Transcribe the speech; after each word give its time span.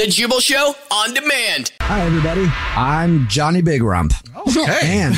The 0.00 0.06
Jubal 0.06 0.40
Show 0.40 0.74
on 0.90 1.12
demand. 1.12 1.79
Hi, 1.92 2.06
everybody. 2.06 2.46
I'm 2.76 3.26
Johnny 3.26 3.62
Big 3.62 3.82
Rump. 3.82 4.12
Oh, 4.36 4.42
okay. 4.62 4.78
And 5.00 5.16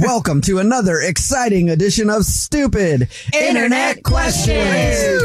welcome 0.00 0.40
to 0.42 0.58
another 0.58 1.00
exciting 1.00 1.70
edition 1.70 2.10
of 2.10 2.24
Stupid 2.24 3.08
Internet 3.32 4.02
Questions. 4.02 4.58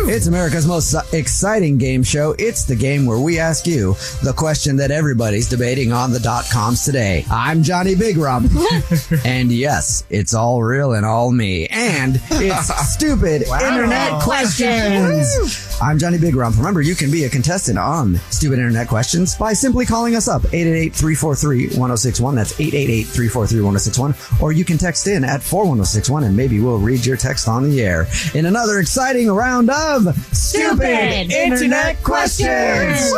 It's 0.07 0.27
America's 0.27 0.67
most 0.67 0.93
exciting 1.13 1.79
game 1.79 2.03
show. 2.03 2.35
It's 2.37 2.65
the 2.65 2.75
game 2.75 3.07
where 3.07 3.17
we 3.19 3.39
ask 3.39 3.65
you 3.65 3.95
the 4.23 4.33
question 4.37 4.75
that 4.77 4.91
everybody's 4.91 5.49
debating 5.49 5.91
on 5.91 6.11
the 6.11 6.19
dot 6.19 6.45
coms 6.51 6.85
today. 6.85 7.25
I'm 7.29 7.63
Johnny 7.63 7.95
Big 7.95 8.17
Rump. 8.17 8.51
and 9.25 9.51
yes, 9.51 10.05
it's 10.11 10.35
all 10.35 10.61
real 10.61 10.93
and 10.93 11.05
all 11.05 11.31
me. 11.31 11.67
And 11.67 12.21
it's 12.31 12.67
Stupid 12.93 13.43
Internet 13.43 14.21
Questions. 14.21 15.77
I'm 15.81 15.97
Johnny 15.97 16.19
Big 16.19 16.35
Rump. 16.35 16.57
Remember, 16.57 16.81
you 16.81 16.95
can 16.95 17.09
be 17.11 17.23
a 17.23 17.29
contestant 17.29 17.79
on 17.79 18.17
Stupid 18.29 18.59
Internet 18.59 18.87
Questions 18.87 19.35
by 19.35 19.53
simply 19.53 19.85
calling 19.85 20.15
us 20.15 20.27
up 20.27 20.43
888-343-1061. 20.91 22.35
That's 22.35 22.53
888-343-1061. 22.53 24.41
Or 24.41 24.51
you 24.51 24.65
can 24.65 24.77
text 24.77 25.07
in 25.07 25.23
at 25.23 25.41
41061 25.41 26.23
and 26.23 26.35
maybe 26.35 26.59
we'll 26.59 26.79
read 26.79 27.05
your 27.05 27.17
text 27.17 27.47
on 27.47 27.69
the 27.69 27.81
air 27.81 28.07
in 28.33 28.45
another 28.45 28.79
exciting 28.79 29.29
round 29.29 29.69
of 29.69 30.15
Stupid, 30.33 31.31
Internet 31.31 32.03
Questions. 32.03 33.13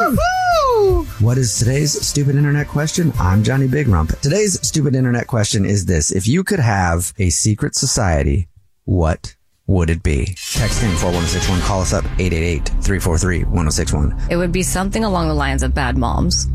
What 1.19 1.37
is 1.37 1.57
today's 1.57 2.05
stupid 2.05 2.35
internet 2.35 2.67
question? 2.67 3.13
I'm 3.19 3.43
Johnny 3.43 3.67
Big 3.67 3.87
Rump. 3.87 4.19
Today's 4.19 4.59
stupid 4.67 4.95
internet 4.95 5.27
question 5.27 5.65
is 5.65 5.85
this. 5.85 6.11
If 6.11 6.27
you 6.27 6.43
could 6.43 6.59
have 6.59 7.13
a 7.17 7.29
secret 7.29 7.75
society, 7.75 8.49
what 8.83 9.35
would 9.67 9.89
it 9.89 10.03
be? 10.03 10.35
Text 10.53 10.83
in 10.83 10.91
41061. 10.97 11.61
Call 11.61 11.81
us 11.81 11.93
up 11.93 12.03
888-343-1061. 12.03 14.29
It 14.29 14.37
would 14.37 14.51
be 14.51 14.61
something 14.63 15.03
along 15.03 15.29
the 15.29 15.33
lines 15.33 15.63
of 15.63 15.73
bad 15.73 15.97
moms. 15.97 16.47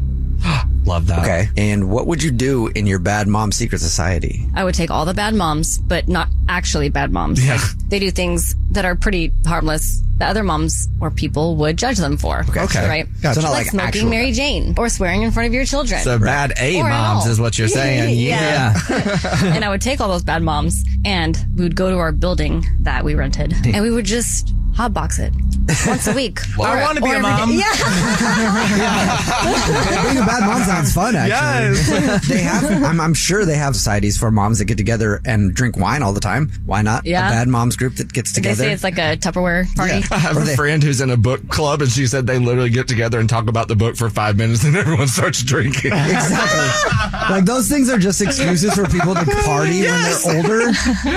Love 0.84 1.06
that. 1.08 1.20
Okay. 1.20 1.48
And 1.56 1.90
what 1.90 2.06
would 2.06 2.22
you 2.22 2.30
do 2.30 2.68
in 2.68 2.86
your 2.86 2.98
bad 2.98 3.28
mom 3.28 3.52
secret 3.52 3.80
society? 3.80 4.46
I 4.54 4.64
would 4.64 4.74
take 4.74 4.90
all 4.90 5.04
the 5.04 5.14
bad 5.14 5.34
moms, 5.34 5.78
but 5.78 6.08
not 6.08 6.28
actually 6.48 6.88
bad 6.88 7.12
moms. 7.12 7.44
Yeah. 7.44 7.54
Like, 7.54 7.88
they 7.88 7.98
do 7.98 8.10
things 8.10 8.54
that 8.72 8.84
are 8.84 8.94
pretty 8.96 9.32
harmless 9.46 10.02
that 10.16 10.30
other 10.30 10.42
moms 10.42 10.88
or 11.00 11.10
people 11.10 11.56
would 11.56 11.76
judge 11.78 11.96
them 11.96 12.16
for. 12.16 12.44
Okay. 12.56 12.88
Right? 12.88 13.06
Gotcha. 13.22 13.40
So 13.40 13.46
not 13.46 13.50
like, 13.52 13.58
like 13.66 13.70
smoking 13.70 13.86
actual- 13.86 14.10
Mary 14.10 14.32
Jane 14.32 14.74
or 14.76 14.88
swearing 14.88 15.22
in 15.22 15.30
front 15.30 15.46
of 15.48 15.54
your 15.54 15.64
children. 15.64 16.00
So 16.02 16.18
bad 16.18 16.52
A 16.60 16.78
Or 16.80 16.88
moms 16.88 17.26
is 17.26 17.40
what 17.40 17.58
you're 17.58 17.68
saying. 17.68 18.18
Yeah. 18.20 18.74
and 19.44 19.64
I 19.64 19.68
would 19.68 19.80
take 19.80 20.00
all 20.00 20.08
those 20.08 20.22
bad 20.22 20.42
moms 20.42 20.84
and 21.04 21.38
we 21.56 21.62
would 21.64 21.76
go 21.76 21.90
to 21.90 21.96
our 21.98 22.12
building 22.12 22.64
that 22.80 23.04
we 23.04 23.14
rented 23.14 23.54
and 23.66 23.82
we 23.82 23.90
would 23.90 24.04
just 24.04 24.54
hotbox 24.74 25.18
it 25.18 25.32
once 25.86 26.06
a 26.06 26.12
week. 26.14 26.38
I 26.60 26.82
wanna 26.82 27.00
be 27.00 27.10
a 27.10 27.14
every 27.14 27.22
day. 27.22 27.28
mom. 27.30 27.50
Yeah. 27.52 27.64
Being 30.04 30.18
a 30.22 30.26
bad 30.26 30.46
mom 30.46 30.62
sounds 30.64 30.92
fun, 30.92 31.14
actually. 31.16 32.18
they 32.34 32.40
have, 32.42 32.64
I'm, 32.84 33.00
I'm 33.00 33.14
sure 33.14 33.44
they 33.44 33.56
have 33.56 33.74
societies 33.74 34.18
for 34.18 34.30
moms 34.30 34.58
that 34.58 34.66
get 34.66 34.76
together 34.78 35.20
and 35.24 35.54
drink 35.54 35.76
wine 35.76 36.02
all 36.02 36.12
the 36.12 36.20
time. 36.20 36.50
Why 36.66 36.82
not? 36.82 37.06
Yeah. 37.06 37.28
A 37.28 37.30
bad 37.30 37.48
moms 37.48 37.76
group 37.76 37.94
that 37.96 38.12
gets 38.12 38.32
together. 38.32 38.56
They 38.56 38.64
together. 38.64 38.70
say 38.70 38.74
it's 38.74 38.84
like 38.84 38.98
a 38.98 39.16
Tupperware 39.16 39.74
party. 39.76 40.02
I 40.10 40.18
have 40.18 40.36
Or 40.36 40.42
a 40.42 40.44
they- 40.44 40.56
friend 40.56 40.82
who's 40.82 41.00
in 41.00 41.10
a 41.10 41.16
book 41.16 41.48
club, 41.48 41.82
and 41.82 41.90
she 41.90 42.06
said 42.06 42.26
they 42.26 42.38
literally 42.38 42.70
get 42.70 42.88
together 42.88 43.18
and 43.20 43.28
talk 43.28 43.48
about 43.48 43.68
the 43.68 43.76
book 43.76 43.96
for 43.96 44.10
five 44.10 44.36
minutes, 44.36 44.64
and 44.64 44.76
everyone 44.76 45.08
starts 45.08 45.42
drinking. 45.42 45.92
Exactly. 45.92 47.20
like 47.30 47.44
those 47.44 47.68
things 47.68 47.88
are 47.90 47.98
just 47.98 48.20
excuses 48.20 48.74
for 48.74 48.86
people 48.86 49.14
to 49.14 49.24
party 49.44 49.82
when 49.82 50.02
they're 50.02 50.36
older, 50.36 50.72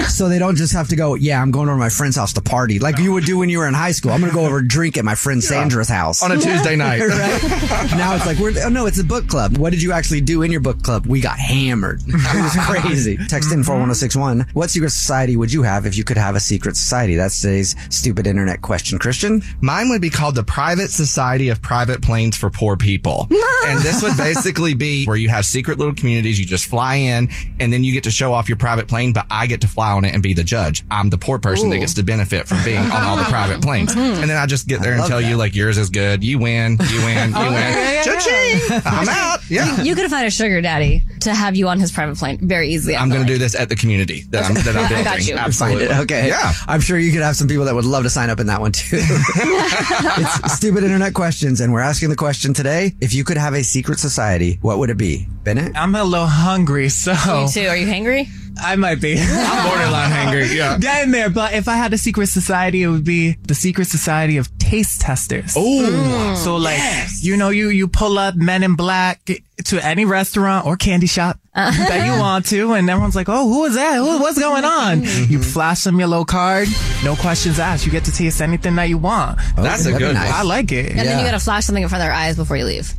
so 0.07 0.29
they 0.29 0.39
don't 0.39 0.55
just 0.55 0.73
have 0.73 0.87
to 0.89 0.95
go. 0.95 1.15
Yeah, 1.15 1.41
I'm 1.41 1.51
going 1.51 1.67
over 1.69 1.75
to 1.77 1.79
my 1.79 1.89
friend's 1.89 2.15
house 2.15 2.33
to 2.33 2.41
party, 2.41 2.79
like 2.79 2.97
you 2.99 3.11
would 3.13 3.25
do 3.25 3.37
when 3.37 3.49
you 3.49 3.59
were 3.59 3.67
in 3.67 3.73
high 3.73 3.91
school. 3.91 4.11
I'm 4.11 4.19
going 4.19 4.31
to 4.31 4.35
go 4.35 4.42
over 4.43 4.59
and 4.59 4.69
drink 4.69 4.97
at 4.97 5.05
my 5.05 5.15
friend 5.15 5.43
Sandra's 5.43 5.89
house 5.89 6.23
On 6.23 6.31
a 6.31 6.35
Tuesday 6.39 6.75
night. 6.75 6.99
right? 7.01 7.91
Now 7.95 8.15
it's 8.15 8.25
like 8.25 8.37
we're 8.37 8.53
oh 8.63 8.69
no, 8.69 8.85
it's 8.85 8.99
a 8.99 9.03
book 9.03 9.27
club. 9.27 9.57
What 9.57 9.71
did 9.71 9.81
you 9.81 9.91
actually 9.91 10.21
do 10.21 10.41
in 10.41 10.51
your 10.51 10.61
book 10.61 10.81
club? 10.83 11.05
We 11.05 11.21
got 11.21 11.39
hammered. 11.39 12.01
It 12.33 12.41
was 12.41 12.65
crazy. 12.65 13.17
Text 13.27 13.51
in 13.51 13.59
mm-hmm. 13.59 13.67
four 13.67 13.77
one 13.77 13.85
zero 13.87 13.93
six 13.93 14.15
one. 14.15 14.47
What 14.53 14.69
secret 14.69 14.89
society 14.89 15.37
would 15.37 15.53
you 15.53 15.61
have 15.63 15.85
if 15.85 15.95
you 15.95 16.03
could 16.03 16.17
have 16.17 16.35
a 16.35 16.39
secret 16.39 16.75
society? 16.75 17.15
That's 17.15 17.39
today's 17.39 17.75
stupid 17.89 18.25
internet 18.25 18.61
question. 18.61 18.97
Christian, 18.97 19.43
Mine 19.61 19.89
would 19.89 20.01
be 20.01 20.09
called 20.09 20.35
the 20.35 20.43
Private 20.43 20.89
Society 20.89 21.49
of 21.49 21.61
Private 21.61 22.01
Planes 22.01 22.35
for 22.35 22.49
Poor 22.49 22.75
People. 22.75 23.27
and 23.65 23.79
this 23.81 24.01
would 24.01 24.17
basically 24.17 24.73
be 24.73 25.05
where 25.05 25.17
you 25.17 25.29
have 25.29 25.45
secret 25.45 25.77
little 25.77 25.93
communities. 25.93 26.39
You 26.39 26.45
just 26.45 26.65
fly 26.65 26.95
in 26.95 27.29
and 27.59 27.71
then 27.71 27.83
you 27.83 27.93
get 27.93 28.03
to 28.05 28.11
show 28.11 28.33
off 28.33 28.49
your 28.49 28.57
private 28.57 28.87
plane, 28.87 29.13
but 29.13 29.25
I 29.29 29.47
get 29.47 29.61
to 29.61 29.67
fly 29.67 29.91
on 29.91 30.05
it 30.05 30.13
and 30.13 30.23
be 30.23 30.33
the 30.33 30.43
judge. 30.43 30.83
I'm 30.89 31.09
the 31.09 31.17
poor 31.17 31.39
person 31.39 31.69
that 31.69 31.79
gets 31.79 31.93
to 31.95 32.03
benefit 32.03 32.47
from 32.47 32.63
being 32.63 32.79
on 32.79 33.03
all 33.03 33.17
the 33.17 33.23
private 33.23 33.61
planes. 33.61 33.93
Mm-hmm. 33.93 34.22
And 34.23 34.29
then 34.29 34.37
I 34.37 34.45
just 34.45 34.69
get 34.69 34.81
there 34.81 34.93
and 34.93 35.01
love 35.01 35.09
tell 35.09 35.19
you 35.19 35.35
like 35.35 35.53
yours 35.53 35.77
is 35.77 35.89
good. 35.89 36.23
You 36.23 36.39
win, 36.39 36.77
you 36.89 37.03
win, 37.03 37.29
you 37.31 37.35
oh, 37.37 37.51
win. 37.51 38.03
Cha-ching! 38.05 38.81
I'm 38.85 39.09
out. 39.09 39.39
Yeah. 39.49 39.81
You 39.81 39.95
could 39.95 40.09
find 40.09 40.25
a 40.25 40.31
sugar 40.31 40.61
daddy 40.61 41.03
to 41.21 41.33
have 41.33 41.57
you 41.57 41.67
on 41.67 41.77
his 41.77 41.91
private 41.91 42.17
plane 42.17 42.39
very 42.41 42.69
easily. 42.69 42.95
I 42.95 43.01
I'm 43.01 43.09
feel 43.09 43.17
going 43.17 43.27
to 43.27 43.33
do 43.33 43.37
this 43.37 43.53
at 43.53 43.67
the 43.67 43.75
community 43.75 44.21
that 44.29 44.45
I'm, 44.45 44.53
that 44.53 44.77
I'm 44.77 44.85
I 44.99 45.03
got 45.03 45.27
you. 45.27 45.37
find 45.51 45.81
it. 45.81 45.91
Okay. 45.91 46.29
Yeah. 46.29 46.53
I'm 46.69 46.79
sure 46.79 46.97
you 46.97 47.11
could 47.11 47.21
have 47.21 47.35
some 47.35 47.49
people 47.49 47.65
that 47.65 47.75
would 47.75 47.83
love 47.83 48.03
to 48.03 48.09
sign 48.09 48.29
up 48.29 48.39
in 48.39 48.47
that 48.47 48.61
one 48.61 48.71
too. 48.71 48.97
it's 49.01 50.53
stupid 50.53 50.85
internet 50.85 51.13
questions, 51.13 51.59
and 51.59 51.73
we're 51.73 51.81
asking 51.81 52.09
the 52.09 52.15
question 52.15 52.53
today: 52.53 52.93
If 53.01 53.13
you 53.13 53.25
could 53.25 53.37
have 53.37 53.53
a 53.53 53.63
secret 53.63 53.99
society, 53.99 54.57
what 54.61 54.79
would 54.79 54.89
it 54.89 54.97
be? 54.97 55.27
Bennett. 55.43 55.75
I'm 55.75 55.93
a 55.95 56.03
little 56.03 56.27
hungry, 56.27 56.89
so 56.89 57.11
Me 57.13 57.47
too. 57.51 57.67
Are 57.67 57.75
you 57.75 57.87
hangry? 57.87 58.29
I 58.61 58.75
might 58.75 59.01
be. 59.01 59.15
I'm 59.19 59.67
borderline 59.67 60.11
hangry. 60.11 60.55
Yeah. 60.55 60.77
Getting 60.79 61.11
there, 61.11 61.29
but 61.29 61.53
if 61.53 61.67
I 61.67 61.75
had 61.75 61.93
a 61.93 61.97
secret 61.97 62.27
society, 62.27 62.83
it 62.83 62.87
would 62.87 63.03
be 63.03 63.33
the 63.47 63.55
secret 63.55 63.87
society 63.87 64.37
of 64.37 64.55
taste 64.57 65.01
testers. 65.01 65.57
Ooh. 65.57 65.59
Mm. 65.59 66.37
So 66.37 66.57
like, 66.57 66.79
you 67.21 67.35
know, 67.37 67.49
you, 67.49 67.69
you 67.69 67.87
pull 67.87 68.17
up 68.17 68.35
Men 68.35 68.63
in 68.63 68.75
Black 68.75 69.29
to 69.65 69.85
any 69.85 70.05
restaurant 70.05 70.65
or 70.65 70.75
candy 70.77 71.07
shop 71.07 71.39
uh-huh. 71.53 71.89
that 71.89 72.05
you 72.05 72.19
want 72.19 72.45
to, 72.47 72.73
and 72.73 72.89
everyone's 72.89 73.15
like, 73.15 73.29
oh, 73.29 73.47
who 73.47 73.65
is 73.65 73.75
that? 73.75 73.95
Who, 73.97 74.19
what's 74.19 74.39
going 74.39 74.65
on? 74.65 75.01
Mm-hmm. 75.01 75.31
You 75.31 75.41
flash 75.41 75.83
them 75.83 75.99
your 75.99 76.07
little 76.07 76.25
card, 76.25 76.67
no 77.03 77.15
questions 77.15 77.59
asked. 77.59 77.85
You 77.85 77.91
get 77.91 78.05
to 78.05 78.11
taste 78.11 78.41
anything 78.41 78.75
that 78.75 78.85
you 78.85 78.97
want. 78.97 79.39
Oh, 79.57 79.63
That's 79.63 79.81
a 79.85 79.91
that'd 79.91 79.99
good 79.99 80.13
nice. 80.15 80.31
I 80.31 80.43
like 80.43 80.71
it. 80.71 80.91
And 80.91 80.99
then 80.99 81.19
you 81.19 81.25
got 81.25 81.31
to 81.37 81.43
flash 81.43 81.65
something 81.65 81.83
in 81.83 81.89
front 81.89 82.01
of 82.01 82.05
their 82.05 82.13
eyes 82.13 82.35
before 82.35 82.57
you 82.57 82.65
leave. 82.65 82.93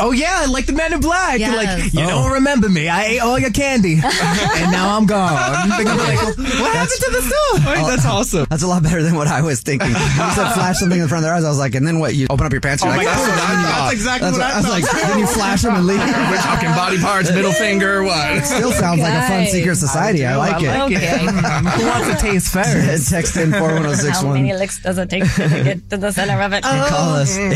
Oh 0.00 0.12
yeah, 0.12 0.46
like 0.48 0.66
the 0.66 0.72
Men 0.72 0.92
in 0.94 1.00
Black. 1.00 1.38
Yes. 1.38 1.54
Like 1.54 1.92
you 1.92 2.00
Oh. 2.00 2.08
don't 2.08 2.32
remember 2.32 2.68
me. 2.68 2.88
I 2.88 3.04
ate 3.04 3.18
all 3.20 3.38
your 3.38 3.50
candy, 3.50 3.94
and 4.02 4.72
now 4.72 4.96
I'm 4.96 5.06
gone. 5.06 5.68
They're 5.68 5.84
gonna 5.84 6.02
like, 6.02 6.18
what 6.36 6.72
happened 6.72 7.00
to 7.04 7.10
the 7.12 7.22
store? 7.22 7.72
Wait, 7.74 7.86
that's 7.86 8.06
oh, 8.06 8.10
awesome. 8.10 8.46
That's 8.48 8.62
a 8.62 8.66
lot 8.66 8.82
better 8.82 9.02
than 9.02 9.14
what 9.14 9.26
I 9.28 9.42
was 9.42 9.60
thinking. 9.60 9.92
When 9.92 10.00
you 10.00 10.32
said 10.32 10.52
flash 10.52 10.78
something 10.78 10.98
in 11.00 11.06
front 11.08 11.24
of 11.24 11.28
their 11.28 11.34
eyes. 11.34 11.44
I 11.44 11.48
was 11.48 11.58
like, 11.58 11.74
and 11.74 11.86
then 11.86 11.98
what? 12.00 12.14
You 12.14 12.26
open 12.30 12.46
up 12.46 12.52
your 12.52 12.60
pants. 12.62 12.82
You're 12.82 12.92
Oh 12.92 12.96
like, 12.96 13.06
my 13.06 13.12
God, 13.12 13.20
"Oh," 13.20 13.26
that's- 13.26 13.40
and 13.40 13.52
then 13.52 13.60
you- 13.60 13.66
that's 13.76 13.92
exactly 13.92 14.30
what 14.32 14.40
I 14.40 14.56
was 14.56 14.68
like. 14.70 14.84
Then 14.90 15.18
you 15.18 15.26
flash 15.26 15.62
them 15.62 15.74
and 15.76 15.86
leave. 15.86 15.98
We're 16.30 16.36
talking 16.38 16.70
body 16.70 16.98
parts, 16.98 17.30
middle 17.30 17.52
finger, 17.52 18.02
what? 18.02 18.44
Still 18.44 18.72
sounds 18.72 19.00
like 19.00 19.12
a 19.12 19.22
fun 19.28 19.46
secret 19.46 19.76
society. 19.76 20.24
I, 20.24 20.36
like 20.36 20.62
it. 20.62 20.68
Okay. 20.68 21.18
Who 21.20 21.86
wants 21.86 22.08
to 22.08 22.16
taste 22.16 22.52
first? 22.52 23.10
Text 23.10 23.36
in 23.36 23.54
oh 23.54 23.92
How 23.92 24.32
many 24.32 24.54
licks 24.54 24.80
does 24.82 24.98
it 24.98 25.10
take 25.10 25.24
to 25.34 25.48
get 25.62 25.90
to 25.90 25.96
the 25.96 26.10
center 26.12 26.40
of 26.40 26.52
it? 26.52 26.62
Call 26.62 27.16
us 27.16 27.36
mm-hmm. 27.36 27.52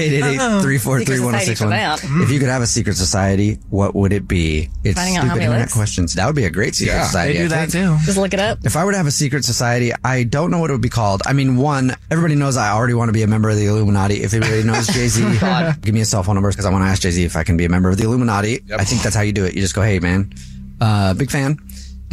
888-343-1061. 0.65 1.95
Uh-huh. 1.95 2.23
If 2.23 2.31
you 2.35 2.41
could 2.41 2.49
have 2.51 2.61
a 2.63 2.67
secret 2.67 2.97
society, 2.97 3.55
what 3.71 3.95
would 3.95 4.13
it 4.13 4.29
be? 4.29 4.69
It's 4.83 4.95
Finding 4.99 5.17
out 5.17 5.25
how 5.25 5.29
stupid 5.29 5.35
many 5.37 5.45
internet 5.47 5.61
licks? 5.63 5.73
questions. 5.75 6.15
That 6.15 6.27
would 6.27 6.35
be 6.37 6.45
a 6.45 6.51
great 6.51 6.75
secret 6.75 6.93
Yeah, 6.95 7.05
society. 7.07 7.33
They 7.35 7.39
do 7.39 7.45
I 7.47 7.49
that 7.49 7.71
think. 7.71 8.01
too. 8.01 8.05
Just 8.07 8.19
look 8.19 8.35
it 8.35 8.41
up. 8.41 8.59
If 8.65 8.77
I 8.77 8.85
were 8.85 8.91
to 8.93 8.97
have 8.99 9.07
a 9.07 9.11
secret 9.11 9.45
society, 9.45 9.93
I 10.05 10.25
don't 10.25 10.51
know 10.51 10.59
what 10.59 10.71
it 10.71 10.75
would 10.75 10.83
be 10.83 10.89
called. 10.91 11.23
I 11.25 11.33
mean, 11.33 11.57
one, 11.57 11.93
everybody 12.11 12.35
knows 12.35 12.57
I 12.57 12.71
already 12.71 12.95
want 12.95 13.09
to 13.09 13.13
be 13.15 13.23
a 13.23 13.27
member 13.27 13.49
of 13.49 13.57
the 13.57 13.67
Illuminati. 13.67 14.23
If 14.23 14.35
anybody 14.35 14.63
knows 14.65 14.87
Jay 14.89 15.09
Z, 15.09 15.23
give 15.81 15.95
me 15.95 16.01
a 16.01 16.05
cell 16.05 16.23
phone 16.23 16.35
number 16.35 16.51
because 16.51 16.67
I 16.67 16.71
want 16.71 16.83
to 16.83 16.89
ask 16.89 17.01
Jay 17.03 17.11
Z 17.13 17.25
if 17.25 17.37
I 17.37 17.45
can 17.45 17.57
be 17.57 17.65
a 17.65 17.69
member 17.71 17.89
of 17.89 17.97
the 17.97 18.05
Illuminati. 18.05 18.61
I 18.77 18.85
think 18.85 19.03
that's 19.03 19.15
how 19.17 19.23
you 19.23 19.33
do 19.33 19.45
it. 19.45 19.55
You 19.55 19.61
just 19.61 19.75
go, 19.75 19.83
hey, 19.83 19.99
man, 20.01 20.33
uh, 20.81 21.15
big 21.15 21.31
fan. 21.31 21.59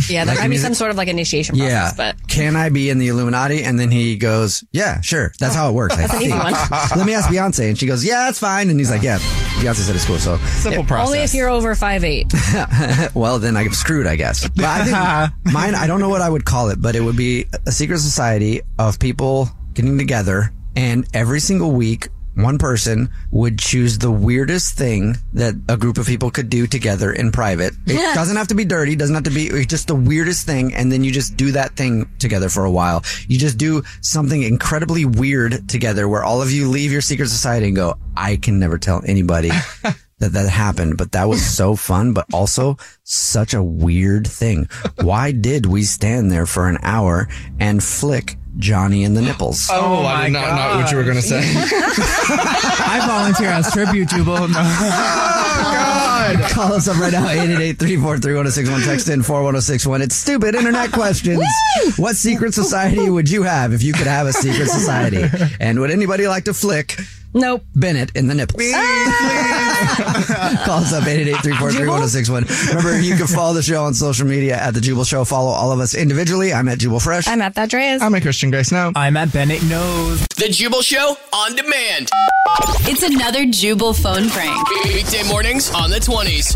Yeah, 0.09 0.25
there 0.25 0.33
Like 0.35 0.43
might 0.45 0.49
be 0.49 0.57
some 0.57 0.73
sort 0.73 0.89
of 0.91 0.97
like 0.97 1.07
initiation 1.07 1.55
process, 1.55 1.71
Yeah. 1.71 1.91
but 1.95 2.27
Can 2.27 2.55
I 2.55 2.69
be 2.69 2.89
in 2.89 2.97
the 2.97 3.07
Illuminati? 3.09 3.63
And 3.63 3.79
then 3.79 3.91
he 3.91 4.17
goes, 4.17 4.63
yeah, 4.71 4.99
sure. 5.01 5.31
That's 5.39 5.53
how 5.55 5.69
it 5.69 5.73
works. 5.73 5.95
I 5.95 6.01
That's 6.01 6.13
an 6.15 6.21
easy 6.23 6.31
one. 6.31 6.53
Let 6.95 7.05
me 7.05 7.13
ask 7.13 7.29
Beyonce. 7.29 7.69
And 7.69 7.77
she 7.77 7.85
goes, 7.85 8.03
yeah, 8.03 8.25
that's 8.25 8.39
fine. 8.39 8.69
And 8.69 8.79
he's 8.79 8.89
like, 8.89 9.03
yeah, 9.03 9.19
Beyonce 9.59 9.75
said 9.85 9.95
it's 9.95 10.05
cool. 10.05 10.17
So, 10.17 10.37
Simple 10.37 10.83
process. 10.83 11.07
only 11.07 11.19
if 11.19 11.33
you're 11.33 11.49
over 11.49 11.75
five 11.75 12.03
eight. 12.03 12.33
well, 13.13 13.37
then 13.39 13.55
I'm 13.57 13.71
screwed, 13.73 14.07
I 14.07 14.15
guess. 14.15 14.47
But 14.49 14.65
I 14.65 14.83
think 14.83 14.93
mine, 15.53 15.75
I 15.75 15.85
don't 15.87 15.99
know 15.99 16.09
what 16.09 16.21
I 16.21 16.29
would 16.29 16.45
call 16.45 16.69
it, 16.69 16.81
but 16.81 16.95
it 16.95 17.01
would 17.01 17.17
be 17.17 17.45
a 17.67 17.71
secret 17.71 17.99
society 17.99 18.61
of 18.79 18.99
people 18.99 19.49
getting 19.73 19.97
together 19.97 20.51
and 20.75 21.05
every 21.13 21.39
single 21.39 21.71
week, 21.71 22.07
one 22.43 22.57
person 22.57 23.09
would 23.31 23.59
choose 23.59 23.97
the 23.97 24.11
weirdest 24.11 24.77
thing 24.77 25.17
that 25.33 25.55
a 25.69 25.77
group 25.77 25.97
of 25.97 26.05
people 26.05 26.31
could 26.31 26.49
do 26.49 26.67
together 26.67 27.11
in 27.11 27.31
private. 27.31 27.73
It 27.85 28.15
doesn't 28.15 28.35
have 28.35 28.47
to 28.49 28.55
be 28.55 28.65
dirty, 28.65 28.95
doesn't 28.95 29.15
have 29.15 29.23
to 29.25 29.29
be 29.29 29.65
just 29.65 29.87
the 29.87 29.95
weirdest 29.95 30.45
thing. 30.45 30.73
And 30.73 30.91
then 30.91 31.03
you 31.03 31.11
just 31.11 31.37
do 31.37 31.51
that 31.53 31.75
thing 31.75 32.09
together 32.19 32.49
for 32.49 32.65
a 32.65 32.71
while. 32.71 33.03
You 33.27 33.37
just 33.37 33.57
do 33.57 33.83
something 34.01 34.43
incredibly 34.43 35.05
weird 35.05 35.67
together 35.69 36.07
where 36.07 36.23
all 36.23 36.41
of 36.41 36.51
you 36.51 36.69
leave 36.69 36.91
your 36.91 37.01
secret 37.01 37.29
society 37.29 37.67
and 37.67 37.75
go, 37.75 37.95
I 38.15 38.37
can 38.37 38.59
never 38.59 38.77
tell 38.77 39.01
anybody 39.05 39.49
that 40.19 40.33
that 40.33 40.49
happened, 40.49 40.97
but 40.97 41.11
that 41.13 41.27
was 41.27 41.43
so 41.43 41.75
fun, 41.75 42.13
but 42.13 42.25
also 42.33 42.77
such 43.03 43.53
a 43.53 43.63
weird 43.63 44.27
thing. 44.27 44.69
Why 45.01 45.31
did 45.31 45.65
we 45.65 45.83
stand 45.83 46.31
there 46.31 46.45
for 46.45 46.69
an 46.69 46.77
hour 46.83 47.27
and 47.59 47.83
flick 47.83 48.37
Johnny 48.57 49.03
and 49.05 49.15
the 49.15 49.21
nipples? 49.21 49.69
Oh, 49.71 50.01
oh, 50.01 50.05
I 50.05 50.15
my 50.15 50.23
did 50.25 50.33
not 50.33 50.55
know 50.73 50.81
what 50.81 50.91
you 50.91 50.97
were 50.97 51.03
going 51.03 51.15
to 51.15 51.21
say. 51.21 51.41
I 51.43 53.03
volunteer 53.07 53.49
as 53.49 53.71
tribute, 53.71 54.09
Jubal. 54.09 54.47
No. 54.47 54.59
Oh, 54.59 55.71
God! 55.73 56.39
Call 56.51 56.73
us 56.73 56.87
up 56.87 56.97
right 56.97 57.11
now, 57.13 57.25
888-343-1061. 57.27 58.85
Text 58.85 59.09
in 59.09 59.23
41061. 59.23 60.01
It's 60.01 60.15
stupid 60.15 60.55
internet 60.55 60.91
questions. 60.93 61.43
what 61.97 62.15
secret 62.15 62.53
society 62.53 63.09
would 63.09 63.29
you 63.29 63.43
have 63.43 63.73
if 63.73 63.81
you 63.83 63.93
could 63.93 64.07
have 64.07 64.27
a 64.27 64.33
secret 64.33 64.67
society? 64.69 65.23
And 65.59 65.79
would 65.79 65.91
anybody 65.91 66.27
like 66.27 66.43
to 66.45 66.53
flick 66.53 66.99
Nope. 67.33 67.63
Bennett 67.75 68.15
in 68.15 68.27
the 68.27 68.35
nipples? 68.35 68.61
Ah! 68.75 69.60
Call 70.65 70.79
us 70.79 70.93
up 70.93 71.03
888-343-1061. 71.03 72.69
Remember, 72.69 72.99
you 72.99 73.15
can 73.15 73.27
follow 73.27 73.53
the 73.53 73.63
show 73.63 73.83
on 73.83 73.93
social 73.93 74.27
media 74.27 74.55
at 74.57 74.73
The 74.73 74.81
Jubal 74.81 75.03
Show. 75.03 75.25
Follow 75.25 75.49
all 75.51 75.71
of 75.71 75.79
us 75.79 75.95
individually. 75.95 76.53
I'm 76.53 76.67
at 76.67 76.79
Jubal 76.79 76.99
Fresh. 76.99 77.27
I'm 77.27 77.41
at 77.41 77.55
that 77.55 77.69
Dreas. 77.69 78.01
I'm 78.01 78.13
a 78.13 78.21
Christian 78.21 78.51
Grace 78.51 78.71
now. 78.71 78.91
I'm 78.95 79.17
at 79.17 79.31
Bennett 79.33 79.63
Knows. 79.63 80.21
The 80.37 80.49
Jubal 80.49 80.81
Show 80.81 81.15
on 81.33 81.55
demand. 81.55 82.09
It's 82.83 83.03
another 83.03 83.45
Jubal 83.45 83.93
phone 83.93 84.29
prank. 84.29 84.69
Weekday 84.85 85.23
mornings 85.27 85.73
on 85.73 85.89
the 85.89 85.99
20s. 85.99 86.55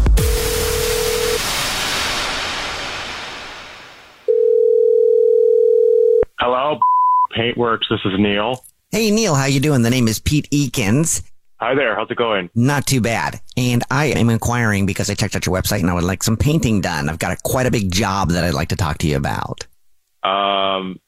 Hello, 6.40 6.78
Paintworks. 7.36 7.90
This 7.90 8.00
is 8.06 8.14
Neil. 8.20 8.64
Hey 8.92 9.12
Neil, 9.12 9.36
how 9.36 9.46
you 9.46 9.60
doing? 9.60 9.82
The 9.82 9.90
name 9.90 10.08
is 10.08 10.20
Pete 10.20 10.50
Ekins. 10.52 11.22
Hi 11.66 11.74
there. 11.74 11.96
How's 11.96 12.12
it 12.12 12.18
going? 12.18 12.52
Not 12.54 12.86
too 12.86 13.02
bad. 13.02 13.42
And 13.58 13.84
I 13.90 14.06
am 14.06 14.30
inquiring 14.30 14.86
because 14.86 15.10
I 15.10 15.16
checked 15.16 15.36
out 15.36 15.48
your 15.48 15.56
website 15.56 15.80
and 15.80 15.90
I 15.90 15.96
would 15.96 16.04
like 16.04 16.22
some 16.22 16.38
painting 16.38 16.80
done. 16.80 17.10
I've 17.10 17.18
got 17.18 17.32
a, 17.32 17.38
quite 17.44 17.66
a 17.66 17.72
big 17.72 17.92
job 17.92 18.30
that 18.30 18.44
I'd 18.44 18.54
like 18.54 18.70
to 18.70 18.76
talk 18.76 19.00
to 19.00 19.08
you 19.08 19.18
about. 19.18 19.66
Um, 20.22 21.00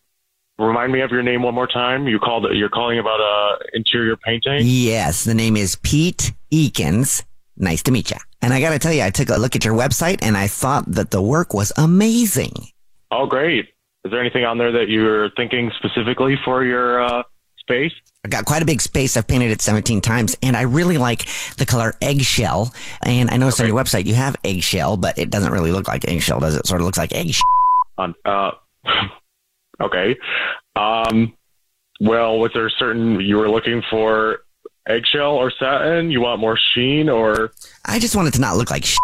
remind 0.58 0.92
me 0.94 1.02
of 1.02 1.12
your 1.12 1.22
name 1.22 1.44
one 1.44 1.54
more 1.54 1.68
time. 1.68 2.08
You 2.08 2.18
called. 2.18 2.48
You're 2.54 2.70
calling 2.70 2.98
about 2.98 3.20
uh 3.22 3.58
interior 3.74 4.18
painting. 4.18 4.62
Yes, 4.64 5.26
the 5.26 5.36
name 5.36 5.56
is 5.56 5.76
Pete 5.76 6.34
Ekins. 6.52 7.24
Nice 7.56 7.84
to 7.84 7.92
meet 7.92 8.10
you. 8.10 8.18
And 8.42 8.52
I 8.52 8.60
got 8.60 8.72
to 8.72 8.80
tell 8.80 8.94
you, 8.94 9.04
I 9.04 9.12
took 9.12 9.30
a 9.30 9.38
look 9.38 9.56
at 9.56 9.64
your 9.64 9.76
website 9.76 10.24
and 10.24 10.36
I 10.36 10.48
thought 10.48 10.92
that 10.92 11.12
the 11.12 11.22
work 11.22 11.54
was 11.54 11.72
amazing. 11.78 12.66
Oh, 13.12 13.28
great. 13.28 13.66
Is 14.06 14.10
there 14.10 14.20
anything 14.20 14.44
on 14.44 14.58
there 14.58 14.72
that 14.72 14.90
you're 14.90 15.30
thinking 15.38 15.72
specifically 15.78 16.36
for 16.44 16.64
your 16.64 17.00
uh, 17.00 17.22
space? 17.60 17.94
I've 18.28 18.32
got 18.32 18.44
quite 18.44 18.62
a 18.62 18.66
big 18.66 18.82
space. 18.82 19.16
I've 19.16 19.26
painted 19.26 19.52
it 19.52 19.62
17 19.62 20.02
times 20.02 20.36
and 20.44 20.58
I 20.58 20.64
really 20.64 20.98
like 20.98 21.30
the 21.56 21.66
color 21.66 21.96
eggshell. 22.02 22.74
And 23.02 23.30
I 23.30 23.38
noticed 23.38 23.62
on 23.62 23.68
your 23.68 23.78
website 23.78 24.06
you 24.06 24.16
have 24.16 24.36
eggshell, 24.44 24.98
but 24.98 25.18
it 25.18 25.30
doesn't 25.30 25.54
really 25.54 25.72
look 25.72 25.88
like 25.88 26.06
eggshell, 26.06 26.42
does 26.42 26.58
it? 26.58 26.68
Sort 26.68 26.82
of 26.82 26.86
looks 26.86 26.98
like 26.98 27.14
egg. 27.14 27.34
On. 27.98 28.14
Uh, 28.26 28.52
okay. 29.82 30.18
Um. 30.76 31.38
Well, 32.02 32.40
was 32.40 32.52
there 32.54 32.70
certain 32.70 33.22
you 33.22 33.38
were 33.38 33.50
looking 33.50 33.82
for 33.90 34.40
eggshell 34.90 35.32
or 35.32 35.50
satin? 35.50 36.12
You 36.12 36.20
want 36.20 36.42
more 36.42 36.60
sheen 36.76 37.08
or? 37.08 37.54
I 37.86 37.98
just 37.98 38.14
want 38.14 38.28
it 38.28 38.34
to 38.34 38.42
not 38.42 38.58
look 38.58 38.70
like 38.70 38.84
sh- 38.84 38.98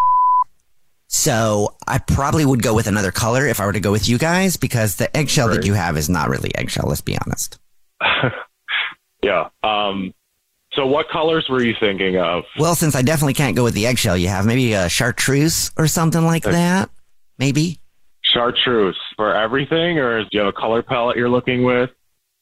So 1.07 1.77
I 1.87 1.99
probably 1.99 2.45
would 2.45 2.61
go 2.61 2.73
with 2.73 2.87
another 2.87 3.11
color 3.11 3.47
if 3.47 3.61
I 3.61 3.65
were 3.65 3.73
to 3.73 3.79
go 3.79 3.93
with 3.93 4.09
you 4.09 4.17
guys 4.17 4.57
because 4.57 4.97
the 4.97 5.15
eggshell 5.15 5.47
that 5.51 5.65
you 5.65 5.75
have 5.75 5.95
is 5.95 6.09
not 6.09 6.27
really 6.27 6.53
eggshell. 6.55 6.89
Let's 6.89 6.99
be 6.99 7.17
honest. 7.17 7.57
yeah. 9.23 9.49
Um. 9.63 10.13
So, 10.73 10.87
what 10.87 11.07
colors 11.09 11.47
were 11.49 11.63
you 11.63 11.75
thinking 11.79 12.17
of? 12.17 12.45
Well, 12.57 12.75
since 12.75 12.95
I 12.95 13.03
definitely 13.03 13.35
can't 13.35 13.55
go 13.55 13.63
with 13.63 13.75
the 13.75 13.85
eggshell 13.85 14.17
you 14.17 14.27
have, 14.29 14.45
maybe 14.45 14.73
a 14.73 14.89
chartreuse 14.89 15.71
or 15.77 15.87
something 15.87 16.25
like 16.25 16.43
that. 16.43 16.89
Maybe. 17.37 17.79
Chartreuse 18.23 18.97
for 19.15 19.35
everything, 19.35 19.99
or 19.99 20.23
do 20.23 20.29
you 20.31 20.39
have 20.39 20.47
a 20.47 20.53
color 20.53 20.81
palette 20.81 21.17
you're 21.17 21.29
looking 21.29 21.63
with? 21.63 21.91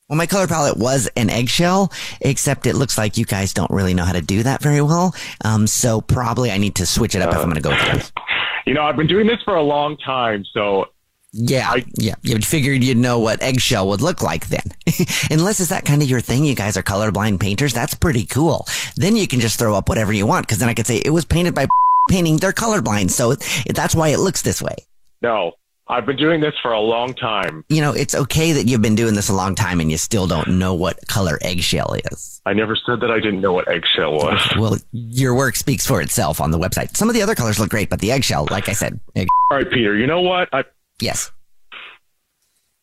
Well, 0.07 0.17
my 0.17 0.27
color 0.27 0.47
palette 0.47 0.77
was 0.77 1.09
an 1.15 1.29
eggshell, 1.29 1.91
except 2.19 2.67
it 2.67 2.75
looks 2.75 2.97
like 2.97 3.17
you 3.17 3.23
guys 3.23 3.53
don't 3.53 3.71
really 3.71 3.93
know 3.93 4.03
how 4.03 4.11
to 4.11 4.21
do 4.21 4.43
that 4.43 4.61
very 4.61 4.81
well. 4.81 5.15
Um, 5.45 5.67
so 5.67 6.01
probably 6.01 6.51
I 6.51 6.57
need 6.57 6.75
to 6.75 6.85
switch 6.85 7.15
it 7.15 7.21
up 7.21 7.29
if 7.29 7.37
I'm 7.37 7.43
going 7.45 7.55
to 7.55 7.61
go 7.61 7.69
with 7.69 7.87
yours. 7.87 8.11
You 8.67 8.75
know, 8.75 8.83
I've 8.83 8.95
been 8.95 9.07
doing 9.07 9.25
this 9.25 9.39
for 9.43 9.55
a 9.55 9.63
long 9.63 9.97
time, 9.97 10.45
so 10.53 10.85
Yeah, 11.33 11.75
yeah. 11.97 12.15
You 12.23 12.37
figured 12.39 12.83
you'd 12.83 12.97
know 12.97 13.19
what 13.19 13.41
eggshell 13.41 13.87
would 13.89 14.01
look 14.01 14.21
like 14.21 14.47
then. 14.49 14.63
Unless 15.31 15.59
is 15.61 15.69
that 15.69 15.85
kind 15.85 16.01
of 16.01 16.09
your 16.09 16.19
thing? 16.21 16.43
You 16.43 16.55
guys 16.55 16.75
are 16.75 16.83
colorblind 16.83 17.39
painters. 17.39 17.73
That's 17.73 17.93
pretty 17.93 18.25
cool. 18.25 18.67
Then 18.97 19.15
you 19.15 19.27
can 19.27 19.39
just 19.39 19.57
throw 19.57 19.75
up 19.75 19.87
whatever 19.87 20.11
you 20.11 20.25
want 20.25 20.45
because 20.45 20.57
then 20.59 20.67
I 20.69 20.73
could 20.73 20.87
say 20.87 20.97
it 20.97 21.11
was 21.11 21.23
painted 21.23 21.55
by 21.55 21.67
painting. 22.09 22.37
They're 22.37 22.51
colorblind, 22.51 23.11
so 23.11 23.35
that's 23.73 23.95
why 23.95 24.09
it 24.09 24.19
looks 24.19 24.41
this 24.41 24.61
way. 24.61 24.75
no. 25.21 25.53
I've 25.87 26.05
been 26.05 26.15
doing 26.15 26.39
this 26.39 26.53
for 26.61 26.71
a 26.71 26.79
long 26.79 27.13
time. 27.13 27.65
You 27.67 27.81
know, 27.81 27.91
it's 27.91 28.15
okay 28.15 28.53
that 28.53 28.65
you've 28.65 28.81
been 28.81 28.95
doing 28.95 29.13
this 29.13 29.27
a 29.27 29.33
long 29.33 29.55
time 29.55 29.81
and 29.81 29.91
you 29.91 29.97
still 29.97 30.25
don't 30.25 30.57
know 30.57 30.73
what 30.73 31.05
color 31.09 31.37
eggshell 31.41 31.95
is. 32.09 32.39
I 32.45 32.53
never 32.53 32.77
said 32.77 33.01
that 33.01 33.11
I 33.11 33.19
didn't 33.19 33.41
know 33.41 33.51
what 33.51 33.67
eggshell 33.67 34.13
was. 34.13 34.39
Well, 34.57 34.77
your 34.93 35.35
work 35.35 35.57
speaks 35.57 35.85
for 35.85 36.01
itself 36.01 36.39
on 36.39 36.51
the 36.51 36.57
website. 36.59 36.95
Some 36.95 37.09
of 37.09 37.15
the 37.15 37.21
other 37.21 37.35
colors 37.35 37.59
look 37.59 37.71
great, 37.71 37.89
but 37.89 37.99
the 37.99 38.13
eggshell, 38.13 38.47
like 38.49 38.69
I 38.69 38.73
said, 38.73 39.01
egg- 39.17 39.27
All 39.49 39.57
right, 39.57 39.69
Peter. 39.69 39.97
You 39.97 40.07
know 40.07 40.21
what? 40.21 40.47
I 40.53 40.63
yes. 41.01 41.31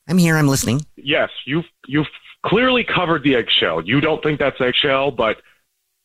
I'm 0.09 0.19
here. 0.19 0.37
I'm 0.37 0.49
listening. 0.49 0.85
yes, 0.97 1.31
you've 1.47 1.67
you've 1.87 2.07
clearly 2.47 2.85
covered 2.85 3.23
the 3.25 3.35
eggshell. 3.37 3.83
You 3.85 4.01
don't 4.01 4.23
think 4.23 4.39
that's 4.39 4.61
eggshell, 4.61 5.11
but 5.11 5.37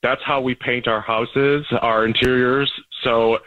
that's 0.02 0.22
how 0.26 0.42
we 0.42 0.56
paint 0.56 0.88
our 0.88 1.00
houses, 1.02 1.66
our 1.82 2.06
interiors. 2.06 2.72
So 3.04 3.38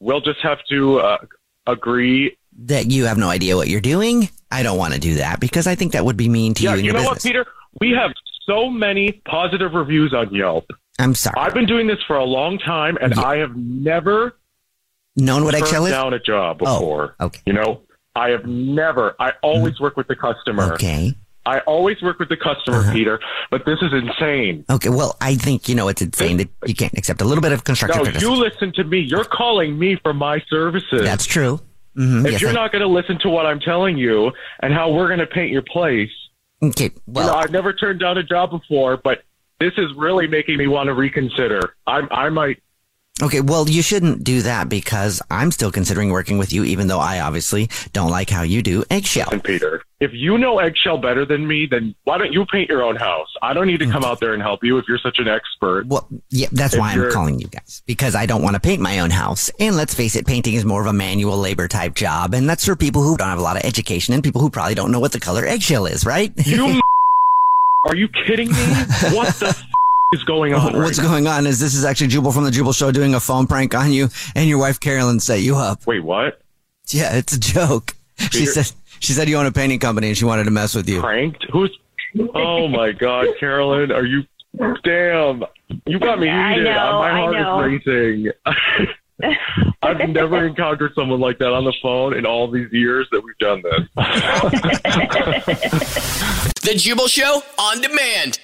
we'll 0.00 0.20
just 0.20 0.40
have 0.42 0.58
to 0.70 0.98
uh, 1.00 1.18
agree. 1.66 2.36
That 2.64 2.90
you 2.90 3.04
have 3.04 3.16
no 3.16 3.28
idea 3.30 3.56
what 3.56 3.68
you're 3.68 3.80
doing. 3.80 4.28
I 4.50 4.62
don't 4.62 4.76
want 4.76 4.92
to 4.94 5.00
do 5.00 5.14
that 5.14 5.38
because 5.40 5.66
I 5.66 5.74
think 5.76 5.92
that 5.92 6.04
would 6.04 6.16
be 6.16 6.28
mean 6.28 6.54
to 6.54 6.62
Yeah, 6.64 6.74
you 6.74 6.82
you 6.84 6.92
know 6.92 6.98
business. 6.98 7.08
what, 7.14 7.22
Peter? 7.22 7.46
We 7.80 7.92
have 7.92 8.10
so 8.46 8.68
many 8.68 9.12
positive 9.24 9.72
reviews 9.72 10.12
on 10.12 10.34
Yelp. 10.34 10.66
I'm 10.98 11.14
sorry. 11.14 11.36
I've 11.38 11.54
been 11.54 11.64
doing 11.66 11.86
this 11.86 11.98
for 12.06 12.16
a 12.16 12.24
long 12.24 12.58
time, 12.58 12.98
and 13.00 13.14
I 13.14 13.36
have 13.38 13.56
never 13.56 14.36
Known 15.16 15.44
what 15.44 15.54
eggshell 15.54 15.86
is? 15.86 15.92
down 15.92 16.12
a 16.12 16.18
job 16.18 16.58
Oh, 16.62 16.78
before. 16.78 17.14
okay. 17.20 17.40
You 17.46 17.52
know, 17.54 17.80
I 18.14 18.30
have 18.30 18.44
never. 18.46 19.14
I 19.18 19.32
always 19.42 19.80
work 19.80 19.96
with 19.96 20.08
the 20.08 20.16
customer. 20.16 20.74
Okay. 20.74 21.14
I 21.44 21.58
always 21.60 22.00
work 22.02 22.20
with 22.20 22.28
the 22.28 22.36
customer, 22.36 22.78
Uh-huh. 22.78 22.92
Peter, 22.92 23.18
but 23.50 23.64
this 23.66 23.78
is 23.82 23.92
insane. 23.92 24.64
Okay, 24.70 24.90
well, 24.90 25.16
I 25.20 25.34
think 25.34 25.68
you 25.68 25.74
know 25.74 25.88
it's 25.88 26.00
insane 26.00 26.36
that 26.36 26.48
you 26.66 26.74
can't 26.74 26.96
accept 26.96 27.20
a 27.20 27.24
little 27.24 27.42
bit 27.42 27.50
of 27.50 27.64
constructive 27.64 27.96
No, 27.98 28.04
criticism. 28.04 28.32
you 28.34 28.38
listen 28.38 28.72
to 28.74 28.84
me. 28.84 29.00
You're 29.00 29.24
calling 29.24 29.76
me 29.76 29.96
for 29.96 30.14
my 30.14 30.40
services. 30.48 31.02
That's 31.02 31.26
true. 31.26 31.58
Mhm, 31.98 32.24
If 32.26 32.32
yes, 32.32 32.40
you're 32.40 32.50
I- 32.50 32.54
not 32.54 32.70
going 32.70 32.82
to 32.82 32.88
listen 32.88 33.18
to 33.20 33.28
what 33.28 33.44
I'm 33.44 33.58
telling 33.58 33.98
you 33.98 34.30
and 34.60 34.72
how 34.72 34.90
we're 34.92 35.08
going 35.08 35.18
to 35.18 35.26
paint 35.26 35.50
your 35.50 35.62
place, 35.62 36.10
okay, 36.62 36.90
well, 37.08 37.26
you 37.26 37.32
know, 37.32 37.38
I've 37.38 37.50
never 37.50 37.72
turned 37.72 37.98
down 37.98 38.18
a 38.18 38.22
job 38.22 38.50
before, 38.50 38.96
but 38.96 39.24
this 39.58 39.72
is 39.76 39.92
really 39.96 40.28
making 40.28 40.58
me 40.58 40.68
want 40.68 40.86
to 40.88 40.94
reconsider. 40.94 41.74
I, 41.88 42.02
I 42.10 42.28
might. 42.28 42.62
Okay, 43.20 43.40
well, 43.40 43.68
you 43.68 43.82
shouldn't 43.82 44.24
do 44.24 44.42
that 44.42 44.70
because 44.70 45.20
I'm 45.30 45.50
still 45.50 45.70
considering 45.70 46.10
working 46.10 46.38
with 46.38 46.52
you, 46.52 46.64
even 46.64 46.86
though 46.86 46.98
I 46.98 47.20
obviously 47.20 47.68
don't 47.92 48.10
like 48.10 48.30
how 48.30 48.42
you 48.42 48.62
do 48.62 48.84
eggshell. 48.90 49.28
And 49.30 49.44
Peter, 49.44 49.82
if 50.00 50.12
you 50.14 50.38
know 50.38 50.58
eggshell 50.58 50.96
better 50.96 51.26
than 51.26 51.46
me, 51.46 51.66
then 51.70 51.94
why 52.04 52.16
don't 52.16 52.32
you 52.32 52.46
paint 52.46 52.70
your 52.70 52.82
own 52.82 52.96
house? 52.96 53.28
I 53.42 53.52
don't 53.52 53.66
need 53.66 53.78
to 53.80 53.86
come 53.86 54.02
out 54.02 54.18
there 54.18 54.32
and 54.32 54.42
help 54.42 54.64
you 54.64 54.78
if 54.78 54.86
you're 54.88 54.98
such 54.98 55.18
an 55.18 55.28
expert. 55.28 55.86
Well, 55.86 56.08
yeah, 56.30 56.48
that's 56.52 56.72
If 56.72 56.80
why 56.80 56.92
I'm 56.92 57.12
calling 57.12 57.38
you 57.38 57.48
guys 57.48 57.82
because 57.86 58.14
I 58.14 58.24
don't 58.24 58.42
want 58.42 58.54
to 58.54 58.60
paint 58.60 58.80
my 58.80 59.00
own 59.00 59.10
house. 59.10 59.50
And 59.58 59.76
let's 59.76 59.94
face 59.94 60.16
it, 60.16 60.26
painting 60.26 60.54
is 60.54 60.64
more 60.64 60.80
of 60.80 60.86
a 60.86 60.92
manual 60.94 61.36
labor 61.36 61.68
type 61.68 61.94
job, 61.94 62.32
and 62.32 62.48
that's 62.48 62.64
for 62.64 62.76
people 62.76 63.02
who 63.02 63.18
don't 63.18 63.28
have 63.28 63.38
a 63.38 63.42
lot 63.42 63.56
of 63.56 63.64
education 63.64 64.14
and 64.14 64.24
people 64.24 64.40
who 64.40 64.48
probably 64.48 64.74
don't 64.74 64.90
know 64.90 65.00
what 65.00 65.12
the 65.12 65.20
color 65.20 65.44
eggshell 65.44 65.84
is, 65.84 66.06
right? 66.06 66.32
You 66.46 66.80
are 67.86 67.94
you 67.94 68.08
kidding 68.08 68.48
me? 68.48 68.54
What 69.12 69.28
the 69.34 69.56
is 70.12 70.22
going 70.24 70.54
on? 70.54 70.76
What's 70.76 70.98
right 70.98 71.06
going 71.06 71.26
on 71.26 71.46
is 71.46 71.58
this 71.60 71.74
is 71.74 71.84
actually 71.84 72.08
Jubal 72.08 72.32
from 72.32 72.44
the 72.44 72.50
Jubal 72.50 72.72
Show 72.72 72.90
doing 72.92 73.14
a 73.14 73.20
phone 73.20 73.46
prank 73.46 73.74
on 73.74 73.92
you, 73.92 74.08
and 74.34 74.48
your 74.48 74.58
wife 74.58 74.80
Carolyn 74.80 75.20
set 75.20 75.40
you 75.40 75.56
up. 75.56 75.86
Wait, 75.86 76.02
what? 76.04 76.40
Yeah, 76.88 77.16
it's 77.16 77.32
a 77.34 77.40
joke. 77.40 77.94
She 78.18 78.40
Peter- 78.40 78.52
said 78.52 78.72
she 79.00 79.12
said 79.12 79.28
you 79.28 79.36
own 79.36 79.46
a 79.46 79.52
painting 79.52 79.78
company 79.78 80.08
and 80.08 80.16
she 80.16 80.24
wanted 80.24 80.44
to 80.44 80.50
mess 80.50 80.74
with 80.74 80.88
you. 80.88 81.00
Pranked? 81.00 81.44
Who's? 81.50 81.76
Oh 82.34 82.68
my 82.68 82.92
God, 82.92 83.26
Carolyn, 83.40 83.90
are 83.90 84.04
you? 84.04 84.24
Damn, 84.84 85.44
you 85.86 85.98
got 85.98 86.20
me 86.20 86.28
I 86.28 86.50
heated. 86.50 86.64
know, 86.64 86.98
My 86.98 87.10
I 87.10 87.16
heart 87.16 87.34
know. 87.34 87.64
is 87.64 87.86
racing. 87.86 88.30
I've 89.82 90.08
never 90.10 90.46
encountered 90.46 90.92
someone 90.94 91.20
like 91.20 91.38
that 91.38 91.52
on 91.52 91.64
the 91.64 91.72
phone 91.80 92.12
in 92.14 92.26
all 92.26 92.50
these 92.50 92.70
years 92.72 93.08
that 93.12 93.22
we've 93.22 93.38
done 93.38 93.62
this. 93.62 93.88
The 96.62 96.74
Jubal 96.76 97.08
Show 97.08 97.42
on 97.58 97.80
demand. 97.80 98.38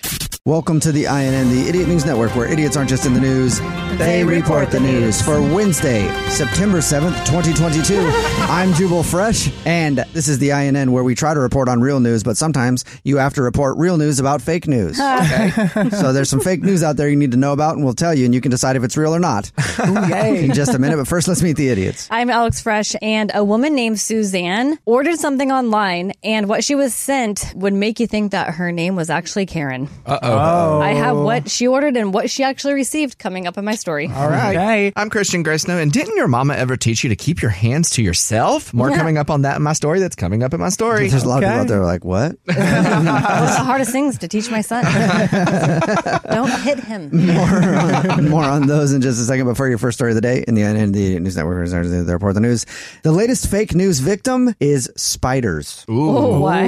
Welcome 0.49 0.81
to 0.81 0.93
the 0.93 1.05
INN, 1.05 1.51
the 1.51 1.69
Idiot 1.69 1.89
News 1.89 2.07
Network, 2.07 2.35
where 2.35 2.51
idiots 2.51 2.75
aren't 2.75 2.89
just 2.89 3.05
in 3.05 3.13
the 3.13 3.21
news, 3.21 3.61
they 3.99 4.25
report 4.25 4.71
the 4.71 4.81
news. 4.81 5.21
For 5.21 5.43
Wednesday, 5.43 6.09
September 6.31 6.79
7th, 6.79 7.27
2022, 7.27 7.99
I'm 8.49 8.73
Jubal 8.73 9.03
Fresh, 9.03 9.53
and 9.67 9.99
this 10.15 10.27
is 10.27 10.39
the 10.39 10.53
INN, 10.53 10.91
where 10.93 11.05
we 11.05 11.15
try 11.15 11.35
to 11.35 11.41
report 11.41 11.69
on 11.69 11.83
real 11.83 12.01
news, 12.01 12.23
but 12.23 12.39
sometimes 12.39 12.87
you 13.05 13.19
have 13.19 13.35
to 13.35 13.43
report 13.43 13.77
real 13.77 13.99
news 13.99 14.21
about 14.21 14.41
fake 14.41 14.67
news. 14.67 14.99
Okay? 15.09 15.91
so 15.91 16.13
there's 16.13 16.31
some 16.31 16.41
fake 16.41 16.63
news 16.63 16.83
out 16.83 16.97
there 16.97 17.09
you 17.09 17.17
need 17.17 17.33
to 17.33 17.37
know 17.37 17.53
about, 17.53 17.75
and 17.75 17.85
we'll 17.85 17.93
tell 17.93 18.15
you, 18.15 18.25
and 18.25 18.35
you 18.35 18.41
can 18.41 18.51
decide 18.51 18.77
if 18.77 18.85
it's 18.85 18.97
real 18.97 19.15
or 19.15 19.19
not 19.19 19.51
in 19.85 20.55
just 20.55 20.73
a 20.73 20.79
minute. 20.79 20.97
But 20.97 21.09
first, 21.09 21.29
let's 21.29 21.43
meet 21.43 21.57
the 21.57 21.69
idiots. 21.69 22.09
I'm 22.11 22.31
Alex 22.31 22.63
Fresh, 22.63 22.95
and 23.03 23.31
a 23.35 23.45
woman 23.45 23.75
named 23.75 24.01
Suzanne 24.01 24.79
ordered 24.87 25.19
something 25.19 25.53
online, 25.53 26.13
and 26.23 26.49
what 26.49 26.65
she 26.65 26.75
was 26.75 26.95
sent 26.95 27.53
would 27.55 27.75
make 27.75 28.01
you 28.01 28.07
think 28.07 28.33
that 28.33 28.55
her 28.55 28.73
name 28.73 28.97
was 28.97 29.11
actually 29.11 29.45
Karen. 29.45 29.89
Uh 30.07 30.19
oh. 30.23 30.38
I 30.39 30.95
have 30.95 31.17
what 31.17 31.51
she 31.51 31.67
ordered 31.67 31.97
and 31.97 32.13
what 32.15 32.31
she 32.31 32.43
actually 32.45 32.75
received 32.75 33.19
coming 33.19 33.47
up 33.47 33.59
in 33.59 33.65
my 33.65 33.75
story. 33.75 34.11
All 34.13 34.29
right. 34.29 34.93
I'm 34.97 35.11
Christian 35.11 35.43
Graceno, 35.45 35.81
and 35.81 35.91
didn't 35.93 36.17
your 36.17 36.29
mama 36.29 36.55
ever 36.55 36.77
teach 36.77 37.03
you 37.05 37.11
to 37.11 37.17
keep 37.17 37.43
your 37.43 37.51
hands 37.51 37.91
to 37.91 38.03
yourself? 38.03 38.73
More 38.75 38.91
Yeah. 38.91 38.97
coming 38.99 39.19
up 39.19 39.31
on 39.31 39.43
that 39.43 39.57
in 39.57 39.63
my 39.63 39.73
story 39.73 40.01
that's 40.01 40.17
coming 40.17 40.43
up 40.43 40.55
in 40.55 40.61
my 40.61 40.69
story. 40.69 41.09
There's 41.09 41.25
a 41.25 41.29
lot 41.29 41.43
of 41.43 41.49
people 41.49 41.61
out 41.61 41.69
there 41.69 41.85
like, 41.85 42.05
what? 42.05 42.37
One 42.45 42.57
of 42.57 43.05
the 43.05 43.63
hardest 43.65 43.93
things 43.93 44.19
to 44.19 44.29
teach 44.29 44.51
my 44.51 44.61
son. 44.61 44.85
Don't 46.31 46.53
hit 46.63 46.81
him. 46.81 47.11
more, 47.13 48.11
on, 48.13 48.29
more 48.29 48.45
on 48.45 48.67
those 48.67 48.93
in 48.93 49.01
just 49.01 49.21
a 49.21 49.25
second. 49.25 49.47
But 49.47 49.57
for 49.57 49.69
your 49.69 49.79
first 49.79 49.99
story 49.99 50.11
of 50.11 50.15
the 50.17 50.21
day 50.21 50.45
in 50.47 50.55
the 50.55 50.63
INN, 50.63 50.93
the 50.93 51.19
News 51.21 51.37
Network, 51.37 51.65
is 51.65 51.73
the 51.73 51.79
the 52.05 52.13
report 52.13 52.35
the 52.35 52.41
news. 52.41 52.67
The 53.03 53.13
latest 53.13 53.51
fake 53.51 53.75
news 53.75 54.01
victim 54.01 54.55
is 54.61 54.91
spiders. 54.97 55.85
Ooh. 55.91 56.17
Oh, 56.19 56.41
why? 56.41 56.65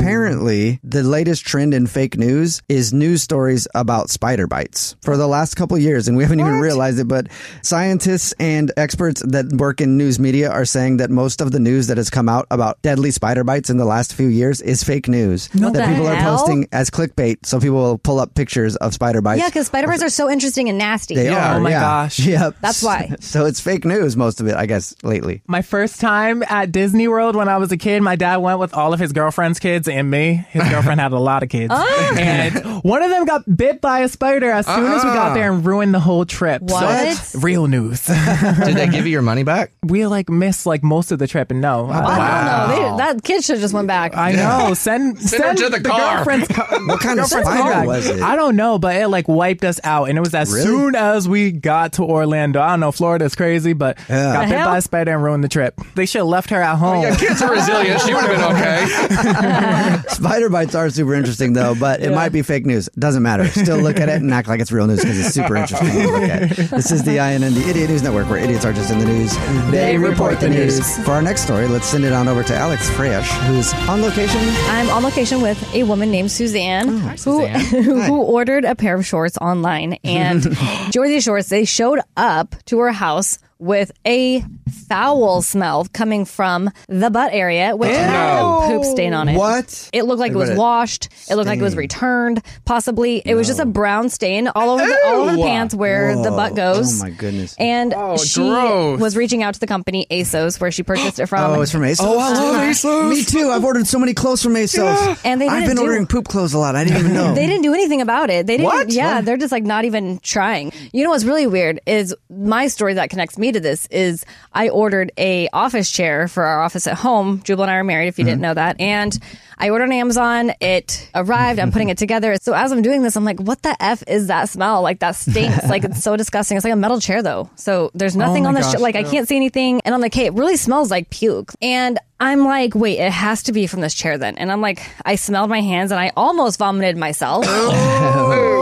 Apparently, 0.00 0.80
the 0.82 1.02
latest 1.02 1.44
trend 1.46 1.74
in 1.74 1.86
fake 1.86 2.16
news 2.16 2.62
is 2.68 2.92
news 2.92 3.13
stories 3.18 3.66
about 3.74 4.10
spider 4.10 4.46
bites 4.46 4.96
for 5.02 5.16
the 5.16 5.26
last 5.26 5.54
couple 5.54 5.76
years, 5.78 6.08
and 6.08 6.16
we 6.16 6.22
haven't 6.22 6.40
even 6.40 6.60
realized 6.60 6.98
it. 6.98 7.08
But 7.08 7.28
scientists 7.62 8.34
and 8.38 8.70
experts 8.76 9.22
that 9.26 9.46
work 9.52 9.80
in 9.80 9.96
news 9.96 10.18
media 10.18 10.50
are 10.50 10.64
saying 10.64 10.98
that 10.98 11.10
most 11.10 11.40
of 11.40 11.52
the 11.52 11.60
news 11.60 11.86
that 11.88 11.96
has 11.96 12.10
come 12.10 12.28
out 12.28 12.46
about 12.50 12.80
deadly 12.82 13.10
spider 13.10 13.44
bites 13.44 13.70
in 13.70 13.76
the 13.76 13.84
last 13.84 14.14
few 14.14 14.28
years 14.28 14.60
is 14.60 14.82
fake 14.82 15.08
news 15.08 15.48
What 15.54 15.72
that 15.72 15.86
the 15.86 15.92
people 15.92 16.06
are 16.06 16.22
posting 16.22 16.68
as 16.72 16.90
clickbait. 16.90 17.44
So 17.46 17.60
people 17.60 17.76
will 17.76 17.98
pull 17.98 18.20
up 18.20 18.34
pictures 18.34 18.76
of 18.76 18.94
spider 18.94 19.20
bites. 19.20 19.40
Yeah, 19.40 19.48
because 19.48 19.66
spider 19.66 19.86
bites 19.88 20.02
are 20.02 20.08
so 20.10 20.30
interesting 20.30 20.68
and 20.68 20.78
nasty. 20.78 21.14
They 21.14 21.28
are. 21.28 21.56
Oh 21.56 21.60
my 21.60 21.70
yeah. 21.70 21.80
gosh. 21.80 22.18
Yep. 22.20 22.56
That's 22.60 22.82
why. 22.82 23.16
So 23.24 23.46
it's 23.46 23.58
fake 23.60 23.84
news, 23.84 24.16
most 24.16 24.40
of 24.40 24.46
it, 24.46 24.54
I 24.54 24.66
guess, 24.66 24.94
lately. 25.02 25.42
My 25.48 25.62
first 25.62 26.00
time 26.00 26.44
at 26.48 26.70
Disney 26.70 27.08
World 27.08 27.34
when 27.34 27.48
I 27.48 27.56
was 27.56 27.72
a 27.72 27.76
kid, 27.76 28.00
my 28.02 28.16
dad 28.16 28.36
went 28.36 28.60
with 28.60 28.74
all 28.74 28.92
of 28.92 29.00
his 29.00 29.12
girlfriend's 29.12 29.58
kids 29.58 29.88
and 29.88 30.10
me. 30.10 30.44
His 30.50 30.62
girlfriend 30.68 31.00
had 31.00 31.12
a 31.12 31.18
lot 31.18 31.42
of 31.42 31.48
kids. 31.48 31.72
Oh. 31.84 32.16
And 32.18 32.82
one 32.84 33.02
of 33.02 33.03
them 33.10 33.24
got 33.24 33.56
bit 33.56 33.80
by 33.80 34.00
a 34.00 34.08
spider 34.08 34.50
as 34.50 34.66
soon 34.66 34.84
as 34.86 35.04
we 35.04 35.10
got 35.10 35.28
uh-uh. 35.28 35.34
there 35.34 35.52
and 35.52 35.64
ruined 35.64 35.94
the 35.94 36.00
whole 36.00 36.24
trip. 36.24 36.62
What? 36.62 37.14
So, 37.16 37.38
real 37.40 37.66
news. 37.66 38.04
Did 38.06 38.76
they 38.76 38.86
give 38.88 39.06
you 39.06 39.12
your 39.12 39.22
money 39.22 39.42
back? 39.42 39.72
we 39.84 40.06
like 40.06 40.28
missed 40.28 40.66
like 40.66 40.82
most 40.82 41.12
of 41.12 41.18
the 41.18 41.26
trip 41.26 41.50
and 41.50 41.60
no. 41.60 41.86
Oh, 41.88 41.92
I 41.92 42.68
don't 42.68 42.78
know. 42.80 42.96
They, 42.96 42.96
that 43.04 43.24
kid 43.24 43.44
should 43.44 43.54
have 43.56 43.60
just 43.62 43.74
went 43.74 43.86
back. 43.88 44.16
I 44.16 44.32
know. 44.32 44.74
Send 44.74 45.18
Send 45.20 45.58
her 45.58 45.68
to 45.68 45.70
the 45.70 45.80
car. 45.80 46.16
girlfriend's 46.16 46.48
car. 46.56 46.66
What 46.86 47.00
kind 47.00 47.20
of 47.20 47.28
girlfriend's 47.30 47.48
spider 47.48 47.72
car. 47.72 47.86
was 47.86 48.06
it? 48.08 48.22
I 48.22 48.36
don't 48.36 48.56
know, 48.56 48.78
but 48.78 48.96
it 48.96 49.08
like 49.08 49.28
wiped 49.28 49.64
us 49.64 49.78
out, 49.84 50.08
and 50.08 50.16
it 50.18 50.20
was 50.20 50.34
as 50.34 50.50
Really? 50.52 50.64
soon 50.64 50.94
as 50.94 51.28
we 51.28 51.52
got 51.52 51.94
to 51.94 52.02
Orlando. 52.04 52.60
I 52.60 52.70
don't 52.70 52.80
know. 52.80 52.92
Florida's 52.92 53.34
crazy, 53.34 53.72
but 53.72 53.98
Yeah. 54.08 54.32
got 54.32 54.40
The 54.42 54.46
bit 54.50 54.58
hell? 54.58 54.68
by 54.68 54.78
a 54.78 54.82
spider 54.82 55.12
and 55.14 55.22
ruined 55.22 55.44
the 55.44 55.48
trip. 55.48 55.78
They 55.94 56.06
should 56.06 56.18
have 56.20 56.26
left 56.28 56.50
her 56.50 56.60
at 56.60 56.74
oh, 56.74 56.76
home. 56.76 57.02
Yeah, 57.02 57.16
kids 57.16 57.42
are 57.42 57.52
resilient. 57.52 58.00
She 58.00 58.14
would 58.14 58.24
have 58.24 58.30
been 58.30 60.00
okay. 60.02 60.08
Spider 60.14 60.48
bites 60.48 60.74
are 60.74 60.88
super 60.90 61.14
interesting, 61.14 61.52
though, 61.52 61.74
but 61.74 62.00
it 62.02 62.10
might 62.10 62.30
be 62.30 62.42
fake 62.42 62.66
news. 62.66 62.83
Doesn't 62.98 63.22
matter. 63.22 63.46
Still 63.48 63.78
look 63.78 63.98
at 63.98 64.08
it 64.08 64.22
and 64.22 64.32
act 64.32 64.48
like 64.48 64.60
it's 64.60 64.72
real 64.72 64.86
news 64.86 65.00
because 65.00 65.18
it's 65.18 65.34
super 65.34 65.56
interesting 65.56 65.90
to 65.90 66.10
look 66.10 66.22
at. 66.22 66.50
This 66.56 66.90
is 66.90 67.02
the 67.04 67.18
INN, 67.18 67.54
the 67.54 67.68
Idiot 67.68 67.90
News 67.90 68.02
Network, 68.02 68.28
where 68.28 68.38
idiots 68.38 68.64
are 68.64 68.72
just 68.72 68.90
in 68.90 68.98
the 68.98 69.06
news. 69.06 69.36
They, 69.70 69.98
report 69.98 70.40
the 70.40 70.48
news. 70.48 70.98
For 71.04 71.12
our 71.12 71.22
next 71.22 71.42
story, 71.42 71.66
let's 71.66 71.86
send 71.86 72.04
it 72.04 72.12
on 72.12 72.28
over 72.28 72.42
to 72.42 72.54
Alex 72.54 72.90
Fresh, 72.90 73.30
who's 73.46 73.72
on 73.88 74.02
location. 74.02 74.40
I'm 74.68 74.90
on 74.90 75.02
location 75.02 75.40
with 75.40 75.74
a 75.74 75.84
woman 75.84 76.10
named 76.10 76.30
Suzanne, 76.30 76.88
oh, 76.88 76.98
who 76.98 77.16
Suzanne. 77.16 77.60
who 77.84 78.22
ordered 78.22 78.64
a 78.64 78.74
pair 78.74 78.94
of 78.94 79.06
shorts 79.06 79.36
online, 79.38 79.94
and 80.04 80.42
Georgia 80.90 81.20
shorts. 81.20 81.48
They 81.48 81.64
showed 81.64 82.00
up 82.16 82.54
to 82.66 82.78
her 82.80 82.92
house 82.92 83.38
with 83.64 83.90
a 84.06 84.44
foul 84.88 85.40
smell 85.40 85.86
coming 85.92 86.24
from 86.26 86.70
the 86.88 87.08
butt 87.10 87.32
area, 87.32 87.74
which 87.74 87.90
had 87.90 88.40
a 88.40 88.66
poop 88.68 88.84
stain 88.84 89.14
on 89.14 89.28
it. 89.28 89.36
What? 89.36 89.88
It 89.92 90.02
looked 90.04 90.20
like 90.20 90.32
it 90.32 90.36
was 90.36 90.50
What 90.50 90.56
a 90.56 90.60
washed. 90.60 91.08
It 91.30 91.36
looked 91.36 91.46
like 91.48 91.58
it 91.58 91.62
was 91.62 91.74
returned. 91.76 92.42
Possibly, 92.66 93.22
it 93.24 93.34
was 93.34 93.46
just 93.46 93.60
a 93.60 93.64
brown 93.64 94.10
stain 94.10 94.48
all 94.48 94.70
over 94.70 94.84
the, 94.84 94.98
all 95.06 95.22
over 95.22 95.32
the 95.32 95.38
Ew. 95.38 95.44
pants 95.44 95.74
where 95.74 96.14
the 96.16 96.30
butt 96.30 96.54
goes. 96.54 97.00
Oh, 97.00 97.04
my 97.04 97.10
goodness. 97.10 97.54
And 97.58 97.94
Oh, 97.96 98.16
she 98.18 98.40
gross. 98.40 99.00
was 99.00 99.16
reaching 99.16 99.42
out 99.42 99.54
to 99.54 99.60
the 99.60 99.66
company 99.66 100.06
ASOS 100.10 100.60
where 100.60 100.70
she 100.70 100.82
purchased 100.82 101.18
it 101.18 101.26
from. 101.28 101.52
Oh, 101.52 101.60
it's 101.62 101.72
from 101.72 101.82
ASOS. 101.82 101.96
Oh, 102.00 102.18
I 102.18 102.30
love 102.32 102.54
ASOS. 102.68 103.08
Me 103.10 103.24
too. 103.24 103.48
I've 103.50 103.64
ordered 103.64 103.86
so 103.86 103.98
many 103.98 104.12
clothes 104.12 104.42
from 104.42 104.52
ASOS. 104.54 105.20
And 105.24 105.40
they 105.40 105.48
I've 105.48 105.60
didn't 105.62 105.68
been 105.68 105.76
do- 105.76 105.82
ordering 105.82 106.06
poop 106.06 106.26
clothes 106.28 106.52
a 106.52 106.58
lot. 106.58 106.76
I 106.76 106.84
didn't 106.84 106.98
even 107.00 107.14
know. 107.14 107.34
They 107.34 107.46
didn't 107.46 107.62
do 107.62 107.72
anything 107.72 108.02
about 108.02 108.28
it. 108.28 108.46
They 108.46 108.58
didn't. 108.58 108.66
What? 108.66 108.90
Yeah, 108.90 109.16
What? 109.16 109.24
they're 109.24 109.36
just 109.38 109.52
like 109.52 109.64
not 109.64 109.84
even 109.86 110.18
trying. 110.18 110.72
You 110.92 111.04
know 111.04 111.10
what's 111.10 111.24
really 111.24 111.46
weird 111.46 111.80
is 111.86 112.14
my 112.28 112.66
story 112.66 112.94
that 112.94 113.08
connects 113.10 113.38
me 113.38 113.52
to 113.54 113.60
this 113.60 113.86
is 113.86 114.24
I 114.52 114.68
ordered 114.68 115.12
a 115.16 115.48
office 115.52 115.90
chair 115.90 116.28
for 116.28 116.44
our 116.44 116.62
office 116.62 116.86
at 116.86 116.96
home. 116.96 117.42
Jubal 117.42 117.62
and 117.64 117.70
I 117.70 117.76
are 117.76 117.84
married, 117.84 118.08
if 118.08 118.18
you 118.18 118.24
didn't 118.24 118.36
mm-hmm. 118.36 118.42
know 118.42 118.54
that, 118.54 118.80
and 118.80 119.18
I 119.58 119.70
ordered 119.70 119.84
on 119.84 119.92
Amazon. 119.92 120.52
It 120.60 121.10
arrived. 121.14 121.58
I'm 121.58 121.72
putting 121.72 121.88
it 121.88 121.98
together. 122.04 122.36
So 122.40 122.52
as 122.52 122.72
I'm 122.72 122.82
doing 122.82 123.02
this, 123.02 123.16
I'm 123.16 123.24
like, 123.24 123.40
what 123.40 123.62
the 123.62 123.76
f 123.80 124.02
is 124.06 124.26
that 124.28 124.48
smell? 124.48 124.82
Like 124.82 125.00
that 125.00 125.16
stinks. 125.16 125.64
like 125.68 125.84
it's 125.84 126.02
so 126.02 126.16
disgusting. 126.16 126.56
It's 126.56 126.64
like 126.64 126.72
a 126.72 126.76
metal 126.76 127.00
chair 127.00 127.22
though. 127.22 127.50
So 127.56 127.90
there's 127.94 128.16
oh 128.16 128.20
nothing 128.20 128.44
my 128.44 128.50
on 128.50 128.54
the 128.54 128.60
gosh, 128.60 128.74
sh- 128.74 128.80
like 128.80 128.96
I 128.96 129.04
can't 129.04 129.28
see 129.28 129.36
anything. 129.36 129.80
And 129.84 129.94
I'm 129.94 130.00
like, 130.00 130.14
hey, 130.14 130.26
it 130.26 130.34
really 130.34 130.56
smells 130.56 130.90
like 130.90 131.10
puke. 131.10 131.52
And 131.62 131.98
I'm 132.20 132.44
like, 132.44 132.74
wait, 132.74 132.98
it 132.98 133.12
has 133.12 133.44
to 133.44 133.52
be 133.52 133.66
from 133.66 133.80
this 133.80 133.94
chair 133.94 134.18
then. 134.18 134.38
And 134.38 134.50
I'm 134.50 134.60
like, 134.60 134.82
I 135.04 135.16
smelled 135.16 135.50
my 135.50 135.60
hands 135.60 135.92
and 135.92 136.00
I 136.00 136.12
almost 136.16 136.58
vomited 136.58 136.96
myself. 136.96 137.44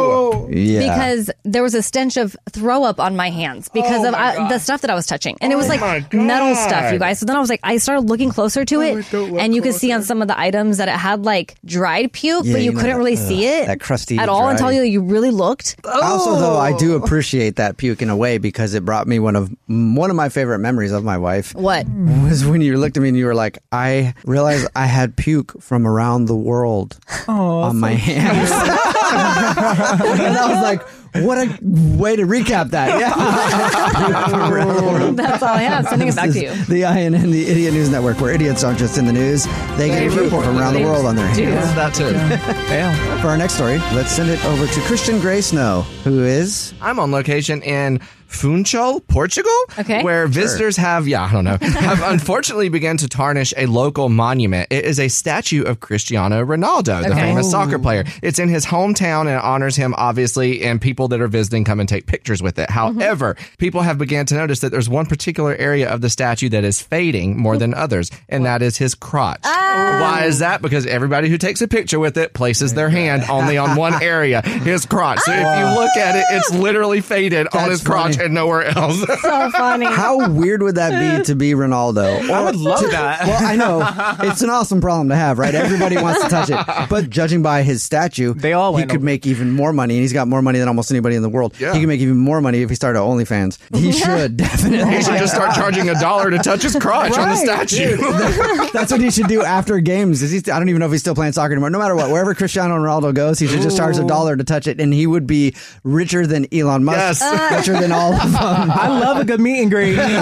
Yeah. 0.53 0.81
because 0.95 1.31
there 1.45 1.63
was 1.63 1.75
a 1.75 1.83
stench 1.83 2.17
of 2.17 2.37
throw 2.51 2.85
up 2.85 3.01
on 3.01 3.17
my 3.17 3.31
hands 3.31 3.69
because 3.69 4.05
Oh 4.05 4.09
of 4.09 4.13
my 4.13 4.37
uh, 4.37 4.45
I, 4.45 4.49
the 4.49 4.59
stuff 4.59 4.83
that 4.83 4.91
I 4.91 4.95
was 4.95 5.07
touching, 5.07 5.37
and 5.41 5.53
it 5.53 5.57
was 5.57 5.67
Oh 5.67 5.77
like 5.77 6.13
metal 6.13 6.55
stuff, 6.55 6.93
you 6.93 6.99
guys. 6.99 7.19
So 7.19 7.27
then 7.27 7.37
I 7.37 7.41
was 7.41 7.49
like, 7.51 7.61
I 7.63 7.77
started 7.79 8.03
looking 8.09 8.31
closer 8.31 8.65
to 8.65 8.81
it, 8.83 9.11
don't 9.11 9.39
and 9.39 9.55
you 9.55 9.63
could 9.63 9.75
see 9.75 9.93
on 9.93 10.03
some 10.03 10.23
of 10.23 10.29
the 10.29 10.39
items 10.39 10.79
that 10.79 10.89
it 10.89 10.93
had 10.97 11.25
like 11.25 11.55
dried 11.65 12.13
puke, 12.13 12.45
Yeah, 12.45 12.53
but 12.53 12.59
you, 12.63 12.71
you 12.73 12.77
couldn't 12.77 12.91
that- 12.93 12.97
really 12.99 13.13
ugh, 13.17 13.19
see 13.29 13.47
it 13.47 13.67
that 13.67 13.81
crusty, 13.81 14.19
at 14.19 14.29
all 14.29 14.49
until 14.49 14.71
you 14.73 14.83
you 14.83 15.01
really 15.03 15.31
looked. 15.31 15.77
Also, 15.85 16.37
though, 16.39 16.57
I 16.59 16.77
do 16.77 16.95
Oh. 16.95 16.97
appreciate 17.03 17.57
that 17.57 17.77
puke 17.77 18.03
in 18.03 18.11
a 18.11 18.17
way 18.17 18.39
because 18.39 18.75
it 18.75 18.85
brought 18.85 19.07
me 19.07 19.19
one 19.19 19.37
of 19.37 19.51
one 19.69 20.11
of 20.11 20.17
my 20.17 20.29
favorite 20.29 20.59
memories 20.59 20.93
of 20.93 21.05
my 21.05 21.17
wife. 21.19 21.55
What? 21.55 21.87
was 22.23 22.45
when 22.45 22.61
you 22.61 22.77
looked 22.79 22.97
at 22.97 23.03
me 23.03 23.09
and 23.09 23.17
you 23.17 23.27
were 23.27 23.35
like, 23.35 23.59
"I 23.73 24.15
realized 24.25 24.67
I 24.77 24.87
had 24.87 25.17
puke 25.17 25.61
from 25.63 25.87
around 25.87 26.27
the 26.27 26.37
world 26.37 26.99
on 27.29 27.79
my 27.79 27.93
hands," 27.93 28.51
and 30.21 30.37
I 30.43 30.49
was 30.53 30.63
like, 30.63 30.83
"What 31.25 31.39
a 31.39 31.59
way 31.63 32.17
to 32.17 32.23
recap 32.25 32.71
that!" 32.71 32.99
Yeah, 33.01 33.13
That's 35.13 35.43
all 35.43 35.49
I 35.55 35.63
have. 35.63 35.87
Sending 35.89 36.09
it 36.09 36.17
back 36.17 36.31
to 36.31 36.41
you. 36.43 36.53
the 36.65 36.83
INN, 36.85 37.31
the 37.31 37.47
Idiot 37.47 37.75
News 37.75 37.89
Network, 37.91 38.21
where 38.21 38.33
idiots 38.33 38.65
aren't 38.65 38.79
just 38.79 38.99
in 38.99 39.07
the 39.07 39.13
news; 39.13 39.45
they 39.77 39.89
get 39.89 40.11
puke 40.13 40.31
from 40.31 40.59
around 40.59 40.75
the 40.75 40.83
world 40.85 41.07
on 41.07 41.17
their 41.17 41.27
hands. 41.29 41.75
That 41.75 41.95
too. 41.95 42.13
Yeah. 42.73 43.21
For 43.21 43.29
our 43.29 43.37
next 43.37 43.55
story, 43.55 43.79
let's 43.93 44.11
send 44.11 44.31
it 44.31 44.43
over 44.47 44.67
to 44.67 44.81
Christian 44.83 45.21
Gray 45.21 45.41
Snow, 45.43 45.83
who 46.05 46.23
is 46.25 46.73
I'm 46.81 46.99
on 46.99 47.11
location 47.13 47.63
in 47.63 48.01
Funchal, 48.33 49.01
Portugal, 49.01 49.53
Okay. 49.79 50.03
where 50.03 50.27
visitors 50.27 50.77
have, 50.77 51.07
yeah, 51.07 51.23
I 51.25 51.33
don't 51.33 51.45
know, 51.45 51.59
have 51.61 52.03
unfortunately 52.03 52.69
began 52.69 52.97
to 52.99 53.09
tarnish 53.09 53.53
a 53.57 53.67
local 53.67 54.09
monument. 54.09 54.69
It 54.71 54.85
is 54.85 54.99
a 54.99 55.09
statue 55.09 55.63
of 55.65 55.81
Cristiano 55.81 56.45
Ronaldo, 56.45 57.03
the 57.03 57.11
Okay. 57.13 57.21
famous 57.21 57.51
soccer 57.51 57.79
player. 57.79 58.05
It's 58.23 58.39
in 58.39 58.49
his 58.49 58.65
hometown 58.67 59.23
and 59.23 59.31
it 59.31 59.43
honors 59.43 59.77
him, 59.77 59.95
obviously, 59.97 60.63
and 60.63 60.81
people 60.81 61.09
that 61.09 61.21
are 61.21 61.29
visiting 61.29 61.65
come 61.65 61.79
and 61.81 61.89
take 61.89 62.07
pictures 62.07 62.43
with 62.43 62.59
it. 62.59 62.71
However, 62.71 63.37
people 63.59 63.83
have 63.83 63.99
began 63.99 64.27
to 64.27 64.35
notice 64.35 64.61
that 64.61 64.71
there's 64.73 64.89
one 64.89 65.07
particular 65.07 65.55
area 65.57 65.89
of 65.89 66.01
the 66.01 66.11
statue 66.11 66.49
that 66.49 66.65
is 66.65 66.81
fading 66.81 67.37
more 67.39 67.57
than 67.59 67.75
others, 67.75 68.11
and 68.29 68.45
that 68.47 68.63
is 68.63 68.77
his 68.79 68.95
crotch. 68.95 69.41
Why 69.45 70.25
is 70.27 70.39
that? 70.41 70.63
Because 70.63 70.87
everybody 70.87 71.29
who 71.29 71.39
takes 71.39 71.61
a 71.63 71.69
picture 71.69 71.99
with 71.99 72.17
it 72.17 72.33
places 72.35 72.75
their 72.75 72.89
hand 72.89 73.25
only 73.29 73.57
on 73.59 73.77
one 73.77 74.03
area, 74.03 74.41
his 74.43 74.87
crotch. 74.87 75.21
So 75.21 75.33
if 75.33 75.39
you 75.39 75.65
look 75.81 75.97
at 75.97 76.17
it, 76.17 76.25
it's 76.31 76.51
literally 76.55 77.01
faded 77.01 77.47
on 77.53 77.71
his 77.71 77.83
crotch 77.83 78.17
funny. 78.17 78.22
And 78.25 78.35
nowhere 78.35 78.65
else. 78.65 78.99
So 79.01 79.51
funny. 79.51 79.87
How 79.87 80.29
weird 80.31 80.63
would 80.63 80.75
that 80.77 81.19
be 81.19 81.25
to 81.25 81.35
be 81.35 81.53
Ronaldo? 81.53 82.29
I 82.31 82.45
would 82.45 82.57
love 82.57 82.81
to- 82.81 82.89
that. 82.89 83.27
Well, 83.27 83.43
I 83.45 83.57
know 83.57 84.27
it's 84.31 84.43
an 84.43 84.51
awesome 84.51 84.81
problem 84.81 85.09
to 85.11 85.17
have, 85.17 85.39
right? 85.39 85.55
Everybody 85.55 85.97
wants 85.97 86.23
to 86.23 86.29
touch 86.29 86.51
it, 86.51 86.89
but 86.89 87.11
judging 87.11 87.43
by 87.43 87.63
his 87.63 87.83
statue, 87.83 88.35
They 88.35 88.53
all 88.53 88.77
he 88.77 88.83
could 88.85 88.97
over- 88.97 89.05
make 89.05 89.27
even 89.27 89.51
more 89.53 89.73
money, 89.73 89.95
and 89.95 90.03
he's 90.03 90.13
got 90.13 90.29
more 90.29 90.43
money 90.43 90.59
than 90.59 90.69
almost 90.69 90.91
anybody 90.91 91.17
in 91.17 91.23
the 91.23 91.29
world. 91.29 91.55
Yeah. 91.59 91.73
He 91.73 91.81
could 91.81 91.89
make 91.89 92.01
even 92.01 92.17
more 92.17 92.41
money 92.41 92.63
if 92.63 92.69
he 92.71 92.75
started 92.77 92.99
OnlyFans. 93.01 93.59
He 93.77 93.93
should 93.93 94.37
definitely. 94.37 94.97
He 94.97 95.03
should 95.03 95.19
just 95.19 95.35
start 95.35 95.55
charging 95.55 95.89
a 95.89 95.95
dollar 96.01 96.31
to 96.31 96.39
touch 96.39 96.63
his 96.63 96.77
crotch 96.77 97.17
on 97.19 97.29
the 97.29 97.35
Right, 97.53 97.69
statue. 97.69 97.97
That's 98.73 98.91
what 98.93 99.01
he 99.01 99.11
should 99.11 99.29
do 99.29 99.43
after 99.43 99.79
games. 99.81 100.23
Is 100.23 100.31
he? 100.31 100.39
I 100.51 100.59
don't 100.59 100.69
even 100.69 100.81
know 100.81 100.87
if 100.87 100.93
he's 100.93 101.01
still 101.01 101.15
playing 101.15 101.33
soccer 101.33 101.53
anymore. 101.53 101.71
No 101.71 101.79
matter 101.79 101.95
what, 101.95 102.11
wherever 102.11 102.35
Cristiano 102.35 102.77
Ronaldo 102.77 103.15
goes, 103.15 103.39
he 103.39 103.47
should 103.47 103.63
just 103.63 103.77
charge 103.77 103.97
a 103.99 104.05
dollar 104.05 104.37
to 104.37 104.45
touch 104.45 104.67
it, 104.67 104.81
and 104.81 104.93
he 104.93 105.07
would 105.07 105.27
be 105.27 105.55
richer 105.85 106.27
than 106.27 106.47
Elon 106.53 106.85
Musk, 106.85 107.21
Yes. 107.23 107.67
richer 107.67 107.79
than 107.81 107.93
all 107.93 108.12
of 108.12 108.12
them. 108.12 108.12
I 108.15 108.89
love 108.89 109.19
a 109.19 109.25
good 109.25 109.41
meet 109.41 109.63
and 109.63 109.71
greet. 109.71 109.97
How 109.97 110.15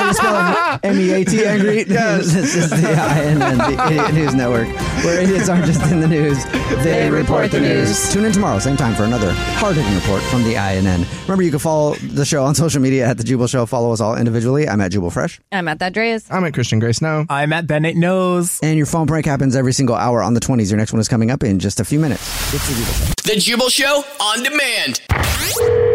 do 0.00 0.06
you 0.06 0.14
spell 0.14 0.80
M 0.82 0.98
E 0.98 1.10
A 1.12 1.24
T 1.24 1.44
and 1.44 1.60
greet? 1.60 1.88
this 1.88 2.54
is 2.54 2.70
the 2.70 2.76
INN, 2.76 3.38
the 3.38 3.84
Idiot 3.86 4.14
News 4.14 4.34
Network, 4.34 4.68
where 5.04 5.20
idiots 5.20 5.48
aren't 5.48 5.64
just 5.64 5.82
in 5.90 6.00
the 6.00 6.08
news, 6.08 6.44
they, 6.84 7.10
report 7.10 7.50
the 7.50 7.60
news. 7.60 8.12
Tune 8.12 8.24
in 8.24 8.32
tomorrow, 8.32 8.58
same 8.58 8.76
time, 8.76 8.94
for 8.94 9.04
another 9.04 9.32
hard 9.32 9.76
hitting 9.76 9.94
report 9.94 10.22
from 10.24 10.42
the 10.44 10.54
INN. 10.54 11.06
Remember, 11.22 11.42
you 11.42 11.50
can 11.50 11.58
follow 11.58 11.94
the 11.96 12.24
show 12.24 12.44
on 12.44 12.54
social 12.54 12.80
media 12.80 13.06
at 13.06 13.18
The 13.18 13.24
Jubal 13.24 13.46
Show. 13.46 13.66
Follow 13.66 13.92
us 13.92 14.00
all 14.00 14.16
individually. 14.16 14.68
I'm 14.68 14.80
at 14.80 14.92
Jubal 14.92 15.10
Fresh. 15.10 15.40
I'm 15.52 15.68
at 15.68 15.78
that 15.80 15.94
Dreas. 15.94 16.26
I'm 16.30 16.44
at 16.44 16.54
Christian 16.54 16.78
Gray 16.78 16.92
Snow. 16.92 17.26
I'm 17.28 17.52
at 17.52 17.66
Bennett 17.66 17.96
Knows. 17.96 18.60
And 18.62 18.76
your 18.76 18.86
phone 18.86 19.06
prank 19.06 19.26
happens 19.26 19.56
every 19.56 19.72
single 19.72 19.96
hour 19.96 20.22
on 20.22 20.34
the 20.34 20.40
20s. 20.40 20.70
Your 20.70 20.78
next 20.78 20.92
one 20.92 21.00
is 21.00 21.08
coming 21.08 21.30
up 21.30 21.42
in 21.42 21.58
just 21.58 21.80
a 21.80 21.84
few 21.84 21.98
minutes. 21.98 22.22
It's 22.54 22.66
The 22.68 22.74
Jubal 22.74 22.94
Show. 22.94 23.34
The 23.34 23.40
Jubal 23.40 23.68
Show 23.70 24.04
on 24.20 24.42
demand. 24.42 25.87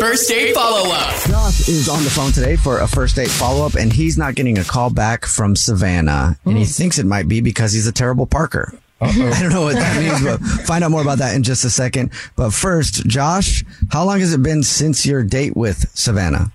First 0.00 0.28
date 0.28 0.54
follow 0.54 0.90
up. 0.92 1.14
Josh 1.26 1.68
is 1.68 1.88
on 1.88 2.04
the 2.04 2.10
phone 2.10 2.32
today 2.32 2.56
for 2.56 2.80
a 2.80 2.86
first 2.86 3.16
date 3.16 3.28
follow 3.28 3.64
up, 3.64 3.74
and 3.74 3.92
he's 3.92 4.18
not 4.18 4.34
getting 4.34 4.58
a 4.58 4.64
call 4.64 4.90
back 4.90 5.24
from 5.24 5.56
Savannah. 5.56 6.38
And 6.44 6.56
he 6.58 6.64
thinks 6.64 6.98
it 6.98 7.06
might 7.06 7.28
be 7.28 7.40
because 7.40 7.72
he's 7.72 7.86
a 7.86 7.92
terrible 7.92 8.26
Parker. 8.26 8.74
I 9.00 9.12
don't 9.40 9.50
know 9.50 9.62
what 9.62 9.76
that 9.76 10.00
means, 10.00 10.22
but 10.22 10.40
find 10.66 10.82
out 10.84 10.90
more 10.90 11.02
about 11.02 11.18
that 11.18 11.34
in 11.34 11.42
just 11.42 11.64
a 11.64 11.70
second. 11.70 12.12
But 12.34 12.50
first, 12.50 13.06
Josh, 13.06 13.64
how 13.90 14.04
long 14.04 14.20
has 14.20 14.32
it 14.34 14.42
been 14.42 14.62
since 14.62 15.06
your 15.06 15.22
date 15.22 15.56
with 15.56 15.88
Savannah? 15.94 16.52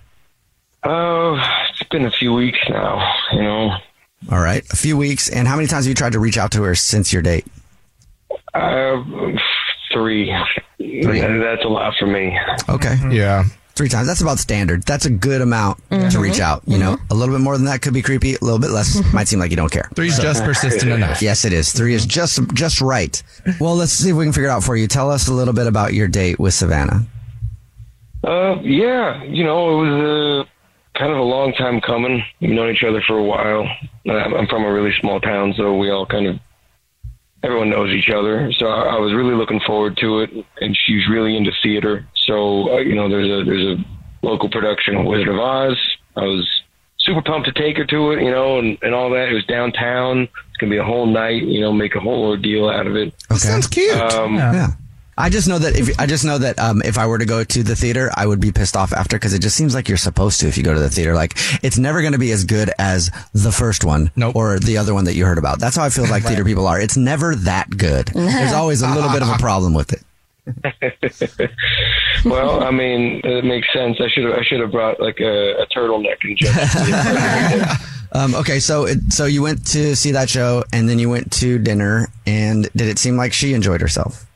Oh, 0.84 1.40
it's 1.70 1.88
been 1.88 2.04
a 2.04 2.10
few 2.10 2.32
weeks 2.32 2.58
now, 2.68 3.12
you 3.32 3.42
know. 3.42 3.76
All 4.30 4.40
right, 4.40 4.64
a 4.70 4.76
few 4.76 4.96
weeks. 4.96 5.28
And 5.28 5.48
how 5.48 5.56
many 5.56 5.68
times 5.68 5.84
have 5.84 5.90
you 5.90 5.94
tried 5.94 6.12
to 6.12 6.20
reach 6.20 6.38
out 6.38 6.52
to 6.52 6.62
her 6.62 6.74
since 6.74 7.12
your 7.12 7.22
date? 7.22 7.46
Uh, 8.54 9.02
three. 9.92 10.32
That's 10.86 11.64
a 11.64 11.68
lot 11.68 11.94
for 11.98 12.06
me. 12.06 12.38
Okay. 12.68 12.96
Yeah. 13.10 13.44
Three 13.74 13.88
times. 13.88 14.06
That's 14.06 14.20
about 14.20 14.38
standard. 14.38 14.82
That's 14.82 15.06
a 15.06 15.10
good 15.10 15.40
amount 15.40 15.78
to 15.90 16.18
reach 16.18 16.40
out. 16.40 16.62
You 16.66 16.78
know, 16.78 16.98
a 17.10 17.14
little 17.14 17.34
bit 17.34 17.40
more 17.40 17.56
than 17.56 17.64
that 17.66 17.80
could 17.80 17.94
be 17.94 18.02
creepy. 18.02 18.34
A 18.34 18.38
little 18.42 18.58
bit 18.58 18.70
less 18.70 19.00
might 19.14 19.28
seem 19.28 19.38
like 19.38 19.50
you 19.50 19.56
don't 19.56 19.72
care. 19.72 19.88
Three's 19.94 20.18
just 20.18 20.44
persistent 20.44 20.92
enough. 20.92 21.22
Yes, 21.22 21.44
it 21.46 21.52
is. 21.54 21.72
Three 21.72 21.94
is 21.94 22.04
just 22.04 22.38
just 22.52 22.80
right. 22.82 23.22
Well, 23.60 23.74
let's 23.74 23.92
see 23.92 24.10
if 24.10 24.16
we 24.16 24.24
can 24.26 24.32
figure 24.32 24.48
it 24.48 24.52
out 24.52 24.62
for 24.62 24.76
you. 24.76 24.86
Tell 24.88 25.10
us 25.10 25.28
a 25.28 25.32
little 25.32 25.54
bit 25.54 25.66
about 25.66 25.94
your 25.94 26.06
date 26.06 26.38
with 26.38 26.52
Savannah. 26.52 27.06
Uh, 28.22 28.60
yeah, 28.60 29.22
you 29.24 29.42
know, 29.42 29.70
it 29.82 29.84
was 29.84 30.46
uh, 30.46 30.98
kind 30.98 31.10
of 31.10 31.18
a 31.18 31.22
long 31.22 31.52
time 31.54 31.80
coming. 31.80 32.22
We've 32.40 32.50
known 32.50 32.70
each 32.70 32.84
other 32.84 33.02
for 33.06 33.18
a 33.18 33.22
while. 33.24 33.66
Uh, 34.06 34.12
I'm 34.12 34.46
from 34.48 34.64
a 34.64 34.72
really 34.72 34.92
small 35.00 35.18
town, 35.18 35.54
so 35.56 35.76
we 35.76 35.90
all 35.90 36.06
kind 36.06 36.26
of 36.26 36.38
everyone 37.42 37.70
knows 37.70 37.90
each 37.90 38.10
other. 38.10 38.52
So 38.52 38.66
I, 38.66 38.96
I 38.96 38.98
was 38.98 39.12
really 39.12 39.34
looking 39.34 39.60
forward 39.66 39.96
to 39.98 40.20
it, 40.20 40.30
and 40.60 40.76
she's 40.86 41.08
really 41.08 41.36
into 41.36 41.52
theater. 41.62 42.06
So 42.14 42.74
uh, 42.74 42.78
you 42.78 42.94
know, 42.94 43.08
there's 43.08 43.28
a 43.28 43.44
there's 43.44 43.78
a 43.78 43.84
local 44.26 44.48
production 44.48 44.96
of 44.96 45.06
Wizard 45.06 45.28
of 45.28 45.38
Oz. 45.38 45.76
I 46.16 46.24
was 46.24 46.48
super 46.98 47.22
pumped 47.22 47.48
to 47.48 47.52
take 47.52 47.76
her 47.78 47.84
to 47.84 48.12
it, 48.12 48.22
you 48.22 48.30
know, 48.30 48.58
and, 48.58 48.78
and 48.82 48.94
all 48.94 49.10
that. 49.10 49.28
It 49.28 49.34
was 49.34 49.44
downtown. 49.46 50.22
It's 50.22 50.56
gonna 50.60 50.70
be 50.70 50.76
a 50.78 50.84
whole 50.84 51.06
night, 51.06 51.42
you 51.42 51.60
know, 51.60 51.72
make 51.72 51.94
a 51.96 52.00
whole 52.00 52.24
ordeal 52.26 52.68
out 52.68 52.86
of 52.86 52.96
it. 52.96 53.14
Okay. 53.30 53.38
Sounds 53.38 53.66
cute. 53.66 53.96
Um, 53.96 54.36
Yeah. 54.36 54.68
I 55.16 55.28
just 55.28 55.46
know 55.46 55.58
that 55.58 55.76
if 55.78 56.00
I 56.00 56.06
just 56.06 56.24
know 56.24 56.38
that 56.38 56.58
um, 56.58 56.80
if 56.82 56.96
I 56.96 57.06
were 57.06 57.18
to 57.18 57.26
go 57.26 57.44
to 57.44 57.62
the 57.62 57.76
theater, 57.76 58.10
I 58.16 58.26
would 58.26 58.40
be 58.40 58.50
pissed 58.50 58.76
off 58.76 58.92
after 58.92 59.16
because 59.16 59.34
it 59.34 59.40
just 59.40 59.56
seems 59.56 59.74
like 59.74 59.86
you're 59.88 59.98
supposed 59.98 60.40
to 60.40 60.48
if 60.48 60.56
you 60.56 60.62
go 60.64 60.72
to 60.72 60.80
the 60.80 60.88
theater. 60.88 61.14
Like 61.14 61.34
it's 61.62 61.76
never 61.78 62.00
going 62.00 62.14
to 62.14 62.18
be 62.18 62.32
as 62.32 62.44
good 62.44 62.70
as 62.78 63.10
the 63.34 63.52
first 63.52 63.84
one 63.84 64.10
Nope. 64.16 64.36
or 64.36 64.58
the 64.58 64.78
other 64.78 64.94
one 64.94 65.04
that 65.04 65.14
you 65.14 65.26
heard 65.26 65.36
about. 65.38 65.60
That's 65.60 65.76
how 65.76 65.84
I 65.84 65.90
feel 65.90 66.08
like 66.08 66.22
theater 66.26 66.44
people 66.44 66.66
are. 66.66 66.80
It's 66.80 66.96
never 66.96 67.34
that 67.34 67.68
good. 67.76 68.08
There's 68.08 68.52
always 68.54 68.80
a 68.80 68.88
little 68.88 69.10
bit 69.10 69.22
of 69.22 69.28
a 69.28 69.36
problem 69.38 69.74
with 69.74 69.92
it. 69.92 70.02
well, 72.24 72.64
I 72.64 72.70
mean, 72.70 73.20
it 73.22 73.44
makes 73.44 73.72
sense. 73.72 73.98
I 74.00 74.08
should 74.08 74.24
have 74.24 74.34
I 74.34 74.42
should 74.42 74.60
have 74.60 74.72
brought 74.72 74.98
like 74.98 75.20
a, 75.20 75.62
a 75.62 75.66
turtleneck 75.66 76.16
and 76.22 76.36
just. 76.38 77.82
Um, 78.14 78.34
okay, 78.34 78.60
so 78.60 78.84
it, 78.86 79.10
so 79.10 79.24
you 79.24 79.40
went 79.42 79.66
to 79.68 79.96
see 79.96 80.10
that 80.12 80.28
show 80.28 80.64
and 80.70 80.86
then 80.86 80.98
you 80.98 81.08
went 81.08 81.32
to 81.34 81.58
dinner, 81.58 82.08
and 82.26 82.64
did 82.76 82.88
it 82.88 82.98
seem 82.98 83.16
like 83.16 83.32
she 83.32 83.54
enjoyed 83.54 83.80
herself? 83.80 84.26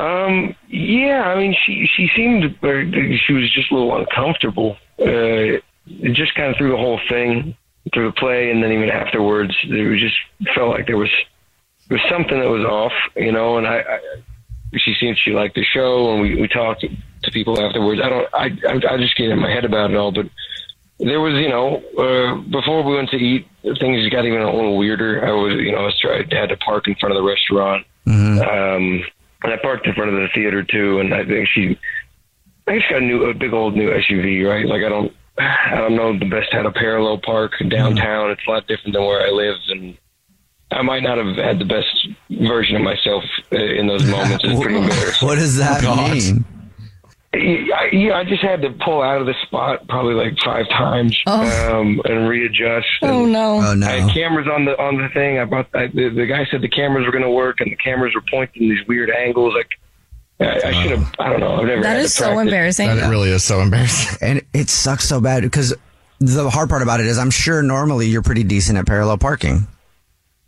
Um. 0.00 0.54
Yeah. 0.68 1.22
I 1.24 1.36
mean, 1.38 1.54
she 1.64 1.88
she 1.94 2.08
seemed 2.16 2.44
or 2.62 2.84
she 3.26 3.32
was 3.32 3.52
just 3.52 3.70
a 3.70 3.74
little 3.74 3.96
uncomfortable. 3.96 4.76
Uh, 4.98 5.60
just 6.12 6.34
kind 6.34 6.50
of 6.50 6.56
through 6.56 6.70
the 6.70 6.76
whole 6.76 7.00
thing, 7.08 7.56
through 7.92 8.06
the 8.06 8.12
play, 8.12 8.50
and 8.50 8.62
then 8.62 8.72
even 8.72 8.90
afterwards, 8.90 9.54
it 9.64 9.90
was 9.90 10.00
just 10.00 10.16
felt 10.54 10.70
like 10.70 10.86
there 10.86 10.96
was 10.96 11.10
there 11.88 11.98
was 11.98 12.10
something 12.10 12.38
that 12.38 12.48
was 12.48 12.64
off, 12.64 12.92
you 13.16 13.32
know. 13.32 13.58
And 13.58 13.66
I, 13.66 13.78
I 13.80 13.98
she 14.76 14.94
seemed 15.00 15.18
she 15.18 15.32
liked 15.32 15.54
the 15.54 15.64
show, 15.64 16.12
and 16.12 16.22
we 16.22 16.40
we 16.40 16.48
talked 16.48 16.80
to 16.82 17.30
people 17.32 17.60
afterwards. 17.60 18.00
I 18.02 18.08
don't. 18.08 18.28
I 18.32 18.44
I, 18.68 18.94
I 18.94 18.96
just 18.96 19.16
get 19.16 19.30
in 19.30 19.38
my 19.38 19.50
head 19.50 19.64
about 19.64 19.90
it 19.90 19.96
all, 19.96 20.12
but. 20.12 20.26
There 21.02 21.18
was, 21.18 21.32
you 21.32 21.48
know, 21.48 21.82
uh, 21.96 22.34
before 22.50 22.82
we 22.82 22.94
went 22.94 23.08
to 23.08 23.16
eat, 23.16 23.46
things 23.62 24.06
got 24.10 24.26
even 24.26 24.42
a 24.42 24.54
little 24.54 24.76
weirder. 24.76 25.26
I 25.26 25.32
was, 25.32 25.54
you 25.54 25.72
know, 25.72 25.78
I 25.78 25.84
was 25.84 25.98
I 26.04 26.36
had 26.36 26.50
to 26.50 26.58
park 26.58 26.88
in 26.88 26.94
front 26.96 27.16
of 27.16 27.22
the 27.22 27.26
restaurant. 27.26 27.86
Um, 28.42 29.02
and 29.42 29.52
I 29.52 29.56
parked 29.56 29.86
in 29.86 29.94
front 29.94 30.10
of 30.10 30.16
the 30.16 30.28
theater 30.34 30.62
too, 30.62 31.00
and 31.00 31.14
I 31.14 31.24
think 31.24 31.48
she, 31.48 31.78
I 32.66 32.78
just 32.78 32.90
got 32.90 33.02
a 33.02 33.04
new, 33.04 33.24
a 33.24 33.34
big 33.34 33.52
old 33.52 33.76
new 33.76 33.90
SUV, 33.90 34.48
right? 34.48 34.66
Like 34.66 34.82
I 34.82 34.88
don't, 34.88 35.12
I 35.38 35.76
don't 35.76 35.96
know 35.96 36.18
the 36.18 36.28
best 36.28 36.48
how 36.52 36.62
to 36.62 36.72
parallel 36.72 37.18
park 37.18 37.52
downtown. 37.68 38.30
It's 38.30 38.42
a 38.46 38.50
lot 38.50 38.66
different 38.66 38.94
than 38.94 39.04
where 39.04 39.26
I 39.26 39.30
live, 39.30 39.56
and 39.68 39.96
I 40.70 40.82
might 40.82 41.02
not 41.02 41.18
have 41.18 41.36
had 41.36 41.58
the 41.58 41.64
best 41.64 42.08
version 42.30 42.76
of 42.76 42.82
myself 42.82 43.24
uh, 43.52 43.56
in 43.56 43.86
those 43.86 44.04
moments. 44.06 44.44
It's 44.44 44.60
pretty 44.60 44.78
embarrassing. 44.78 45.10
What 45.26 45.38
does 45.38 45.56
that 45.56 45.82
God. 45.82 46.12
mean? 46.12 46.44
Yeah, 47.32 47.84
yeah, 47.92 48.14
I 48.18 48.24
just 48.24 48.42
had 48.42 48.60
to 48.62 48.70
pull 48.84 49.02
out 49.02 49.20
of 49.20 49.26
the 49.26 49.34
spot 49.46 49.86
probably 49.86 50.14
like 50.14 50.36
five 50.44 50.68
times 50.68 51.16
um, 51.26 52.00
and 52.04 52.28
readjust. 52.28 52.88
Oh 53.02 53.24
no. 53.24 53.60
Oh 53.62 53.74
no! 53.74 53.86
I 53.86 54.00
had 54.00 54.12
cameras 54.12 54.48
on 54.52 54.64
the 54.64 54.76
on 54.82 54.96
the 54.96 55.08
thing. 55.14 55.38
I 55.38 55.44
brought 55.44 55.68
I, 55.72 55.86
the, 55.86 56.08
the 56.08 56.26
guy 56.26 56.44
said 56.50 56.60
the 56.60 56.68
cameras 56.68 57.06
were 57.06 57.12
going 57.12 57.22
to 57.22 57.30
work, 57.30 57.60
and 57.60 57.70
the 57.70 57.76
cameras 57.76 58.16
were 58.16 58.24
pointing 58.28 58.68
these 58.68 58.84
weird 58.88 59.10
angles. 59.10 59.54
Like 59.54 59.68
I, 60.40 60.70
I 60.70 60.82
should 60.82 60.90
have. 60.98 61.14
I 61.20 61.28
don't 61.28 61.38
know. 61.38 61.54
I've 61.54 61.66
never. 61.66 61.82
That 61.82 61.96
had 61.96 62.00
is 62.00 62.14
to 62.16 62.22
so 62.24 62.38
embarrassing. 62.38 62.88
That 62.88 63.08
really 63.08 63.30
is 63.30 63.44
so 63.44 63.60
embarrassing. 63.60 64.18
And 64.28 64.42
it 64.52 64.68
sucks 64.68 65.08
so 65.08 65.20
bad 65.20 65.42
because 65.42 65.72
the 66.18 66.50
hard 66.50 66.68
part 66.68 66.82
about 66.82 66.98
it 66.98 67.06
is 67.06 67.16
I'm 67.16 67.30
sure 67.30 67.62
normally 67.62 68.08
you're 68.08 68.22
pretty 68.22 68.42
decent 68.42 68.76
at 68.76 68.86
parallel 68.86 69.18
parking. 69.18 69.68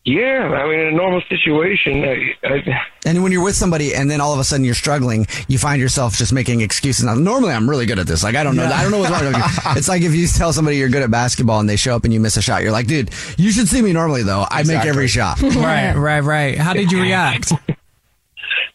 Yeah, 0.05 0.49
I 0.49 0.69
mean, 0.69 0.81
in 0.81 0.88
a 0.88 0.97
normal 0.97 1.23
situation, 1.29 2.03
I, 2.03 2.35
I, 2.43 2.83
And 3.07 3.23
when 3.23 3.31
you're 3.31 3.45
with 3.45 3.55
somebody 3.55 3.95
and 3.95 4.11
then 4.11 4.21
all 4.21 4.33
of 4.33 4.41
a 4.41 4.45
sudden 4.45 4.65
you're 4.65 4.75
struggling, 4.75 5.29
you 5.47 5.59
find 5.59 5.81
yourself 5.81 6.17
just 6.17 6.33
making 6.33 6.61
excuses. 6.61 7.05
Now, 7.05 7.15
normally 7.15 7.53
I'm 7.53 7.71
really 7.71 7.87
good 7.87 8.01
at 8.01 8.09
this. 8.09 8.25
Like, 8.25 8.35
I 8.35 8.43
don't 8.43 8.57
know. 8.57 8.65
I 8.65 8.83
don't 8.83 8.91
know 8.91 8.99
what's 8.99 9.12
wrong. 9.12 9.33
it's 9.77 9.87
like 9.87 10.03
if 10.03 10.12
you 10.12 10.27
tell 10.27 10.53
somebody 10.53 10.77
you're 10.77 10.88
good 10.88 11.05
at 11.05 11.11
basketball 11.12 11.61
and 11.61 11.69
they 11.69 11.77
show 11.77 11.95
up 11.95 12.03
and 12.03 12.12
you 12.12 12.19
miss 12.19 12.37
a 12.37 12.43
shot, 12.43 12.62
you're 12.62 12.73
like, 12.73 12.88
dude, 12.88 13.11
you 13.38 13.53
should 13.53 13.69
see 13.69 13.81
me 13.81 13.93
normally 13.93 14.25
though. 14.25 14.45
I 14.51 14.65
make 14.65 14.85
every 14.85 15.07
shot. 15.07 15.41
right, 15.43 15.95
right, 15.95 16.21
right. 16.21 16.59
How 16.59 16.73
did 16.73 16.91
you 16.91 17.01
react? 17.01 17.53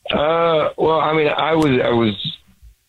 Uh, 0.10 0.70
well, 0.78 1.02
I 1.02 1.14
mean, 1.14 1.28
I 1.28 1.56
was, 1.56 1.82
I 1.84 1.90
was. 1.90 2.37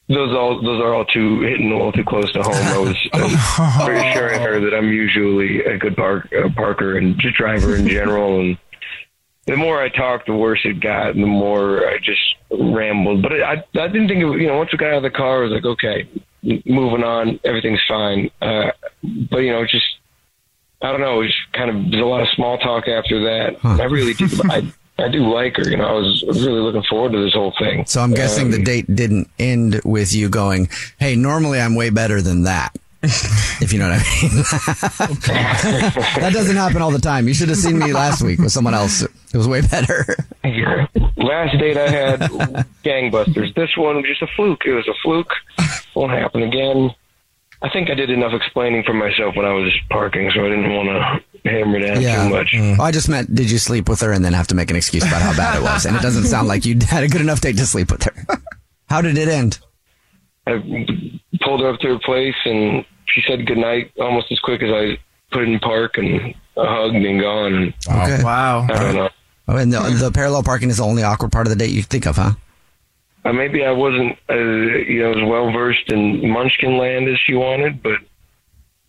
Those 0.08 0.34
all, 0.34 0.62
those 0.62 0.80
are 0.80 0.94
all 0.94 1.04
too 1.04 1.42
hitting 1.42 1.70
a 1.70 1.76
little 1.76 1.92
too 1.92 2.04
close 2.04 2.32
to 2.32 2.42
home. 2.42 2.54
I 2.54 2.78
was 2.78 2.96
uh, 3.12 3.86
reassuring 3.88 4.40
her 4.40 4.58
that 4.60 4.74
I'm 4.74 4.90
usually 4.90 5.62
a 5.64 5.76
good 5.76 5.96
park, 5.96 6.32
uh, 6.32 6.48
parker 6.56 6.96
and 6.96 7.18
just 7.18 7.36
driver 7.36 7.76
in 7.76 7.86
general. 7.86 8.40
And 8.40 8.58
the 9.46 9.56
more 9.56 9.82
I 9.82 9.90
talked, 9.90 10.26
the 10.26 10.34
worse 10.34 10.60
it 10.64 10.80
got, 10.80 11.10
and 11.10 11.22
the 11.22 11.28
more 11.28 11.86
I 11.86 11.98
just 11.98 12.22
rambled. 12.50 13.20
But 13.22 13.32
I, 13.42 13.64
I 13.74 13.88
didn't 13.88 14.08
think, 14.08 14.22
it, 14.22 14.40
you 14.40 14.46
know, 14.46 14.56
once 14.56 14.72
we 14.72 14.78
got 14.78 14.92
out 14.92 14.96
of 14.98 15.02
the 15.02 15.10
car, 15.10 15.40
I 15.40 15.48
was 15.48 15.52
like, 15.52 15.64
okay, 15.64 16.08
moving 16.42 17.04
on, 17.04 17.40
everything's 17.44 17.82
fine. 17.86 18.30
Uh, 18.40 18.70
but 19.30 19.38
you 19.38 19.52
know, 19.52 19.64
just 19.64 19.86
I 20.80 20.92
don't 20.92 21.00
know, 21.00 21.20
it 21.20 21.24
was 21.24 21.34
kind 21.52 21.70
of 21.70 21.90
there's 21.90 22.02
a 22.02 22.06
lot 22.06 22.22
of 22.22 22.28
small 22.34 22.58
talk 22.58 22.86
after 22.88 23.20
that. 23.24 23.56
I 23.64 23.84
really 23.84 24.14
did. 24.14 24.30
I, 24.50 24.72
I 24.98 25.08
do 25.08 25.32
like 25.32 25.56
her. 25.56 25.68
You 25.70 25.76
know, 25.76 25.87
I 25.87 25.92
was 25.92 26.24
really 26.26 26.61
looking 26.61 26.82
forward 26.82 27.12
to 27.12 27.22
this 27.24 27.34
whole 27.34 27.54
thing. 27.58 27.84
So 27.87 28.00
I'm 28.00 28.12
guessing 28.12 28.46
Um, 28.46 28.50
the 28.52 28.62
date 28.62 28.94
didn't 28.94 29.30
end 29.38 29.80
with 29.84 30.12
you 30.14 30.28
going, 30.28 30.68
"Hey, 30.98 31.14
normally 31.16 31.61
I'm 31.61 31.74
way 31.74 31.90
better 31.90 32.20
than 32.20 32.44
that." 32.44 32.74
if 33.02 33.72
you 33.72 33.78
know 33.78 33.88
what 33.88 34.00
I 34.00 34.04
mean. 34.22 34.42
that 36.20 36.30
doesn't 36.32 36.56
happen 36.56 36.82
all 36.82 36.90
the 36.90 36.98
time. 36.98 37.28
You 37.28 37.34
should 37.34 37.48
have 37.48 37.58
seen 37.58 37.78
me 37.78 37.92
last 37.92 38.22
week 38.22 38.40
with 38.40 38.50
someone 38.50 38.74
else. 38.74 39.02
It 39.02 39.37
was 39.37 39.46
way 39.46 39.61
better. 39.61 40.16
Yeah. 40.42 40.87
Last 41.16 41.56
date 41.58 41.76
I 41.76 41.88
had 41.88 42.20
gangbusters. 42.84 43.54
This 43.54 43.76
one 43.76 43.96
was 43.96 44.04
just 44.06 44.22
a 44.22 44.26
fluke. 44.34 44.62
It 44.66 44.72
was 44.72 44.88
a 44.88 44.94
fluke. 45.02 45.30
Won't 45.94 46.11
happen 46.11 46.42
again. 46.42 46.90
I 47.62 47.68
think 47.70 47.88
I 47.90 47.94
did 47.94 48.11
enough 48.11 48.32
explaining 48.32 48.82
for 48.84 48.94
myself 48.94 49.37
when 49.37 49.44
I 49.46 49.52
was 49.52 49.72
parking, 49.90 50.30
so 50.34 50.44
I 50.44 50.48
didn't 50.48 50.72
want 50.74 50.88
to 50.88 51.24
hammer 51.48 51.80
down 51.80 51.96
too 52.00 52.30
much. 52.30 52.54
Well, 52.54 52.82
I 52.82 52.90
just 52.90 53.08
meant, 53.08 53.34
did 53.34 53.50
you 53.50 53.58
sleep 53.58 53.88
with 53.88 54.00
her 54.00 54.12
and 54.12 54.24
then 54.24 54.32
have 54.32 54.46
to 54.48 54.54
make 54.54 54.70
an 54.70 54.76
excuse 54.76 55.04
about 55.04 55.22
how 55.22 55.37
bad 55.37 55.56
it 55.56 55.62
was? 55.62 55.87
And 55.87 55.96
it 55.96 56.02
doesn't 56.02 56.24
sound 56.24 56.48
like 56.48 56.64
you 56.64 56.78
had 56.87 57.04
a 57.04 57.08
good 57.08 57.20
enough 57.20 57.40
date 57.40 57.56
to 57.56 57.66
sleep 57.66 57.90
with 57.90 58.04
her. 58.04 58.14
How 58.88 59.02
did 59.02 59.18
it 59.18 59.28
end? 59.28 59.58
I 60.46 60.52
pulled 61.42 61.61
her 61.61 61.68
up 61.68 61.80
to 61.80 61.88
her 61.88 61.98
place, 61.98 62.34
and 62.46 62.84
she 63.06 63.22
said 63.28 63.46
goodnight 63.46 63.92
almost 64.00 64.32
as 64.32 64.40
quick 64.40 64.62
as 64.62 64.70
I 64.70 64.98
put 65.30 65.42
it 65.42 65.50
in 65.50 65.58
park 65.58 65.98
and 65.98 66.34
hugged 66.56 66.96
and 66.96 67.20
gone. 67.20 67.74
Okay. 67.87 68.22
Wow. 68.22 68.62
I 68.62 68.82
don't 68.82 68.94
know. 68.94 69.11
Oh, 69.46 69.56
and 69.56 69.72
the, 69.72 69.80
the 69.80 70.11
parallel 70.11 70.42
parking 70.42 70.70
is 70.70 70.76
the 70.78 70.84
only 70.84 71.02
awkward 71.02 71.32
part 71.32 71.46
of 71.46 71.50
the 71.50 71.56
date 71.56 71.70
you 71.70 71.82
think 71.82 72.06
of, 72.06 72.16
huh? 72.16 72.32
Uh, 73.24 73.32
maybe 73.32 73.64
I 73.64 73.72
wasn't, 73.72 74.16
uh, 74.30 74.34
you 74.34 75.02
know, 75.02 75.11
as 75.12 75.28
well 75.28 75.52
versed 75.52 75.90
in 75.90 76.30
Munchkin 76.30 76.78
land 76.78 77.08
as 77.08 77.18
she 77.26 77.34
wanted, 77.34 77.82
but 77.82 77.98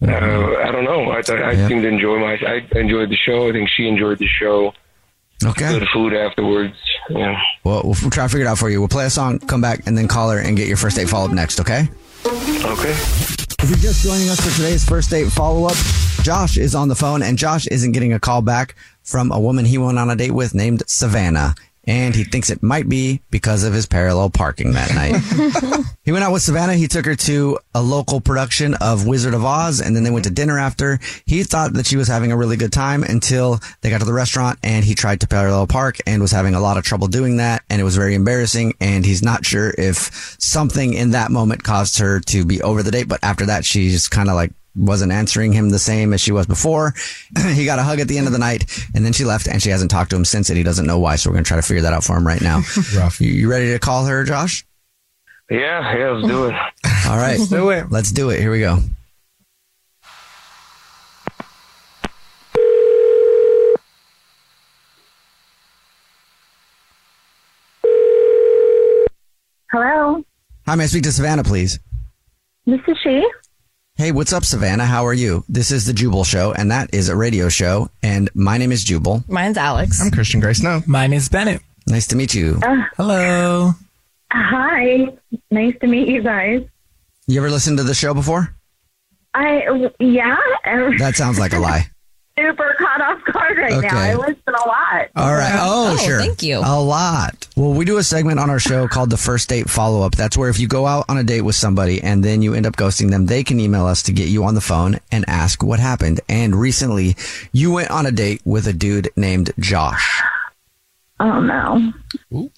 uh, 0.02 0.08
I 0.08 0.72
don't 0.72 0.86
know. 0.86 1.12
I 1.12 1.22
I 1.30 1.52
Yeah. 1.52 1.68
seemed 1.68 1.84
to 1.84 1.88
enjoy 1.90 2.20
my. 2.20 2.34
I 2.46 2.66
enjoyed 2.80 3.10
the 3.10 3.18
show. 3.18 3.50
I 3.50 3.52
think 3.52 3.70
she 3.70 3.88
enjoyed 3.88 4.20
the 4.20 4.28
show. 4.28 4.74
Okay. 5.46 5.70
Good 5.80 5.88
food 5.94 6.14
afterwards. 6.14 6.76
Yeah. 7.10 7.40
Well, 7.64 7.82
we'll 7.84 7.96
try 8.10 8.24
to 8.26 8.30
figure 8.30 8.46
it 8.46 8.50
out 8.50 8.58
for 8.58 8.70
you. 8.70 8.80
We'll 8.80 8.90
play 8.90 9.06
a 9.06 9.10
song, 9.10 9.40
come 9.40 9.62
back, 9.62 9.84
and 9.88 9.98
then 9.98 10.08
call 10.08 10.30
her 10.32 10.40
and 10.40 10.58
get 10.58 10.68
your 10.68 10.76
first 10.78 10.98
date 10.98 11.08
follow 11.10 11.26
up 11.28 11.32
next, 11.32 11.60
okay? 11.62 11.88
Okay. 12.26 12.92
If 13.62 13.70
you're 13.70 13.78
just 13.80 14.04
joining 14.04 14.30
us 14.30 14.40
for 14.42 14.54
today's 14.56 14.84
first 14.84 15.10
date 15.10 15.28
follow 15.32 15.66
up, 15.66 15.76
Josh 16.24 16.58
is 16.58 16.76
on 16.76 16.88
the 16.90 16.96
phone, 16.96 17.22
and 17.24 17.38
Josh 17.38 17.68
isn't 17.68 17.94
getting 17.94 18.12
a 18.14 18.20
call 18.20 18.42
back 18.42 18.76
from 19.04 19.32
a 19.32 19.40
woman 19.40 19.64
he 19.66 19.78
went 19.78 19.98
on 19.98 20.10
a 20.10 20.16
date 20.16 20.32
with 20.32 20.54
named 20.54 20.84
Savannah. 20.88 21.56
And 21.90 22.14
he 22.14 22.24
thinks 22.24 22.52
it 22.52 22.62
might 22.62 22.88
be 22.88 23.20
because 23.32 23.64
of 23.64 23.74
his 23.74 23.88
parallel 23.88 24.30
parking 24.30 24.74
that 24.74 24.94
night. 24.94 25.86
he 26.04 26.12
went 26.12 26.24
out 26.24 26.32
with 26.32 26.44
Savannah. 26.44 26.76
He 26.76 26.88
took 26.88 27.04
her 27.06 27.16
to 27.16 27.58
a 27.74 27.82
local 27.82 28.22
production 28.22 28.76
of 28.76 29.08
Wizard 29.08 29.34
of 29.34 29.44
Oz, 29.44 29.82
and 29.82 29.96
then 29.96 30.04
they 30.04 30.12
went 30.12 30.26
to 30.26 30.32
dinner 30.32 30.60
after. 30.60 31.00
He 31.26 31.42
thought 31.42 31.74
that 31.74 31.88
she 31.88 31.98
was 31.98 32.08
having 32.08 32.32
a 32.32 32.38
really 32.38 32.58
good 32.58 32.72
time 32.72 33.02
until 33.02 33.60
they 33.82 33.90
got 33.90 34.02
to 34.02 34.06
the 34.06 34.14
restaurant 34.14 34.60
and 34.62 34.86
he 34.86 34.94
tried 34.94 35.22
to 35.22 35.28
parallel 35.28 35.66
park 35.66 35.98
and 36.06 36.22
was 36.22 36.32
having 36.32 36.54
a 36.54 36.60
lot 36.60 36.78
of 36.78 36.84
trouble 36.84 37.08
doing 37.08 37.38
that. 37.38 37.64
And 37.72 37.82
it 37.82 37.84
was 37.84 37.96
very 37.96 38.14
embarrassing. 38.14 38.76
And 38.80 39.04
he's 39.04 39.24
not 39.24 39.44
sure 39.44 39.74
if 39.76 40.36
something 40.40 40.94
in 40.94 41.10
that 41.12 41.32
moment 41.32 41.64
caused 41.64 41.98
her 41.98 42.20
to 42.20 42.46
be 42.46 42.62
over 42.62 42.84
the 42.84 42.92
date. 42.92 43.08
But 43.08 43.24
after 43.24 43.48
that, 43.48 43.66
she's 43.66 44.08
kind 44.08 44.30
of 44.30 44.36
like 44.36 44.52
wasn't 44.76 45.12
answering 45.12 45.52
him 45.54 45.70
the 45.70 45.80
same 45.80 46.14
as 46.14 46.22
she 46.22 46.32
was 46.32 46.46
before. 46.46 46.94
he 47.54 47.66
got 47.66 47.80
a 47.80 47.84
hug 47.84 48.00
at 48.00 48.08
the 48.08 48.18
end 48.18 48.28
of 48.28 48.34
the 48.34 48.40
night 48.40 48.66
and 48.94 49.04
then 49.06 49.14
she 49.14 49.26
left 49.26 49.48
and 49.48 49.62
she 49.62 49.70
hasn't 49.70 49.92
talked 49.92 50.12
to 50.12 50.16
him 50.16 50.26
since 50.26 50.50
and 50.50 50.58
he 50.58 50.64
doesn't 50.64 50.86
know 50.86 51.00
why. 51.00 51.16
So 51.16 51.30
we're 51.30 51.36
going 51.36 51.44
to 51.44 51.48
try 51.48 51.58
to 51.58 51.64
figure 51.64 51.82
that 51.82 51.94
out 51.94 52.04
for 52.04 52.18
him 52.18 52.26
right 52.26 52.42
now. 52.42 52.62
Rough. 52.96 53.20
You, 53.20 53.32
you 53.32 53.50
ready 53.50 53.72
to 53.72 53.80
call 53.80 54.06
her, 54.06 54.24
Josh? 54.24 54.66
Yeah. 55.50 55.98
Yeah. 55.98 56.10
Let's 56.12 56.28
do 56.28 56.46
it. 56.46 56.56
All 57.08 57.18
right. 57.18 57.38
Let's 57.40 57.50
do 57.50 57.70
it. 57.72 57.92
Let's 57.92 58.12
do 58.12 58.30
it. 58.30 58.40
Here 58.40 58.52
we 58.52 58.60
go. 58.60 58.80
Hello, 69.72 70.24
Hi, 70.66 70.76
may 70.76 70.86
I 70.86 70.88
speak 70.88 71.04
to 71.04 71.12
Savannah, 71.12 71.44
please? 71.44 71.80
this 72.66 72.80
is 72.88 72.98
she. 73.04 73.24
Hey, 74.00 74.14
what's 74.14 74.32
up, 74.32 74.46
Savannah? 74.46 74.86
How 74.86 75.06
are 75.08 75.14
you? 75.14 75.44
This 75.50 75.72
is 75.72 75.86
the 75.86 75.92
Jubal 75.92 76.24
Show, 76.24 76.54
and 76.54 76.72
that 76.72 76.94
is 76.94 77.10
a 77.10 77.18
radio 77.18 77.50
show. 77.50 77.90
And 78.02 78.30
my 78.34 78.58
name 78.58 78.72
is 78.72 78.82
Jubal. 78.82 79.26
Mine's 79.28 79.58
Alex. 79.58 80.00
I'm 80.02 80.10
Christian 80.10 80.40
Grace. 80.40 80.60
Snow. 80.60 80.82
Mine 80.88 81.12
is 81.12 81.28
Bennett. 81.28 81.62
Nice 81.86 82.08
to 82.08 82.16
meet 82.16 82.34
you. 82.34 82.62
Uh, 82.64 82.78
Hello. 82.96 83.74
hi, 84.32 85.08
nice 85.52 85.76
to 85.82 85.88
meet 85.88 86.08
you 86.08 86.24
guys. 86.24 86.64
You 87.28 87.42
ever 87.42 87.52
listened 87.52 87.78
to 87.80 87.84
the 87.84 87.94
show 87.94 88.14
before? 88.14 88.56
I 89.34 89.90
yeah, 90.00 90.38
That 91.00 91.18
sounds 91.18 91.38
like 91.38 91.52
a 91.52 91.60
lie. 91.60 91.88
super 92.42 92.76
caught 92.78 93.02
off 93.02 93.24
guard 93.34 93.58
right 93.58 93.82
now. 93.82 93.98
I 93.98 94.16
listen 94.16 94.38
a 94.48 94.52
lot. 94.68 95.08
All 95.16 95.34
right. 95.34 95.56
Oh, 95.60 95.92
Oh, 95.94 95.98
sure. 95.98 96.20
thank 96.20 96.42
you. 96.44 96.58
A 96.60 96.80
lot. 96.82 97.48
Well, 97.56 97.74
we 97.74 97.84
do 97.86 97.98
a 97.98 98.04
segment 98.04 98.40
on 98.40 98.50
our 98.50 98.60
show 98.60 98.88
called 98.88 99.10
the 99.10 99.18
first 99.18 99.50
date 99.50 99.70
follow 99.70 100.02
up. 100.06 100.14
That's 100.16 100.38
where 100.38 100.50
if 100.50 100.60
you 100.60 100.68
go 100.68 100.86
out 100.86 101.06
on 101.10 101.18
a 101.18 101.24
date 101.24 101.42
with 101.42 101.56
somebody 101.56 102.02
and 102.02 102.24
then 102.24 102.42
you 102.42 102.54
end 102.54 102.66
up 102.66 102.76
ghosting 102.76 103.10
them, 103.12 103.26
they 103.26 103.44
can 103.44 103.60
email 103.60 103.86
us 103.86 104.04
to 104.04 104.12
get 104.14 104.30
you 104.30 104.44
on 104.44 104.56
the 104.56 104.62
phone 104.62 105.00
and 105.12 105.26
ask 105.28 105.64
what 105.64 105.80
happened. 105.80 106.22
And 106.30 106.56
recently, 106.56 107.16
you 107.52 107.72
went 107.72 107.92
on 107.92 108.06
a 108.06 108.12
date 108.12 108.42
with 108.46 108.68
a 108.68 108.74
dude 108.74 109.10
named 109.16 109.52
Josh. 109.60 110.22
Oh 111.20 111.42
no. 111.42 111.92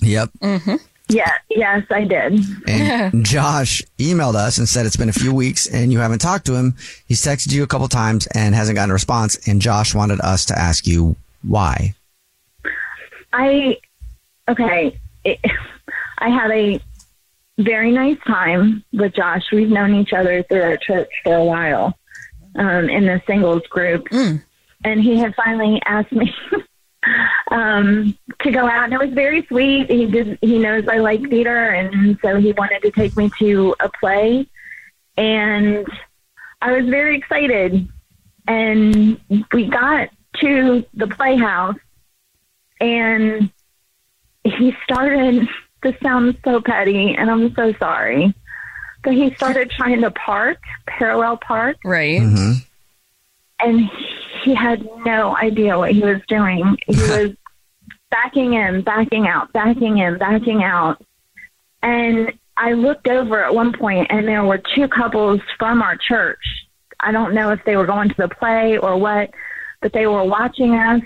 Yep. 0.01 0.29
Mm-hmm. 0.41 0.75
Yeah, 1.11 1.31
yes, 1.49 1.83
I 1.89 2.05
did. 2.05 2.39
And 2.67 3.25
Josh 3.25 3.81
emailed 3.97 4.35
us 4.35 4.57
and 4.57 4.67
said 4.67 4.85
it's 4.85 4.95
been 4.95 5.09
a 5.09 5.13
few 5.13 5.33
weeks 5.33 5.67
and 5.67 5.91
you 5.91 5.99
haven't 5.99 6.19
talked 6.19 6.45
to 6.45 6.55
him. 6.55 6.75
He's 7.05 7.21
texted 7.21 7.51
you 7.51 7.63
a 7.63 7.67
couple 7.67 7.87
times 7.89 8.27
and 8.27 8.55
hasn't 8.55 8.77
gotten 8.77 8.91
a 8.91 8.93
response. 8.93 9.37
And 9.47 9.61
Josh 9.61 9.93
wanted 9.93 10.21
us 10.21 10.45
to 10.45 10.57
ask 10.57 10.87
you 10.87 11.17
why. 11.41 11.95
I 13.33 13.77
okay. 14.47 14.99
It, 15.25 15.39
I 16.19 16.29
had 16.29 16.51
a 16.51 16.79
very 17.57 17.91
nice 17.91 18.17
time 18.25 18.83
with 18.93 19.13
Josh. 19.13 19.43
We've 19.51 19.69
known 19.69 19.93
each 19.95 20.13
other 20.13 20.43
through 20.43 20.61
our 20.61 20.77
church 20.77 21.09
for 21.23 21.35
a 21.35 21.43
while 21.43 21.97
um, 22.55 22.89
in 22.89 23.05
the 23.05 23.21
singles 23.27 23.63
group, 23.69 24.07
and 24.83 25.01
he 25.01 25.17
had 25.17 25.33
finally 25.35 25.81
asked 25.85 26.11
me 26.11 26.33
um, 27.49 28.17
to 28.41 28.51
go 28.51 28.67
out, 28.67 28.85
and 28.85 28.93
it 28.93 28.99
was 28.99 29.11
very 29.11 29.45
sweet. 29.47 29.89
He 29.89 30.05
did. 30.05 30.37
He 30.41 30.59
knows 30.59 30.87
I 30.87 30.97
like 30.97 31.27
theater, 31.29 31.69
and 31.69 32.17
so 32.21 32.37
he 32.37 32.53
wanted 32.53 32.81
to 32.83 32.91
take 32.91 33.15
me 33.17 33.31
to 33.39 33.75
a 33.79 33.89
play, 33.89 34.47
and 35.17 35.85
I 36.61 36.73
was 36.73 36.85
very 36.87 37.17
excited. 37.17 37.87
And 38.47 39.19
we 39.53 39.65
got 39.65 40.09
to 40.39 40.85
the 40.93 41.07
playhouse, 41.07 41.77
and 42.79 43.51
he 44.43 44.75
started. 44.83 45.47
This 45.83 45.95
sounds 46.03 46.37
so 46.45 46.61
petty, 46.61 47.15
and 47.15 47.27
I'm 47.27 47.55
so 47.55 47.73
sorry. 47.79 48.35
But 49.03 49.13
he 49.13 49.33
started 49.33 49.71
trying 49.71 50.01
to 50.01 50.11
park, 50.11 50.59
parallel 50.85 51.37
park, 51.37 51.77
Right. 51.83 52.21
And 53.63 53.89
he 54.43 54.55
had 54.55 54.87
no 55.05 55.35
idea 55.37 55.77
what 55.77 55.91
he 55.91 56.01
was 56.01 56.21
doing. 56.27 56.77
He 56.87 56.95
was 56.95 57.31
backing 58.09 58.53
in, 58.53 58.81
backing 58.81 59.27
out, 59.27 59.51
backing 59.53 59.99
in, 59.99 60.17
backing 60.17 60.63
out. 60.63 61.03
And 61.81 62.33
I 62.57 62.73
looked 62.73 63.07
over 63.07 63.43
at 63.43 63.53
one 63.53 63.73
point, 63.73 64.07
and 64.09 64.27
there 64.27 64.43
were 64.43 64.61
two 64.75 64.87
couples 64.87 65.41
from 65.57 65.81
our 65.81 65.97
church. 65.97 66.43
I 66.99 67.11
don't 67.11 67.33
know 67.33 67.49
if 67.49 67.63
they 67.65 67.75
were 67.75 67.85
going 67.85 68.09
to 68.09 68.15
the 68.17 68.27
play 68.27 68.77
or 68.77 68.97
what, 68.97 69.31
but 69.81 69.93
they 69.93 70.05
were 70.05 70.23
watching 70.23 70.75
us. 70.75 71.01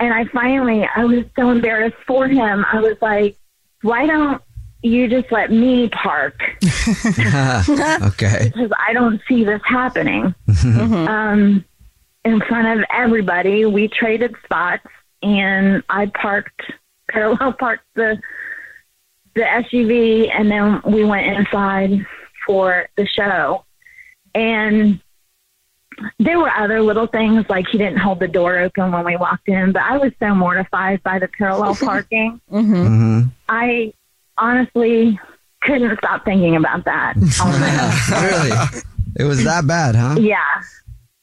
And 0.00 0.12
I 0.12 0.24
finally, 0.26 0.86
I 0.94 1.04
was 1.04 1.24
so 1.36 1.50
embarrassed 1.50 1.96
for 2.06 2.26
him. 2.26 2.64
I 2.70 2.80
was 2.80 2.96
like, 3.00 3.36
why 3.82 4.06
don't 4.06 4.42
you 4.82 5.08
just 5.08 5.30
let 5.32 5.50
me 5.50 5.88
park 5.88 6.34
okay. 8.02 8.50
because 8.52 8.70
I 8.78 8.92
don't 8.92 9.20
see 9.28 9.44
this 9.44 9.60
happening. 9.64 10.34
Mhm. 10.48 11.08
Um, 11.08 11.64
in 12.24 12.40
front 12.40 12.78
of 12.78 12.84
everybody, 12.92 13.64
we 13.64 13.88
traded 13.88 14.34
spots, 14.44 14.86
and 15.22 15.82
I 15.88 16.06
parked 16.06 16.60
parallel 17.08 17.52
parked 17.52 17.84
the 17.94 18.20
the 19.34 19.42
SUV, 19.42 20.30
and 20.32 20.50
then 20.50 20.80
we 20.86 21.04
went 21.04 21.26
inside 21.36 22.06
for 22.46 22.88
the 22.96 23.06
show. 23.06 23.64
And 24.34 25.00
there 26.18 26.38
were 26.38 26.50
other 26.50 26.80
little 26.82 27.06
things 27.06 27.44
like 27.48 27.66
he 27.68 27.78
didn't 27.78 27.98
hold 27.98 28.20
the 28.20 28.28
door 28.28 28.58
open 28.58 28.92
when 28.92 29.04
we 29.04 29.16
walked 29.16 29.48
in, 29.48 29.72
but 29.72 29.82
I 29.82 29.98
was 29.98 30.12
so 30.20 30.34
mortified 30.34 31.02
by 31.02 31.18
the 31.18 31.28
parallel 31.28 31.74
parking. 31.80 32.40
Mm-hmm. 32.50 33.28
I 33.48 33.92
honestly 34.38 35.18
couldn't 35.62 35.96
stop 35.98 36.24
thinking 36.24 36.56
about 36.56 36.84
that. 36.84 37.14
really? 38.22 38.82
It 39.18 39.24
was 39.24 39.42
that 39.44 39.66
bad, 39.66 39.94
huh? 39.94 40.16
Yeah, 40.20 40.38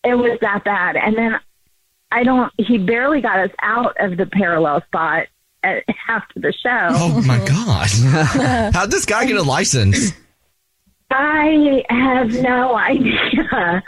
it 0.04 0.16
was 0.16 0.38
that 0.42 0.64
bad. 0.64 0.96
And 0.96 1.16
then 1.16 1.40
I 2.12 2.24
don't, 2.24 2.52
he 2.58 2.78
barely 2.78 3.22
got 3.22 3.40
us 3.40 3.52
out 3.62 3.96
of 4.00 4.18
the 4.18 4.26
parallel 4.26 4.82
spot 4.84 5.28
at, 5.64 5.84
after 6.08 6.40
the 6.40 6.52
show. 6.54 6.90
Oh 6.92 7.22
my 7.26 7.38
god! 7.46 8.74
How'd 8.74 8.92
this 8.92 9.06
guy 9.06 9.26
get 9.26 9.38
a 9.38 9.44
license? 9.44 10.14
I 11.10 11.84
have 11.90 12.34
no 12.34 12.76
idea. 12.76 13.84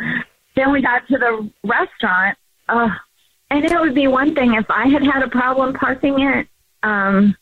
then 0.56 0.72
we 0.72 0.82
got 0.82 1.08
to 1.08 1.18
the 1.18 1.50
restaurant, 1.64 2.38
uh, 2.70 2.90
and 3.50 3.66
it 3.66 3.80
would 3.80 3.96
be 3.96 4.08
one 4.08 4.36
thing 4.36 4.54
if 4.54 4.66
I 4.70 4.88
had 4.88 5.04
had 5.04 5.24
a 5.24 5.28
problem 5.28 5.74
parking 5.74 6.20
it. 6.20 6.48
Um, 6.84 7.36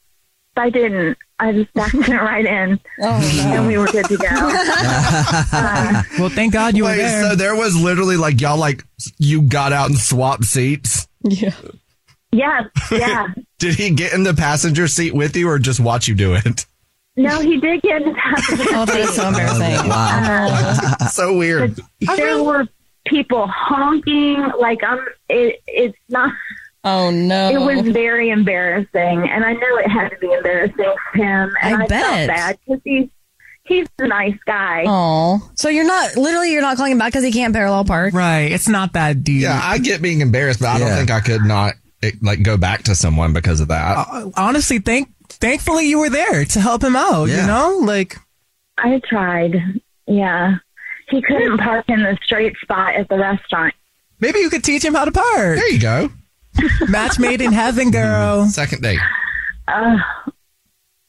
but 0.56 0.62
I 0.62 0.69
didn't. 0.69 1.17
I 1.44 1.52
just 1.52 1.74
backed 1.74 1.94
it 1.96 2.08
right 2.10 2.46
in, 2.46 2.80
and 3.00 3.68
we 3.68 3.78
were 3.78 3.88
good 3.88 4.06
to 4.06 4.18
go. 4.18 4.28
Uh, 5.56 6.04
well, 6.20 6.30
thank 6.30 6.54
God 6.54 6.76
you 6.76 6.84
were 6.86 6.96
there. 6.96 7.30
so 7.30 7.36
there 7.36 7.56
was 7.56 7.76
literally 7.76 8.18
like 8.18 8.40
y'all 8.42 8.58
like 8.58 8.84
you 9.18 9.42
got 9.42 9.74
out 9.74 9.90
and 9.90 9.98
swapped 9.98 10.46
seats. 10.46 11.08
Yeah. 11.24 11.54
yes, 12.32 12.66
yeah. 12.92 13.28
Did 13.60 13.76
he 13.76 13.92
get 13.92 14.14
in 14.14 14.24
the 14.24 14.34
passenger 14.34 14.88
seat 14.88 15.14
with 15.14 15.36
you 15.36 15.50
or 15.50 15.60
just 15.60 15.80
watch 15.80 16.08
you 16.08 16.16
do 16.16 16.34
it? 16.34 16.66
No, 17.16 17.40
he 17.42 17.60
did 17.60 17.82
get 17.84 18.02
in 18.02 18.10
the 18.10 18.16
passenger 18.16 18.64
Oh, 18.72 18.86
that 18.86 19.00
is 19.00 19.10
so 19.16 19.22
seat. 19.22 19.28
embarrassing. 19.28 19.90
Wow. 19.90 20.98
so 21.12 21.38
weird. 21.38 21.80
There 22.02 22.44
were 22.44 22.68
people 23.06 23.46
honking. 23.48 24.44
Like 24.60 24.84
I'm. 24.84 25.06
It, 25.30 25.62
it's 25.68 25.98
not. 26.10 26.34
Oh 26.84 27.12
no. 27.12 27.50
It 27.50 27.60
was 27.60 27.88
very 27.93 28.30
embarrassing, 28.30 29.30
and 29.30 29.46
I 29.46 29.54
know 29.54 29.78
it 29.78 29.89
had 29.89 30.10
to 30.10 30.17
be 30.17 30.32
embarrassing 30.32 30.76
for 30.76 31.17
him. 31.17 31.52
And 31.62 31.76
I 31.82 31.84
I, 31.84 31.88
bet. 31.88 32.02
felt 32.04 32.28
bad 32.28 32.60
because 32.65 32.82
he's 32.84 33.10
he's 33.63 33.88
a 34.00 34.08
nice 34.08 34.38
guy. 34.46 34.84
Oh, 34.88 35.50
so 35.56 35.69
you're 35.69 35.86
not 35.88 36.17
literally 36.17 36.52
you're 36.52 36.62
not 36.62 36.76
calling 36.78 36.91
him 36.91 36.98
back 36.98 37.13
because 37.13 37.24
he 37.24 37.32
can't 37.32 37.54
parallel 37.54 37.86
park. 37.86 38.13
Right. 38.13 38.52
It's 38.52 38.67
not 38.67 38.93
that 38.93 39.24
deep. 39.24 39.43
Yeah, 39.43 39.60
I 39.63 39.78
get 39.78 40.02
being 40.02 40.19
embarrassed, 40.22 40.60
but 40.60 40.67
I 40.69 40.80
don't 40.80 40.96
think 40.98 41.10
I 41.12 41.22
could 41.22 41.43
not 41.43 41.76
like 42.22 42.43
go 42.43 42.58
back 42.58 42.84
to 42.84 42.96
someone 42.96 43.32
because 43.32 43.62
of 43.62 43.69
that. 43.69 43.98
Uh, 44.10 44.30
honestly, 44.36 44.80
thank 44.80 45.10
thankfully 45.30 45.88
you 45.88 46.00
were 46.00 46.10
there 46.10 46.43
to 46.43 46.60
help 46.60 46.84
him 46.84 46.98
out. 46.98 47.26
Yeah. 47.30 47.41
You 47.41 47.48
know, 47.48 47.80
like 47.86 48.17
I 48.78 49.00
tried. 49.08 49.56
Yeah, 50.06 50.56
he 51.10 51.22
couldn't 51.22 51.60
park 51.60 51.86
in 51.88 52.04
the 52.04 52.17
straight 52.26 52.58
spot 52.62 52.96
at 52.96 53.08
the 53.08 53.17
restaurant. 53.17 53.74
maybe 54.19 54.39
you 54.39 54.50
could 54.50 54.65
teach 54.65 54.84
him 54.84 54.93
how 54.96 55.06
to 55.06 55.13
park. 55.13 55.56
there 55.58 55.69
you 55.72 55.80
go. 55.80 56.10
Match 56.88 57.20
made 57.20 57.42
in 57.42 57.52
heaven, 57.52 57.92
girl. 57.92 58.46
Second 58.48 58.82
date. 58.82 59.00
Uh, 59.68 59.98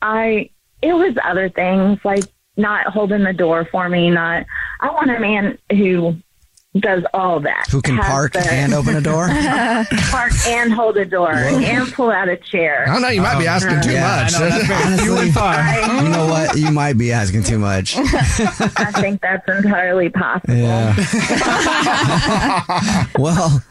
I. 0.03 0.51
It 0.83 0.93
was 0.93 1.15
other 1.25 1.49
things 1.49 1.99
like 2.05 2.25
not 2.57 2.87
holding 2.89 3.25
the 3.25 3.33
door 3.33 3.65
for 3.71 3.89
me. 3.89 4.11
Not. 4.11 4.45
I 4.81 4.91
want 4.91 5.11
a 5.11 5.19
man 5.19 5.59
who 5.71 6.17
does 6.79 7.05
all 7.15 7.39
that. 7.41 7.67
Who 7.71 7.81
can 7.81 7.97
Has 7.97 8.05
park 8.07 8.33
the- 8.33 8.41
and 8.53 8.75
open 8.75 8.97
a 8.97 9.01
door? 9.01 9.29
park 10.11 10.33
and 10.49 10.73
hold 10.73 10.97
a 10.97 11.05
door 11.05 11.31
and 11.33 11.91
pull 11.93 12.11
out 12.11 12.29
a 12.29 12.37
chair. 12.37 12.85
I 12.89 12.93
don't 12.93 13.01
know. 13.03 13.09
You 13.09 13.23
might 13.23 13.39
be 13.39 13.47
asking 13.47 13.81
too 13.83 13.93
Yeah, 13.93 14.23
much. 14.25 14.33
know, 14.33 14.41
that's 14.41 14.71
Honestly, 14.85 15.31
far. 15.31 15.63
you 16.03 16.09
know 16.11 16.27
what? 16.27 16.57
You 16.59 16.71
might 16.73 16.99
be 16.99 17.13
asking 17.13 17.45
too 17.45 17.59
much. 17.61 17.95
I 17.99 18.91
think 19.01 19.21
that's 19.23 19.49
entirely 19.49 20.09
possible. 20.11 20.55
Yeah. 20.55 20.95
well, 23.19 23.63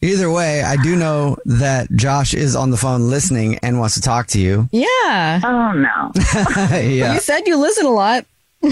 either 0.00 0.30
way, 0.30 0.62
I 0.62 0.76
do 0.76 0.96
know 0.96 1.36
that 1.44 1.90
Josh 1.92 2.34
is 2.34 2.54
on 2.56 2.70
the 2.70 2.76
phone 2.76 3.08
listening 3.08 3.58
and 3.62 3.78
wants 3.78 3.94
to 3.94 4.00
talk 4.00 4.26
to 4.28 4.40
you. 4.40 4.68
Yeah. 4.72 5.40
Oh 5.44 5.72
no. 5.72 6.12
yeah. 6.78 7.14
You 7.14 7.20
said 7.20 7.46
you 7.46 7.56
listen 7.56 7.86
a 7.86 7.90
lot. 7.90 8.24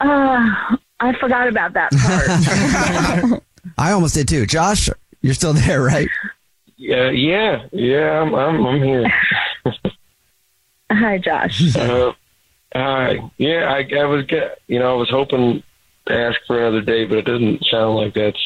Uh, 0.00 0.76
I 0.98 1.12
forgot 1.20 1.46
about 1.46 1.74
that 1.74 1.92
part. 1.92 3.42
I 3.78 3.92
almost 3.92 4.14
did 4.14 4.26
too. 4.26 4.46
Josh, 4.46 4.90
you're 5.20 5.32
still 5.34 5.52
there, 5.52 5.80
right? 5.80 6.08
Yeah, 6.76 7.10
yeah, 7.10 7.66
yeah. 7.70 8.20
I'm, 8.20 8.34
I'm, 8.34 8.66
I'm 8.66 8.82
here. 8.82 9.12
Hi, 10.90 11.18
Josh. 11.18 11.76
Uh, 11.76 12.12
hi. 12.74 13.30
Yeah, 13.38 13.72
I, 13.72 13.88
I 13.96 14.04
was, 14.06 14.26
get, 14.26 14.58
you 14.66 14.80
know, 14.80 14.92
I 14.92 14.96
was 14.96 15.08
hoping 15.08 15.62
to 16.06 16.12
ask 16.12 16.40
for 16.48 16.58
another 16.58 16.80
day, 16.80 17.04
but 17.04 17.18
it 17.18 17.24
doesn't 17.24 17.64
sound 17.70 17.94
like 17.94 18.14
that's 18.14 18.42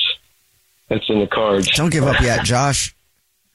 that's 0.89 1.09
in 1.09 1.21
the 1.21 1.27
cards. 1.27 1.69
Don't 1.77 1.91
give 1.91 2.05
up 2.05 2.21
yet, 2.21 2.45
Josh. 2.45 2.95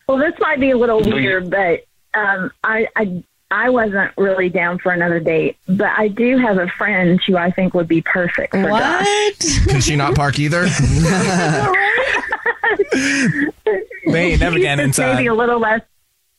Well, 0.08 0.18
this 0.18 0.34
might 0.40 0.60
be 0.60 0.72
a 0.72 0.78
little 0.78 1.02
weird, 1.02 1.50
but 1.50 1.86
um, 2.14 2.52
I, 2.64 2.88
I 2.96 3.24
I 3.50 3.70
wasn't 3.70 4.12
really 4.18 4.50
down 4.50 4.80
for 4.80 4.92
another 4.92 5.20
date, 5.20 5.58
but 5.68 5.90
I 5.98 6.08
do 6.08 6.38
have 6.38 6.58
a 6.58 6.68
friend 6.68 7.20
who 7.28 7.36
I 7.38 7.52
think 7.52 7.74
would 7.74 7.88
be 7.88 8.02
perfect 8.02 8.52
for 8.54 8.64
Josh. 8.64 9.06
What? 9.06 9.40
Can 9.68 9.82
she 9.82 9.96
not 9.96 10.16
park 10.16 10.40
either? 10.40 10.68
They 14.08 14.32
ain't 14.32 14.42
never 14.42 14.56
He's 14.58 14.64
getting 14.66 14.88
just 14.88 15.00
inside. 15.00 15.16
Maybe 15.16 15.28
a 15.28 15.34
little 15.34 15.60
less, 15.60 15.82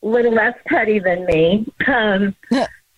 little 0.03 0.33
less 0.33 0.55
petty 0.67 0.99
than 0.99 1.25
me. 1.27 1.67
Um, 1.87 2.35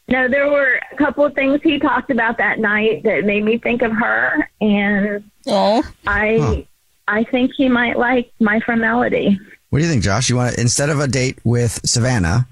no, 0.08 0.28
there 0.28 0.50
were 0.50 0.80
a 0.90 0.96
couple 0.96 1.24
of 1.24 1.34
things 1.34 1.60
he 1.62 1.78
talked 1.78 2.10
about 2.10 2.38
that 2.38 2.58
night 2.58 3.02
that 3.04 3.24
made 3.24 3.44
me 3.44 3.58
think 3.58 3.82
of 3.82 3.92
her, 3.92 4.48
and 4.60 5.30
Oh. 5.46 5.82
I, 6.06 6.38
Huh. 6.40 6.62
I 7.08 7.24
think 7.24 7.52
he 7.56 7.68
might 7.68 7.98
like 7.98 8.32
my 8.40 8.60
friend 8.60 8.80
Melody. 8.80 9.38
What 9.70 9.78
do 9.80 9.84
you 9.84 9.90
think, 9.90 10.02
Josh? 10.02 10.30
You 10.30 10.36
want 10.36 10.54
to, 10.54 10.60
instead 10.60 10.88
of 10.90 11.00
a 11.00 11.06
date 11.08 11.38
with 11.44 11.80
Savannah, 11.84 12.46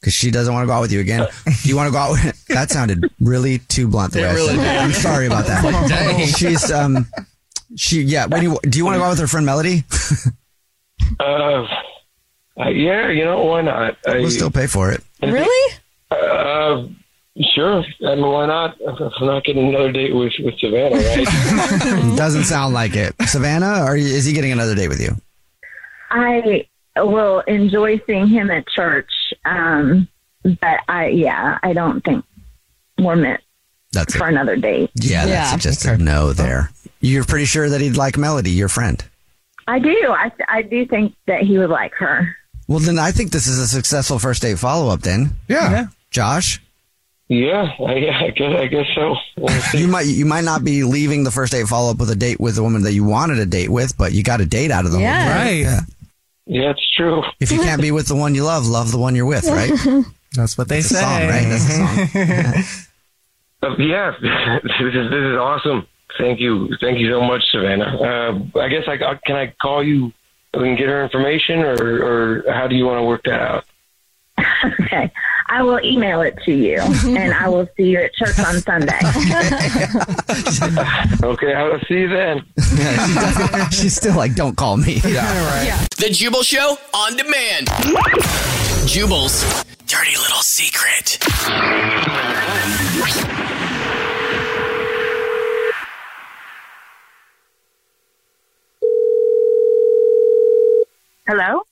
because 0.00 0.14
she 0.14 0.30
doesn't 0.30 0.52
want 0.52 0.64
to 0.64 0.66
go 0.66 0.72
out 0.72 0.80
with 0.80 0.92
you 0.92 1.00
again, 1.00 1.28
do 1.62 1.68
you 1.68 1.76
want 1.76 1.86
to 1.88 1.92
go 1.92 1.98
out 1.98 2.10
with, 2.12 2.46
that 2.48 2.70
sounded 2.70 3.10
really 3.20 3.58
too 3.58 3.86
blunt 3.88 4.12
the 4.14 4.20
way 4.22 4.28
I 4.28 4.32
really 4.34 4.56
said 4.56 4.58
it. 4.58 4.62
did. 4.62 4.76
I'm 4.78 4.92
sorry 4.92 5.26
about 5.26 5.46
that. 5.46 5.62
Dang. 5.88 6.26
She's, 6.26 6.70
um, 6.72 7.06
she, 7.76 8.02
yeah. 8.02 8.26
What 8.26 8.40
do 8.40 8.50
you, 8.50 8.58
do 8.62 8.78
you 8.78 8.84
want 8.84 8.94
to 8.94 8.98
go 8.98 9.04
out 9.04 9.10
with 9.10 9.20
her 9.20 9.26
friend 9.28 9.46
Melody? 9.46 9.84
Uh, 11.20 11.66
uh, 12.58 12.68
yeah, 12.68 13.08
you 13.08 13.24
know, 13.24 13.42
why 13.44 13.60
not? 13.60 13.96
I, 14.06 14.20
We'll 14.20 14.30
still 14.30 14.50
pay 14.50 14.66
for 14.66 14.90
it. 14.92 15.02
Really? 15.20 15.74
uh, 16.10 16.86
sure. 17.54 17.84
I 18.06 18.14
mean, 18.14 18.26
why 18.26 18.46
not? 18.46 18.76
I'm 18.86 19.26
not 19.26 19.44
getting 19.44 19.68
another 19.68 19.92
date 19.92 20.14
with, 20.14 20.32
with 20.40 20.54
Savannah, 20.58 20.96
right? 20.96 22.16
Doesn't 22.16 22.44
sound 22.44 22.74
like 22.74 22.94
it. 22.96 23.14
Savannah, 23.26 23.84
or 23.84 23.96
is 23.96 24.24
he 24.24 24.32
getting 24.32 24.52
another 24.52 24.74
date 24.74 24.88
with 24.88 25.00
you? 25.00 25.16
I 26.10 26.66
will 26.96 27.40
enjoy 27.40 28.00
seeing 28.06 28.26
him 28.28 28.50
at 28.50 28.68
church, 28.68 29.10
um, 29.44 30.08
but 30.42 30.80
I, 30.88 31.08
yeah, 31.08 31.58
I 31.62 31.72
don't 31.72 32.02
think 32.04 32.24
we're 32.98 33.16
meant 33.16 33.40
That's 33.92 34.14
for 34.14 34.26
it. 34.28 34.32
another 34.32 34.56
date. 34.56 34.90
Yeah, 34.96 35.24
Yeah. 35.26 35.50
that's 35.50 35.62
just 35.62 35.84
a 35.86 35.96
no 35.96 36.32
there. 36.32 36.70
You're 37.00 37.24
pretty 37.24 37.46
sure 37.46 37.68
that 37.70 37.80
he'd 37.80 37.96
like 37.96 38.18
Melody, 38.18 38.50
your 38.50 38.68
friend. 38.68 39.02
I 39.66 39.78
do. 39.78 39.88
I, 40.08 40.30
I 40.48 40.62
do 40.62 40.84
think 40.86 41.14
that 41.26 41.42
he 41.42 41.56
would 41.56 41.70
like 41.70 41.94
her. 41.94 42.36
Well, 42.68 42.78
then 42.80 42.98
I 42.98 43.10
think 43.10 43.30
this 43.30 43.46
is 43.46 43.58
a 43.58 43.66
successful 43.66 44.18
first 44.18 44.42
date 44.42 44.58
follow 44.58 44.92
up. 44.92 45.00
Then, 45.00 45.30
Yeah. 45.48 45.70
Yeah. 45.70 45.86
Josh, 46.10 46.60
yeah, 47.32 47.72
I, 47.86 47.94
yeah, 47.94 48.18
I 48.20 48.30
guess, 48.30 48.52
I 48.60 48.66
guess 48.66 48.86
so. 48.94 49.16
We'll 49.36 49.52
you 49.74 49.88
might 49.88 50.06
you 50.06 50.24
might 50.26 50.44
not 50.44 50.64
be 50.64 50.84
leaving 50.84 51.24
the 51.24 51.30
first 51.30 51.52
date 51.52 51.66
follow 51.66 51.90
up 51.90 51.98
with 51.98 52.10
a 52.10 52.16
date 52.16 52.38
with 52.40 52.58
a 52.58 52.62
woman 52.62 52.82
that 52.82 52.92
you 52.92 53.04
wanted 53.04 53.38
a 53.38 53.46
date 53.46 53.70
with, 53.70 53.96
but 53.96 54.12
you 54.12 54.22
got 54.22 54.40
a 54.40 54.46
date 54.46 54.70
out 54.70 54.84
of 54.84 54.92
the 54.92 55.00
Yeah. 55.00 55.44
thing. 55.44 55.64
Right. 55.66 55.80
yeah, 56.46 56.70
it's 56.70 56.90
true. 56.96 57.22
If 57.40 57.50
you 57.52 57.60
can't 57.60 57.80
be 57.80 57.90
with 57.90 58.08
the 58.08 58.14
one 58.16 58.34
you 58.34 58.44
love, 58.44 58.66
love 58.66 58.90
the 58.92 58.98
one 58.98 59.14
you're 59.14 59.26
with, 59.26 59.46
right? 59.46 59.72
That's 60.34 60.56
what 60.58 60.68
they 60.68 60.78
It's 60.78 60.90
a 60.90 60.94
say. 60.94 61.00
song, 61.00 61.20
right? 61.28 61.46
That's 61.48 61.66
the 61.66 62.64
song. 62.64 62.88
Uh, 63.64 63.76
yeah, 63.78 64.10
this 64.20 64.72
is, 64.80 64.92
this 64.92 65.22
is 65.22 65.36
awesome. 65.38 65.86
Thank 66.18 66.40
you. 66.40 66.68
Thank 66.80 66.98
you 66.98 67.08
so 67.12 67.20
much, 67.22 67.44
Savannah. 67.52 67.84
Uh, 68.54 68.58
I 68.60 68.68
guess 68.68 68.82
I, 68.88 68.94
I 68.94 69.14
can 69.24 69.36
I 69.36 69.54
call 69.62 69.84
you 69.84 70.12
and 70.52 70.76
get 70.76 70.88
her 70.88 71.04
information, 71.04 71.60
or, 71.60 71.76
or 71.78 72.52
how 72.52 72.66
do 72.66 72.74
you 72.74 72.84
want 72.86 72.98
to 72.98 73.04
work 73.04 73.22
that 73.22 73.40
out? 73.40 73.64
Okay. 74.80 75.12
I 75.52 75.60
will 75.60 75.80
email 75.84 76.22
it 76.22 76.38
to 76.46 76.52
you, 76.54 76.78
and 77.04 77.34
I 77.34 77.46
will 77.46 77.68
see 77.76 77.90
you 77.90 77.98
at 77.98 78.14
church 78.14 78.38
on 78.38 78.60
Sunday. 78.60 78.98
Okay, 81.22 81.52
I'll 81.54 81.78
see 81.86 82.00
you 82.00 82.08
then. 82.08 82.42
Yeah, 82.76 83.68
she 83.68 83.82
she's 83.82 83.96
still 83.96 84.16
like, 84.16 84.34
don't 84.34 84.56
call 84.56 84.76
me. 84.76 84.94
The 84.98 86.08
Jubal 86.10 86.42
Show 86.42 86.76
on 86.94 87.16
demand. 87.16 87.68
Jubal's 88.86 89.64
dirty 89.86 90.16
little 90.16 90.42
secret. 90.42 91.18
Hello? 101.26 101.62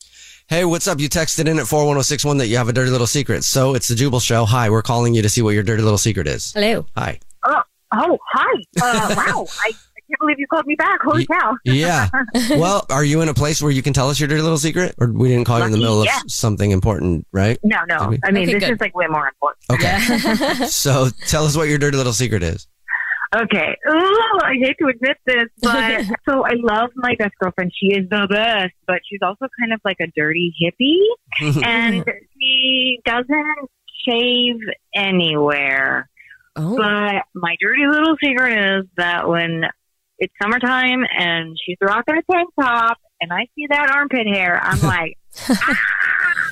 Hey, 0.51 0.65
what's 0.65 0.89
up? 0.89 0.99
You 0.99 1.09
texted 1.09 1.47
in 1.47 1.61
at 1.61 1.69
41061 1.69 2.39
that 2.39 2.49
you 2.49 2.57
have 2.57 2.69
a 2.69 2.73
dirty 2.73 2.91
little 2.91 3.07
secret. 3.07 3.45
So 3.45 3.77
it's 3.77 3.87
the 3.87 3.95
Jubal 3.95 4.19
Show. 4.19 4.45
Hi, 4.47 4.69
we're 4.69 4.83
calling 4.83 5.15
you 5.15 5.23
to 5.23 5.29
see 5.29 5.43
what 5.43 5.55
your 5.55 5.63
dirty 5.63 5.81
little 5.81 5.97
secret 5.97 6.27
is. 6.27 6.53
Hello. 6.55 6.87
Hi. 6.97 7.21
Oh, 7.47 7.63
oh, 7.95 8.19
hi. 8.33 8.63
Uh, 8.83 9.15
wow. 9.17 9.47
I, 9.49 9.69
I 9.69 9.71
can't 9.71 10.19
believe 10.19 10.41
you 10.41 10.49
called 10.49 10.67
me 10.67 10.75
back. 10.75 11.03
Holy 11.03 11.25
cow. 11.25 11.57
Yeah. 11.65 12.09
well, 12.51 12.85
are 12.91 13.05
you 13.05 13.21
in 13.21 13.29
a 13.29 13.35
place 13.35 13.63
where 13.63 13.71
you 13.71 13.81
can 13.81 13.93
tell 13.93 14.11
us 14.11 14.19
your 14.19 14.29
dirty 14.29 14.43
little 14.43 14.59
secret? 14.59 14.97
Or 14.99 15.13
we 15.13 15.29
didn't 15.29 15.45
call 15.45 15.61
you 15.61 15.67
in 15.67 15.71
the 15.71 15.77
Lucky, 15.77 16.01
middle 16.01 16.03
of 16.25 16.31
something 16.33 16.73
important, 16.73 17.29
right? 17.31 17.57
no, 17.63 17.79
no. 17.89 18.17
I 18.25 18.33
mean, 18.33 18.43
Okay, 18.43 18.55
this 18.55 18.65
good. 18.65 18.73
is 18.73 18.81
like 18.81 18.97
way 18.97 19.07
more 19.09 19.29
important. 19.29 19.65
Okay. 19.71 20.65
so 20.67 21.11
tell 21.29 21.45
us 21.45 21.57
what 21.57 21.69
your 21.69 21.79
dirty 21.79 21.97
little 21.97 22.13
secret 22.13 22.43
is. 22.43 22.67
Okay. 23.35 23.77
Ooh, 23.89 24.39
I 24.43 24.55
hate 24.61 24.77
to 24.81 24.89
admit 24.89 25.17
this, 25.25 25.45
but 25.63 26.05
so 26.29 26.45
I 26.45 26.55
love 26.57 26.91
my 26.97 27.15
best 27.19 27.33
girlfriend. 27.41 27.73
She 27.79 27.89
is 27.95 28.09
the 28.11 28.27
best, 28.29 28.73
but 28.87 29.01
she's 29.09 29.21
also 29.23 29.47
kind 29.61 29.73
of 29.73 29.81
like 29.85 29.99
a 30.01 30.09
dirty 30.17 30.53
hippie, 30.61 31.63
and 31.65 32.05
she 32.41 32.99
doesn't 33.05 33.71
shave 34.07 34.57
anywhere. 34.95 36.09
Oh. 36.57 36.77
But 36.77 37.23
my 37.35 37.57
dirty 37.61 37.87
little 37.87 38.17
secret 38.23 38.79
is 38.81 38.85
that 38.97 39.29
when 39.29 39.65
it's 40.19 40.35
summertime 40.43 41.05
and 41.17 41.57
she's 41.65 41.77
rocking 41.81 42.17
a 42.17 42.23
tank 42.33 42.49
top 42.61 42.99
and 43.21 43.33
I 43.33 43.47
see 43.55 43.67
that 43.71 43.91
armpit 43.91 44.27
hair, 44.27 44.61
I'm 44.61 44.81
like, 44.83 45.17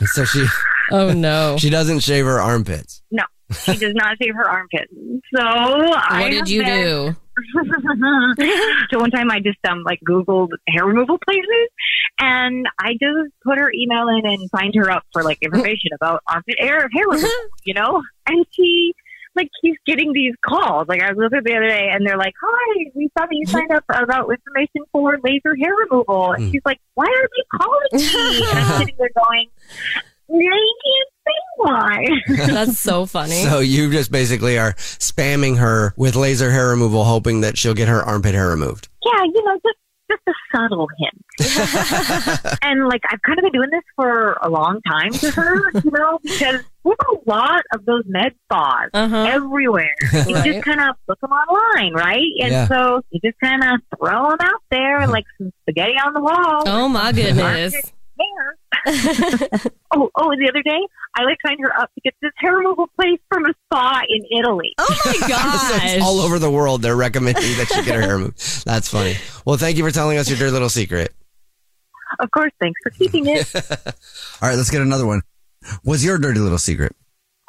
So 0.06 0.24
she 0.24 0.46
Oh 0.90 1.12
no. 1.12 1.56
she 1.58 1.68
doesn't 1.70 2.00
shave 2.00 2.24
her 2.24 2.40
armpits. 2.40 3.02
no, 3.10 3.24
she 3.64 3.76
does 3.76 3.94
not 3.94 4.16
shave 4.20 4.34
her 4.34 4.48
armpit. 4.48 4.88
So 5.34 5.40
I 5.42 6.20
What 6.22 6.30
did 6.30 6.48
you 6.48 6.62
been- 6.62 6.84
do? 6.84 7.16
so 8.90 8.98
one 8.98 9.10
time 9.12 9.30
I 9.30 9.38
just 9.38 9.58
um 9.68 9.84
like 9.84 10.00
Googled 10.08 10.48
hair 10.68 10.84
removal 10.84 11.18
places 11.18 11.68
and 12.18 12.66
I 12.80 12.94
just 12.94 13.32
put 13.44 13.58
her 13.58 13.70
email 13.72 14.08
in 14.08 14.26
and 14.26 14.50
signed 14.50 14.74
her 14.74 14.90
up 14.90 15.04
for 15.12 15.22
like 15.22 15.38
information 15.40 15.90
about 15.94 16.22
armpit 16.26 16.56
hair 16.58 16.88
hair 16.92 17.04
removal, 17.08 17.30
you 17.64 17.74
know? 17.74 18.02
And 18.26 18.44
she 18.52 18.92
like 19.36 19.50
keeps 19.62 19.78
getting 19.86 20.12
these 20.12 20.34
calls. 20.44 20.88
Like 20.88 21.00
I 21.00 21.12
was 21.12 21.18
looking 21.18 21.40
the 21.44 21.54
other 21.56 21.68
day 21.68 21.88
and 21.92 22.04
they're 22.04 22.18
like, 22.18 22.34
Hi, 22.42 22.84
we 22.96 23.08
saw 23.16 23.24
that 23.26 23.28
you 23.32 23.46
signed 23.46 23.70
up 23.70 23.84
about 23.88 24.28
information 24.30 24.82
for 24.90 25.16
laser 25.22 25.54
hair 25.54 25.72
removal 25.88 26.32
and 26.32 26.50
she's 26.50 26.62
like, 26.64 26.80
Why 26.94 27.04
are 27.06 27.28
they 27.36 27.58
calling 27.58 27.88
me? 27.92 28.42
And 28.50 28.58
I'm 28.58 28.78
sitting 28.80 28.96
there 28.98 29.10
going, 29.14 29.46
I 30.30 30.34
can't 30.42 31.10
why. 31.56 32.04
That's 32.28 32.78
so 32.80 33.06
funny. 33.06 33.42
So 33.42 33.60
you 33.60 33.90
just 33.90 34.10
basically 34.10 34.58
are 34.58 34.72
spamming 34.74 35.58
her 35.58 35.92
with 35.96 36.16
laser 36.16 36.50
hair 36.50 36.68
removal, 36.68 37.04
hoping 37.04 37.40
that 37.42 37.58
she'll 37.58 37.74
get 37.74 37.88
her 37.88 38.02
armpit 38.02 38.34
hair 38.34 38.48
removed. 38.48 38.88
yeah, 39.04 39.22
you 39.24 39.44
know, 39.44 39.54
just 39.56 39.76
just 40.10 40.22
a 40.26 40.32
subtle 40.56 40.88
hint. 40.98 41.22
and 42.62 42.88
like 42.88 43.02
I've 43.10 43.20
kind 43.22 43.38
of 43.38 43.42
been 43.42 43.52
doing 43.52 43.68
this 43.70 43.82
for 43.94 44.38
a 44.40 44.48
long 44.48 44.80
time 44.88 45.12
to 45.12 45.30
her, 45.32 45.70
you 45.84 45.90
know, 45.90 46.18
because 46.24 46.62
we 46.82 46.94
there's 46.98 47.18
a 47.26 47.30
lot 47.30 47.62
of 47.74 47.84
those 47.84 48.04
med 48.06 48.32
spas 48.44 48.88
uh-huh. 48.94 49.26
everywhere. 49.28 49.94
You 50.26 50.34
Right. 50.34 50.44
just 50.46 50.64
kind 50.64 50.80
of 50.80 50.96
look 51.08 51.20
them 51.20 51.30
online, 51.32 51.92
right? 51.92 52.24
And 52.40 52.50
Yeah. 52.52 52.68
so 52.68 53.02
you 53.10 53.20
just 53.22 53.38
kind 53.40 53.62
of 53.62 53.80
throw 53.98 54.30
them 54.30 54.38
out 54.40 54.62
there 54.70 55.06
like 55.08 55.24
some 55.36 55.52
spaghetti 55.62 55.92
on 56.02 56.14
the 56.14 56.20
wall. 56.22 56.62
Oh 56.64 56.88
my 56.88 57.12
goodness. 57.12 57.74
oh, 59.94 60.10
oh, 60.16 60.30
the 60.36 60.48
other 60.48 60.62
day 60.62 60.78
I 61.14 61.24
like 61.24 61.38
signed 61.44 61.58
her 61.60 61.80
up 61.80 61.92
to 61.94 62.00
get 62.00 62.14
this 62.22 62.32
hair 62.36 62.56
removal 62.56 62.88
place 62.98 63.20
from 63.30 63.44
a 63.46 63.52
spa 63.66 64.02
in 64.08 64.24
Italy. 64.38 64.72
Oh 64.78 64.96
my 65.04 65.12
So 65.18 65.84
it's 65.84 66.04
all 66.04 66.20
over 66.20 66.38
the 66.38 66.50
world, 66.50 66.82
they're 66.82 66.96
recommending 66.96 67.56
that 67.58 67.68
she 67.68 67.82
get 67.84 67.94
her 67.94 68.00
hair 68.00 68.16
removed. 68.16 68.64
That's 68.64 68.88
funny. 68.88 69.16
Well, 69.44 69.56
thank 69.56 69.76
you 69.76 69.84
for 69.84 69.90
telling 69.90 70.18
us 70.18 70.28
your 70.28 70.38
dirty 70.38 70.52
little 70.52 70.68
secret. 70.68 71.12
Of 72.20 72.30
course, 72.30 72.52
thanks 72.60 72.80
for 72.82 72.90
keeping 72.90 73.26
it. 73.26 73.54
All 74.40 74.48
right, 74.48 74.56
let's 74.56 74.70
get 74.70 74.80
another 74.80 75.06
one. 75.06 75.22
What's 75.82 76.02
your 76.02 76.18
dirty 76.18 76.40
little 76.40 76.58
secret? 76.58 76.94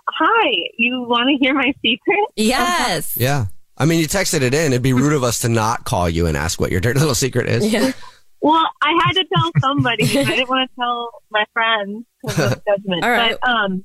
Hi, 0.10 0.52
you 0.78 1.04
want 1.04 1.30
to 1.30 1.38
hear 1.44 1.54
my 1.54 1.74
secret? 1.82 2.20
Yes. 2.36 3.16
Yeah. 3.16 3.46
I 3.78 3.86
mean, 3.86 4.00
you 4.00 4.08
texted 4.08 4.42
it 4.42 4.54
in. 4.54 4.74
It'd 4.74 4.82
be 4.82 4.92
rude 4.92 5.14
of 5.14 5.24
us 5.24 5.40
to 5.40 5.50
not 5.50 5.86
call 5.86 6.10
you 6.10 6.26
and 6.26 6.36
ask 6.36 6.60
what 6.60 6.72
your 6.72 6.82
dirty 6.82 7.00
little 7.00 7.16
secret 7.16 7.48
is. 7.48 7.72
Yeah. 7.72 7.92
Well, 8.42 8.66
I 8.82 9.00
had 9.06 9.14
to 9.14 9.26
tell 9.34 9.52
somebody. 9.60 10.04
I 10.04 10.24
didn't 10.24 10.50
want 10.50 10.70
to 10.70 10.76
tell 10.76 11.10
my 11.30 11.46
friends 11.54 12.06
because 12.22 12.54
of 12.54 12.66
judgment. 12.68 13.04
All 13.04 13.10
right. 13.10 13.36
But 13.42 13.50
um, 13.50 13.84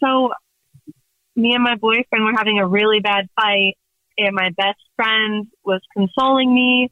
so 0.00 0.30
me 1.34 1.54
and 1.54 1.64
my 1.64 1.76
boyfriend 1.76 2.24
were 2.24 2.34
having 2.36 2.58
a 2.58 2.66
really 2.66 3.00
bad 3.00 3.28
fight, 3.36 3.76
and 4.18 4.34
my 4.34 4.50
best 4.56 4.78
friend 4.96 5.46
was 5.64 5.80
consoling 5.96 6.54
me, 6.54 6.90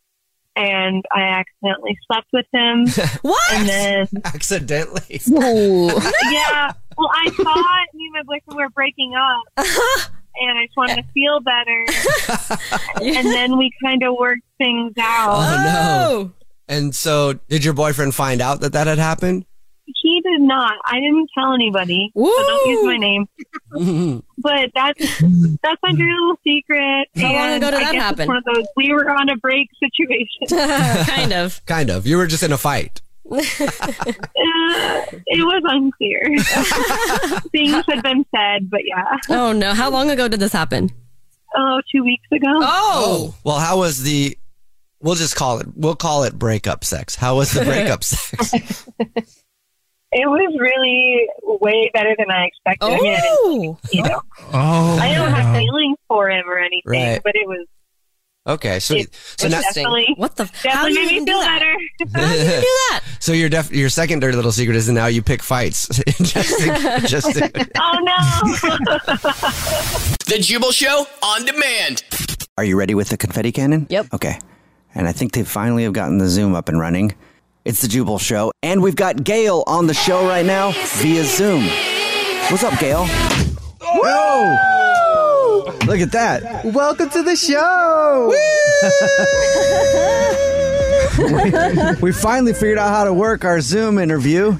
and 0.56 1.04
I 1.14 1.22
accidentally 1.22 1.96
slept 2.06 2.28
with 2.32 2.46
him. 2.52 2.86
what? 3.22 3.52
And 3.52 3.68
then 3.68 4.08
Accidentally. 4.24 5.20
yeah, 5.28 6.72
well, 6.98 7.10
I 7.14 7.30
thought 7.30 7.86
me 7.94 8.10
and 8.12 8.14
my 8.14 8.22
boyfriend 8.24 8.56
were 8.56 8.70
breaking 8.70 9.14
up. 9.14 9.66
And 10.42 10.58
I 10.58 10.66
just 10.66 10.76
wanted 10.76 10.96
to 10.96 11.04
feel 11.12 11.40
better. 11.40 11.86
and 13.02 13.26
then 13.26 13.58
we 13.58 13.70
kind 13.82 14.02
of 14.02 14.14
worked 14.18 14.44
things 14.58 14.92
out. 14.96 15.34
Oh, 15.34 15.64
no. 15.64 16.32
And 16.70 16.94
so, 16.94 17.34
did 17.48 17.64
your 17.64 17.74
boyfriend 17.74 18.14
find 18.14 18.40
out 18.40 18.60
that 18.60 18.72
that 18.74 18.86
had 18.86 18.98
happened? 18.98 19.44
He 20.02 20.20
did 20.24 20.40
not. 20.40 20.72
I 20.86 21.00
didn't 21.00 21.28
tell 21.36 21.52
anybody. 21.52 22.12
So 22.16 22.22
don't 22.24 22.70
use 22.70 22.84
my 22.86 22.96
name. 22.96 23.26
But 24.42 24.70
that's 24.74 24.98
that's 25.62 25.80
my 25.82 25.90
dirty 25.92 26.04
little 26.04 26.36
secret. 26.46 27.08
How 27.16 27.32
long 27.34 27.52
ago 27.58 27.70
did 27.72 27.82
I 27.82 27.92
that 27.92 27.94
happen? 27.96 28.26
One 28.28 28.36
of 28.38 28.44
those 28.44 28.64
we 28.74 28.90
were 28.92 29.10
on 29.10 29.28
a 29.28 29.36
break 29.36 29.68
situation. 29.84 31.04
kind 31.06 31.32
of. 31.34 31.60
Kind 31.66 31.90
of. 31.90 32.06
You 32.06 32.16
were 32.16 32.26
just 32.26 32.42
in 32.42 32.52
a 32.52 32.58
fight. 32.58 33.02
Uh, 33.30 35.02
it 35.26 35.44
was 35.44 35.62
unclear. 35.66 36.20
Things 37.52 37.84
had 37.88 38.02
been 38.02 38.24
said, 38.34 38.70
but 38.70 38.80
yeah. 38.84 39.16
Oh 39.28 39.52
no. 39.52 39.74
How 39.74 39.90
long 39.90 40.10
ago 40.10 40.26
did 40.28 40.40
this 40.40 40.52
happen? 40.52 40.90
Oh, 41.56 41.80
two 41.92 42.02
weeks 42.04 42.26
ago. 42.32 42.46
Oh. 42.48 43.34
Well, 43.44 43.58
how 43.58 43.78
was 43.78 44.02
the? 44.02 44.36
We'll 45.02 45.14
just 45.14 45.36
call 45.36 45.58
it. 45.60 45.66
We'll 45.74 45.96
call 45.96 46.24
it 46.24 46.38
breakup 46.38 46.84
sex. 46.84 47.14
How 47.14 47.36
was 47.36 47.52
the 47.52 47.64
breakup 47.64 48.04
sex? 48.04 48.86
It 50.12 50.26
was 50.28 50.56
really 50.58 51.28
way 51.42 51.90
better 51.94 52.14
than 52.18 52.30
I 52.30 52.46
expected. 52.46 52.86
I 52.86 52.98
mean, 53.00 53.14
I 53.14 53.20
oh. 53.22 53.78
you 53.92 54.02
know, 54.02 54.20
Oh, 54.52 54.98
I 54.98 55.14
don't 55.14 55.30
have 55.30 55.56
feelings 55.56 55.96
for 56.08 56.28
him 56.30 56.44
or 56.48 56.58
anything, 56.58 56.82
Right. 56.84 57.20
but 57.22 57.34
it 57.36 57.46
was 57.46 57.66
Okay, 58.46 58.80
so 58.80 58.96
so 59.36 59.48
now, 59.48 59.60
what 60.16 60.34
the 60.34 60.46
definitely 60.62 60.94
do 60.94 61.00
you 61.00 61.06
made 61.06 61.12
even 61.12 61.24
do 61.26 61.32
feel 61.32 61.40
that? 61.40 61.58
better. 61.60 61.76
How 62.26 62.32
do 62.32 62.38
you 62.38 62.44
do 62.44 62.60
that? 62.90 63.00
so 63.20 63.32
your 63.32 63.48
def, 63.50 63.70
your 63.70 63.90
second 63.90 64.20
dirty 64.20 64.34
little 64.34 64.50
secret 64.50 64.76
is 64.76 64.88
now 64.88 65.06
you 65.06 65.22
pick 65.22 65.42
fights. 65.42 65.86
just 66.22 66.58
to, 66.58 67.00
just 67.06 67.32
to, 67.34 67.70
oh 67.78 67.98
no! 68.00 68.16
The 70.26 70.38
Jubal 70.40 70.72
Show 70.72 71.06
on 71.22 71.44
demand. 71.44 72.02
Are 72.56 72.64
you 72.64 72.76
ready 72.78 72.94
with 72.94 73.10
the 73.10 73.16
confetti 73.18 73.52
cannon? 73.52 73.86
Yep. 73.90 74.06
Okay. 74.14 74.38
And 74.94 75.06
I 75.06 75.12
think 75.12 75.32
they 75.32 75.44
finally 75.44 75.84
have 75.84 75.92
gotten 75.92 76.18
the 76.18 76.28
Zoom 76.28 76.54
up 76.54 76.68
and 76.68 76.78
running. 76.78 77.14
It's 77.64 77.82
the 77.82 77.88
Jubal 77.88 78.18
Show, 78.18 78.52
and 78.62 78.82
we've 78.82 78.96
got 78.96 79.22
Gayle 79.22 79.62
on 79.66 79.86
the 79.86 79.94
show 79.94 80.26
right 80.26 80.44
now 80.46 80.72
via 80.96 81.24
Zoom. 81.24 81.64
What's 82.50 82.64
up, 82.64 82.78
Gayle? 82.80 83.06
Whoa! 83.80 84.56
Look 85.86 86.00
at 86.00 86.12
that. 86.12 86.64
Welcome 86.64 87.10
to 87.10 87.22
the 87.22 87.36
show. 87.36 88.32
we, 91.18 91.94
we 92.02 92.12
finally 92.12 92.52
figured 92.52 92.78
out 92.78 92.88
how 92.90 93.04
to 93.04 93.12
work 93.12 93.44
our 93.44 93.60
Zoom 93.60 93.98
interview. 93.98 94.56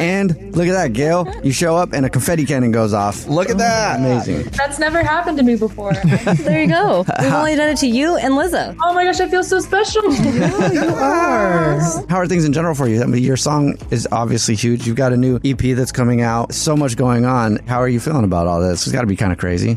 And 0.00 0.54
look 0.56 0.66
at 0.66 0.72
that, 0.72 0.92
Gayle. 0.92 1.32
You 1.42 1.52
show 1.52 1.76
up 1.76 1.92
and 1.92 2.06
a 2.06 2.10
confetti 2.10 2.44
cannon 2.44 2.72
goes 2.72 2.92
off. 2.92 3.26
Look 3.26 3.50
at 3.50 3.58
that. 3.58 4.00
Amazing. 4.00 4.44
That's 4.50 4.78
never 4.78 5.02
happened 5.02 5.38
to 5.38 5.44
me 5.44 5.56
before. 5.56 5.92
There 6.42 6.60
you 6.60 6.68
go. 6.68 7.04
We've 7.20 7.32
only 7.32 7.54
done 7.56 7.68
it 7.70 7.76
to 7.78 7.86
you 7.86 8.16
and 8.16 8.34
Lizzo. 8.34 8.76
Oh 8.82 8.92
my 8.94 9.04
gosh, 9.04 9.20
I 9.20 9.28
feel 9.28 9.44
so 9.44 9.60
special. 9.60 10.02
You 10.72 10.82
are. 10.82 11.78
How 12.08 12.16
are 12.16 12.26
things 12.26 12.44
in 12.44 12.52
general 12.52 12.74
for 12.74 12.88
you? 12.88 13.02
I 13.02 13.06
mean, 13.06 13.22
your 13.22 13.36
song 13.36 13.76
is 13.90 14.08
obviously 14.10 14.54
huge. 14.54 14.86
You've 14.86 14.96
got 14.96 15.12
a 15.12 15.16
new 15.16 15.38
EP 15.44 15.76
that's 15.76 15.92
coming 15.92 16.20
out. 16.22 16.52
So 16.54 16.76
much 16.76 16.96
going 16.96 17.24
on. 17.24 17.56
How 17.66 17.78
are 17.78 17.88
you 17.88 18.00
feeling 18.00 18.24
about 18.24 18.46
all 18.46 18.60
this? 18.60 18.86
It's 18.86 18.92
got 18.92 19.02
to 19.02 19.06
be 19.06 19.16
kind 19.16 19.32
of 19.32 19.38
crazy. 19.38 19.76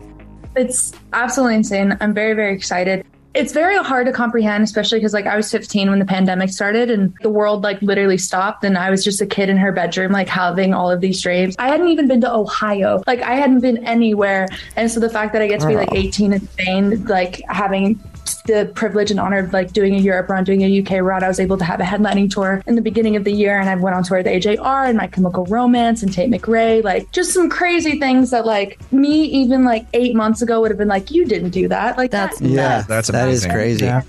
It's 0.56 0.94
absolutely 1.14 1.56
insane. 1.56 1.98
I'm 2.00 2.14
very, 2.14 2.34
very 2.34 2.54
excited. 2.56 3.06
It's 3.36 3.52
very 3.52 3.76
hard 3.78 4.08
to 4.08 4.14
comprehend, 4.14 4.64
especially 4.64 5.00
because 5.00 5.14
like 5.14 5.26
I 5.26 5.36
was 5.36 5.52
15 5.52 5.90
when 5.90 6.00
the 6.00 6.06
pandemic 6.06 6.50
started 6.50 6.90
and 6.90 7.14
the 7.22 7.30
world 7.30 7.64
like 7.64 7.82
literally 7.82 8.18
stopped 8.18 8.64
and 8.64 8.78
I 8.78 8.90
was 8.90 9.04
just 9.04 9.20
a 9.20 9.26
kid 9.26 9.50
in 9.50 9.58
her 9.58 9.74
bedroom 9.74 10.14
like 10.14 10.30
having 10.30 10.74
all 10.74 10.90
of 10.90 11.02
these 11.02 11.22
dreams. 11.22 11.56
I 11.60 11.68
hadn't 11.68 11.90
even 11.90 12.08
been 12.08 12.22
to 12.22 12.34
Ohio. 12.34 13.04
Like 13.06 13.22
I 13.22 13.36
hadn't 13.36 13.60
been 13.60 13.86
anywhere. 13.86 14.48
And 14.78 14.90
so 14.90 15.02
the 15.02 15.10
fact 15.10 15.34
that 15.34 15.42
I 15.42 15.48
get 15.48 15.60
to 15.60 15.68
be 15.68 15.76
like 15.76 15.92
18 15.92 16.32
in 16.32 16.48
Spain, 16.48 17.06
like 17.06 17.42
having 17.50 18.02
the 18.46 18.72
privilege 18.76 19.12
and 19.12 19.20
honor 19.20 19.38
of 19.40 19.54
like 19.54 19.74
doing 19.74 19.96
a 19.96 20.00
Europe 20.00 20.30
run, 20.30 20.44
doing 20.44 20.62
a 20.64 20.82
UK 20.82 21.02
run. 21.02 21.24
I 21.24 21.28
was 21.28 21.40
able 21.40 21.58
to 21.58 21.64
have 21.64 21.80
a 21.80 21.84
headlining 21.84 22.30
tour 22.30 22.62
in 22.68 22.76
the 22.76 22.82
beginning 22.82 23.16
of 23.16 23.24
the 23.24 23.32
year, 23.32 23.60
and 23.60 23.70
I 23.70 23.76
went 23.76 23.96
on 23.96 24.04
tour 24.04 24.18
with 24.18 24.28
AJR 24.28 24.88
and 24.88 24.98
My 24.98 25.08
Chemical 25.08 25.46
Romance 25.46 26.04
and 26.04 26.12
Tate 26.12 26.30
McRae, 26.30 26.84
like 26.84 27.12
just 27.12 27.32
some 27.34 27.50
crazy 27.50 28.00
things 28.00 28.32
that 28.32 28.46
like 28.46 28.80
me 28.92 29.24
even 29.26 29.64
like 29.64 29.86
eight 29.94 30.16
months 30.16 30.42
ago 30.42 30.62
would 30.62 30.72
have 30.72 30.78
been 30.78 30.88
like, 30.88 31.12
you 31.12 31.26
didn't 31.26 31.50
do 31.52 31.68
that. 31.68 31.98
Like 31.98 32.12
that's 32.12 32.40
Yeah, 32.42 32.84
That's 32.88 33.10
that 33.10 33.30
is 33.30 33.44
amazing. 33.46 33.52
crazy. 33.52 33.86
Yeah. 33.86 34.02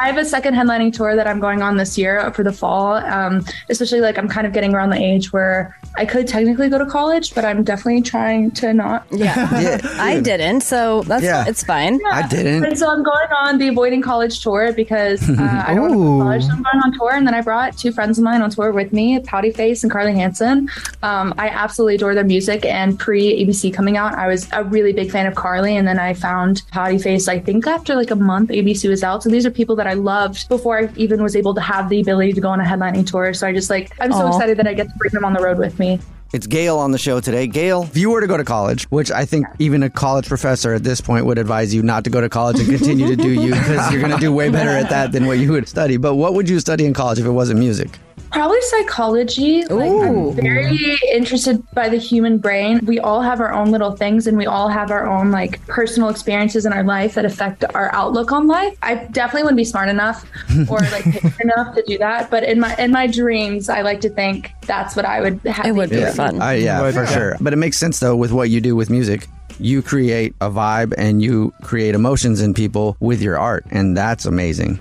I 0.00 0.06
have 0.06 0.16
a 0.16 0.24
second 0.24 0.54
headlining 0.54 0.92
tour 0.94 1.14
that 1.16 1.26
I'm 1.26 1.40
going 1.40 1.60
on 1.62 1.76
this 1.76 1.98
year 1.98 2.30
for 2.32 2.42
the 2.42 2.52
fall. 2.52 2.94
Um, 2.94 3.44
especially 3.68 4.00
like 4.00 4.16
I'm 4.18 4.28
kind 4.28 4.46
of 4.46 4.52
getting 4.52 4.74
around 4.74 4.90
the 4.90 4.96
age 5.02 5.32
where 5.32 5.76
I 5.96 6.06
could 6.06 6.26
technically 6.26 6.68
go 6.68 6.78
to 6.78 6.86
college, 6.86 7.34
but 7.34 7.44
I'm 7.44 7.62
definitely 7.64 8.02
trying 8.02 8.50
to 8.52 8.72
not. 8.72 9.06
Yeah. 9.10 9.78
I 9.98 10.20
didn't, 10.20 10.62
so 10.62 11.02
that's 11.02 11.22
Yeah. 11.24 11.44
it's 11.46 11.62
fine. 11.62 12.00
I 12.10 12.26
didn't. 12.26 12.64
And 12.64 12.78
so 12.78 12.88
I'm 12.88 13.02
going 13.02 13.28
on 13.40 13.58
the 13.58 13.68
avoiding 13.68 14.00
college 14.00 14.40
tour 14.42 14.72
because 14.72 15.28
uh, 15.38 15.64
I 15.66 15.74
don't 15.74 15.82
want 15.82 15.92
to 15.92 15.98
go 15.98 16.18
to 16.18 16.24
college. 16.24 16.44
So 16.44 16.50
I'm 16.52 16.62
going 16.62 16.82
on 16.84 16.92
tour, 16.98 17.12
and 17.12 17.26
then 17.26 17.34
I 17.34 17.40
brought 17.42 17.76
two 17.76 17.92
friends 17.92 18.18
of 18.18 18.24
mine 18.24 18.40
on 18.40 18.50
tour 18.50 18.72
with 18.72 18.92
me, 18.92 19.18
Pouty 19.20 19.50
Face 19.50 19.82
and 19.82 19.92
Carly 19.92 20.14
Hansen. 20.14 20.70
Um, 21.02 21.34
I 21.36 21.48
absolutely 21.48 21.96
adore 21.96 22.14
their 22.14 22.24
music, 22.24 22.64
and 22.64 22.98
pre 22.98 23.44
ABC 23.44 23.74
coming 23.74 23.96
out, 23.96 24.14
I 24.14 24.28
was 24.28 24.48
a 24.52 24.64
really 24.64 24.92
big 24.92 25.10
fan 25.10 25.26
of 25.26 25.34
Carly, 25.34 25.76
and 25.76 25.86
then 25.86 25.98
I 25.98 26.14
found 26.14 26.62
Pouty 26.70 26.98
Face. 26.98 27.28
I 27.28 27.38
think 27.38 27.66
after 27.66 27.94
like 27.96 28.10
a 28.10 28.16
month, 28.16 28.50
ABC 28.50 28.88
was 28.88 29.02
out. 29.02 29.22
So 29.22 29.28
these 29.28 29.44
are 29.44 29.50
people 29.50 29.76
that 29.76 29.86
I 29.90 29.94
loved 29.94 30.48
before 30.48 30.78
I 30.78 30.88
even 30.96 31.20
was 31.20 31.34
able 31.34 31.52
to 31.54 31.60
have 31.60 31.88
the 31.88 32.00
ability 32.00 32.32
to 32.34 32.40
go 32.40 32.48
on 32.48 32.60
a 32.60 32.64
headlining 32.64 33.10
tour. 33.10 33.34
So 33.34 33.46
I 33.48 33.52
just 33.52 33.70
like 33.70 33.92
I'm 34.00 34.12
so 34.12 34.28
excited 34.28 34.56
that 34.58 34.68
I 34.68 34.74
get 34.74 34.88
to 34.88 34.94
bring 34.96 35.12
them 35.12 35.24
on 35.24 35.32
the 35.32 35.40
road 35.40 35.58
with 35.58 35.80
me. 35.80 35.98
It's 36.32 36.46
Gayle 36.46 36.78
on 36.78 36.92
the 36.92 36.98
show 36.98 37.18
today. 37.18 37.48
Gayle, 37.48 37.82
if 37.82 37.96
you 37.96 38.08
were 38.08 38.20
to 38.20 38.28
go 38.28 38.36
to 38.36 38.44
college, 38.44 38.84
which 38.84 39.10
I 39.10 39.24
think 39.24 39.46
even 39.58 39.82
a 39.82 39.90
college 39.90 40.28
professor 40.28 40.72
at 40.74 40.84
this 40.84 41.00
point 41.00 41.26
would 41.26 41.38
advise 41.38 41.74
you 41.74 41.82
not 41.82 42.04
to 42.04 42.10
go 42.10 42.20
to 42.20 42.28
college 42.28 42.60
and 42.60 42.68
continue 42.68 43.08
to 43.08 43.16
do 43.16 43.30
you 43.30 43.50
because 43.50 43.90
you're 43.90 44.00
going 44.00 44.14
to 44.14 44.20
do 44.20 44.32
way 44.32 44.48
better 44.48 44.70
at 44.70 44.88
that 44.90 45.10
than 45.10 45.26
what 45.26 45.38
you 45.38 45.50
would 45.50 45.68
study. 45.68 45.96
But 45.96 46.14
what 46.14 46.34
would 46.34 46.48
you 46.48 46.60
study 46.60 46.86
in 46.86 46.94
college 46.94 47.18
if 47.18 47.26
it 47.26 47.32
wasn't 47.32 47.58
music? 47.58 47.98
Probably 48.32 48.60
psychology. 48.62 49.64
Like, 49.64 49.90
I'm 49.90 50.32
very 50.32 50.98
interested 51.12 51.62
by 51.72 51.88
the 51.88 51.96
human 51.96 52.38
brain. 52.38 52.80
We 52.84 52.98
all 53.00 53.22
have 53.22 53.40
our 53.40 53.52
own 53.52 53.70
little 53.70 53.92
things 53.92 54.26
and 54.26 54.36
we 54.38 54.46
all 54.46 54.68
have 54.68 54.90
our 54.90 55.06
own 55.06 55.30
like 55.30 55.64
personal 55.66 56.08
experiences 56.08 56.64
in 56.66 56.72
our 56.72 56.84
life 56.84 57.14
that 57.14 57.24
affect 57.24 57.64
our 57.74 57.92
outlook 57.94 58.32
on 58.32 58.46
life. 58.46 58.76
I 58.82 58.94
definitely 58.94 59.42
wouldn't 59.44 59.56
be 59.58 59.64
smart 59.64 59.88
enough 59.88 60.24
or 60.70 60.78
like 60.80 61.06
enough 61.40 61.74
to 61.74 61.82
do 61.86 61.98
that. 61.98 62.30
But 62.30 62.44
in 62.44 62.60
my 62.60 62.74
in 62.76 62.92
my 62.92 63.06
dreams, 63.06 63.68
I 63.68 63.82
like 63.82 64.00
to 64.02 64.08
think 64.10 64.52
that's 64.66 64.94
what 64.96 65.04
I 65.04 65.20
would 65.20 65.40
have. 65.46 65.66
It 65.66 65.72
would 65.72 65.90
be 65.90 66.04
fun. 66.06 66.40
I- 66.40 66.54
yeah, 66.54 66.90
for 66.92 67.06
sure. 67.06 67.36
But 67.40 67.52
it 67.52 67.56
makes 67.56 67.78
sense 67.78 68.00
though 68.00 68.16
with 68.16 68.32
what 68.32 68.50
you 68.50 68.60
do 68.60 68.76
with 68.76 68.90
music. 68.90 69.26
You 69.58 69.82
create 69.82 70.34
a 70.40 70.48
vibe 70.50 70.94
and 70.96 71.20
you 71.20 71.52
create 71.62 71.94
emotions 71.94 72.40
in 72.40 72.54
people 72.54 72.96
with 73.00 73.20
your 73.20 73.38
art, 73.38 73.66
and 73.70 73.94
that's 73.94 74.24
amazing. 74.24 74.78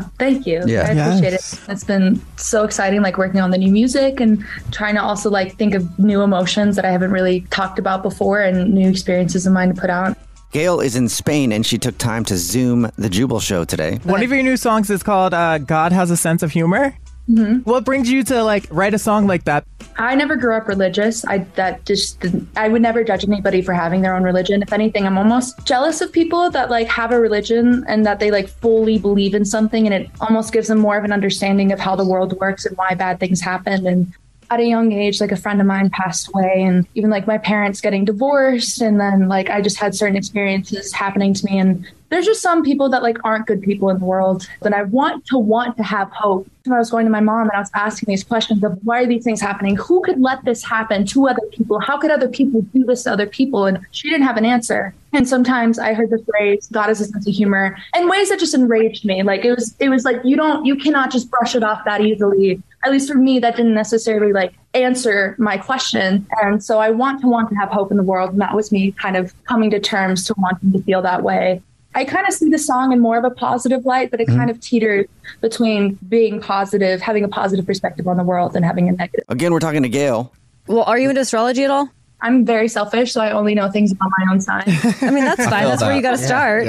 Oh, 0.00 0.10
thank 0.18 0.46
you. 0.46 0.62
Yeah. 0.66 0.80
I 0.80 0.90
appreciate 0.92 1.32
Yes. 1.32 1.52
it. 1.54 1.72
It's 1.72 1.84
been 1.84 2.20
so 2.36 2.64
exciting, 2.64 3.02
like 3.02 3.18
working 3.18 3.40
on 3.40 3.50
the 3.50 3.58
new 3.58 3.70
music 3.70 4.20
and 4.20 4.44
trying 4.70 4.94
to 4.94 5.02
also 5.02 5.28
like 5.30 5.56
think 5.56 5.74
of 5.74 5.98
new 5.98 6.22
emotions 6.22 6.76
that 6.76 6.84
I 6.84 6.90
haven't 6.90 7.10
really 7.10 7.42
talked 7.50 7.78
about 7.78 8.02
before 8.02 8.40
and 8.40 8.72
new 8.72 8.88
experiences 8.88 9.46
of 9.46 9.52
mine 9.52 9.74
to 9.74 9.80
put 9.80 9.90
out. 9.90 10.16
Gayle 10.52 10.80
is 10.80 10.96
in 10.96 11.08
Spain 11.08 11.50
and 11.52 11.64
she 11.64 11.78
took 11.78 11.96
time 11.98 12.24
to 12.26 12.36
Zoom 12.36 12.90
the 12.96 13.08
Jubal 13.08 13.40
show 13.40 13.64
today. 13.64 14.00
One 14.04 14.22
of 14.22 14.30
your 14.30 14.42
new 14.42 14.56
songs 14.58 14.90
is 14.90 15.02
called 15.02 15.32
uh, 15.34 15.58
"God 15.58 15.92
Has 15.92 16.10
a 16.10 16.16
Sense 16.16 16.42
of 16.42 16.52
Humor." 16.52 16.94
Mm-hmm. 17.30 17.58
What 17.70 17.84
brings 17.84 18.10
you 18.10 18.24
to 18.24 18.42
like 18.42 18.66
write 18.70 18.94
a 18.94 18.98
song 18.98 19.26
like 19.26 19.44
that? 19.44 19.64
I 19.96 20.14
never 20.14 20.36
grew 20.36 20.54
up 20.54 20.66
religious. 20.66 21.24
I 21.24 21.38
that 21.56 21.84
just 21.84 22.20
didn't, 22.20 22.48
I 22.56 22.68
would 22.68 22.82
never 22.82 23.04
judge 23.04 23.24
anybody 23.24 23.62
for 23.62 23.72
having 23.72 24.02
their 24.02 24.14
own 24.14 24.22
religion. 24.22 24.62
If 24.62 24.72
anything, 24.72 25.06
I'm 25.06 25.18
almost 25.18 25.64
jealous 25.64 26.00
of 26.00 26.12
people 26.12 26.50
that 26.50 26.70
like 26.70 26.88
have 26.88 27.12
a 27.12 27.20
religion 27.20 27.84
and 27.86 28.04
that 28.06 28.18
they 28.18 28.30
like 28.30 28.48
fully 28.48 28.98
believe 28.98 29.34
in 29.34 29.44
something 29.44 29.86
and 29.86 29.94
it 29.94 30.10
almost 30.20 30.52
gives 30.52 30.68
them 30.68 30.78
more 30.78 30.96
of 30.96 31.04
an 31.04 31.12
understanding 31.12 31.72
of 31.72 31.78
how 31.78 31.94
the 31.94 32.04
world 32.04 32.32
works 32.40 32.66
and 32.66 32.76
why 32.76 32.94
bad 32.94 33.20
things 33.20 33.40
happen 33.40 33.86
and 33.86 34.12
at 34.52 34.60
a 34.60 34.64
young 34.64 34.92
age 34.92 35.20
like 35.20 35.32
a 35.32 35.36
friend 35.36 35.60
of 35.60 35.66
mine 35.66 35.88
passed 35.90 36.28
away 36.28 36.62
and 36.62 36.86
even 36.94 37.08
like 37.08 37.26
my 37.26 37.38
parents 37.38 37.80
getting 37.80 38.04
divorced 38.04 38.82
and 38.82 39.00
then 39.00 39.28
like 39.28 39.48
I 39.48 39.62
just 39.62 39.78
had 39.78 39.94
certain 39.94 40.16
experiences 40.16 40.92
happening 40.92 41.32
to 41.34 41.44
me 41.46 41.58
and 41.58 41.86
there's 42.12 42.26
just 42.26 42.42
some 42.42 42.62
people 42.62 42.90
that 42.90 43.02
like 43.02 43.16
aren't 43.24 43.46
good 43.46 43.62
people 43.62 43.88
in 43.88 43.98
the 43.98 44.04
world 44.04 44.46
that 44.60 44.74
I 44.74 44.82
want 44.82 45.24
to 45.28 45.38
want 45.38 45.78
to 45.78 45.82
have 45.82 46.10
hope. 46.10 46.46
When 46.64 46.74
I 46.74 46.78
was 46.78 46.90
going 46.90 47.06
to 47.06 47.10
my 47.10 47.20
mom 47.20 47.48
and 47.48 47.52
I 47.52 47.58
was 47.58 47.70
asking 47.74 48.12
these 48.12 48.22
questions 48.22 48.62
of 48.62 48.78
why 48.84 49.02
are 49.02 49.06
these 49.06 49.24
things 49.24 49.40
happening? 49.40 49.76
Who 49.76 50.02
could 50.02 50.20
let 50.20 50.44
this 50.44 50.62
happen 50.62 51.06
to 51.06 51.28
other 51.28 51.46
people? 51.50 51.80
How 51.80 51.96
could 51.96 52.10
other 52.10 52.28
people 52.28 52.60
do 52.60 52.84
this 52.84 53.04
to 53.04 53.12
other 53.12 53.26
people? 53.26 53.64
And 53.64 53.78
she 53.92 54.10
didn't 54.10 54.26
have 54.26 54.36
an 54.36 54.44
answer. 54.44 54.94
And 55.14 55.26
sometimes 55.26 55.78
I 55.78 55.94
heard 55.94 56.10
the 56.10 56.22
phrase 56.28 56.68
God 56.70 56.88
has 56.88 57.00
a 57.00 57.06
sense 57.06 57.26
of 57.26 57.34
humor 57.34 57.78
in 57.96 58.08
ways 58.08 58.28
that 58.28 58.38
just 58.38 58.54
enraged 58.54 59.06
me. 59.06 59.22
Like 59.22 59.46
it 59.46 59.54
was 59.54 59.74
it 59.80 59.88
was 59.88 60.04
like 60.04 60.20
you 60.22 60.36
don't 60.36 60.66
you 60.66 60.76
cannot 60.76 61.10
just 61.10 61.30
brush 61.30 61.56
it 61.56 61.62
off 61.62 61.82
that 61.86 62.02
easily. 62.02 62.62
At 62.84 62.90
least 62.90 63.08
for 63.10 63.16
me, 63.16 63.38
that 63.38 63.56
didn't 63.56 63.74
necessarily 63.74 64.32
like 64.32 64.54
answer 64.74 65.36
my 65.38 65.56
question. 65.56 66.26
And 66.42 66.62
so 66.64 66.78
I 66.80 66.90
want 66.90 67.20
to 67.20 67.28
want 67.28 67.48
to 67.50 67.54
have 67.56 67.68
hope 67.68 67.90
in 67.90 67.96
the 67.96 68.02
world. 68.02 68.30
And 68.30 68.40
that 68.40 68.54
was 68.56 68.72
me 68.72 68.92
kind 68.92 69.16
of 69.16 69.32
coming 69.44 69.70
to 69.70 69.78
terms 69.80 70.24
to 70.26 70.34
wanting 70.38 70.72
to 70.72 70.82
feel 70.82 71.00
that 71.02 71.22
way. 71.22 71.62
I 71.94 72.04
kind 72.04 72.26
of 72.26 72.32
see 72.32 72.48
the 72.48 72.58
song 72.58 72.90
in 72.92 73.00
more 73.00 73.18
of 73.18 73.24
a 73.24 73.30
positive 73.30 73.84
light, 73.84 74.10
but 74.10 74.20
it 74.20 74.26
Mhm. 74.26 74.36
kind 74.36 74.50
of 74.50 74.58
teeters 74.60 75.06
between 75.42 75.98
being 76.08 76.40
positive, 76.40 77.02
having 77.02 77.22
a 77.22 77.28
positive 77.28 77.66
perspective 77.66 78.08
on 78.08 78.16
the 78.16 78.22
world, 78.24 78.56
and 78.56 78.64
having 78.64 78.88
a 78.88 78.92
negative. 78.92 79.24
Again, 79.28 79.52
we're 79.52 79.58
talking 79.60 79.82
to 79.82 79.88
Gayle. 79.90 80.32
Well, 80.66 80.84
are 80.84 80.98
you 80.98 81.10
into 81.10 81.20
astrology 81.20 81.64
at 81.64 81.70
all? 81.70 81.90
I'm 82.22 82.44
very 82.46 82.68
selfish, 82.68 83.12
so 83.12 83.20
I 83.20 83.32
only 83.32 83.54
know 83.54 83.68
things 83.70 83.92
about 83.92 84.08
my 84.18 84.32
own 84.32 84.40
sign. 84.40 84.62
I 85.02 85.10
mean, 85.10 85.24
that's 85.24 85.44
fine. 85.44 85.64
That's 85.64 85.82
where 85.82 85.94
you 85.94 86.00
got 86.00 86.12
to 86.12 86.18
start. 86.18 86.66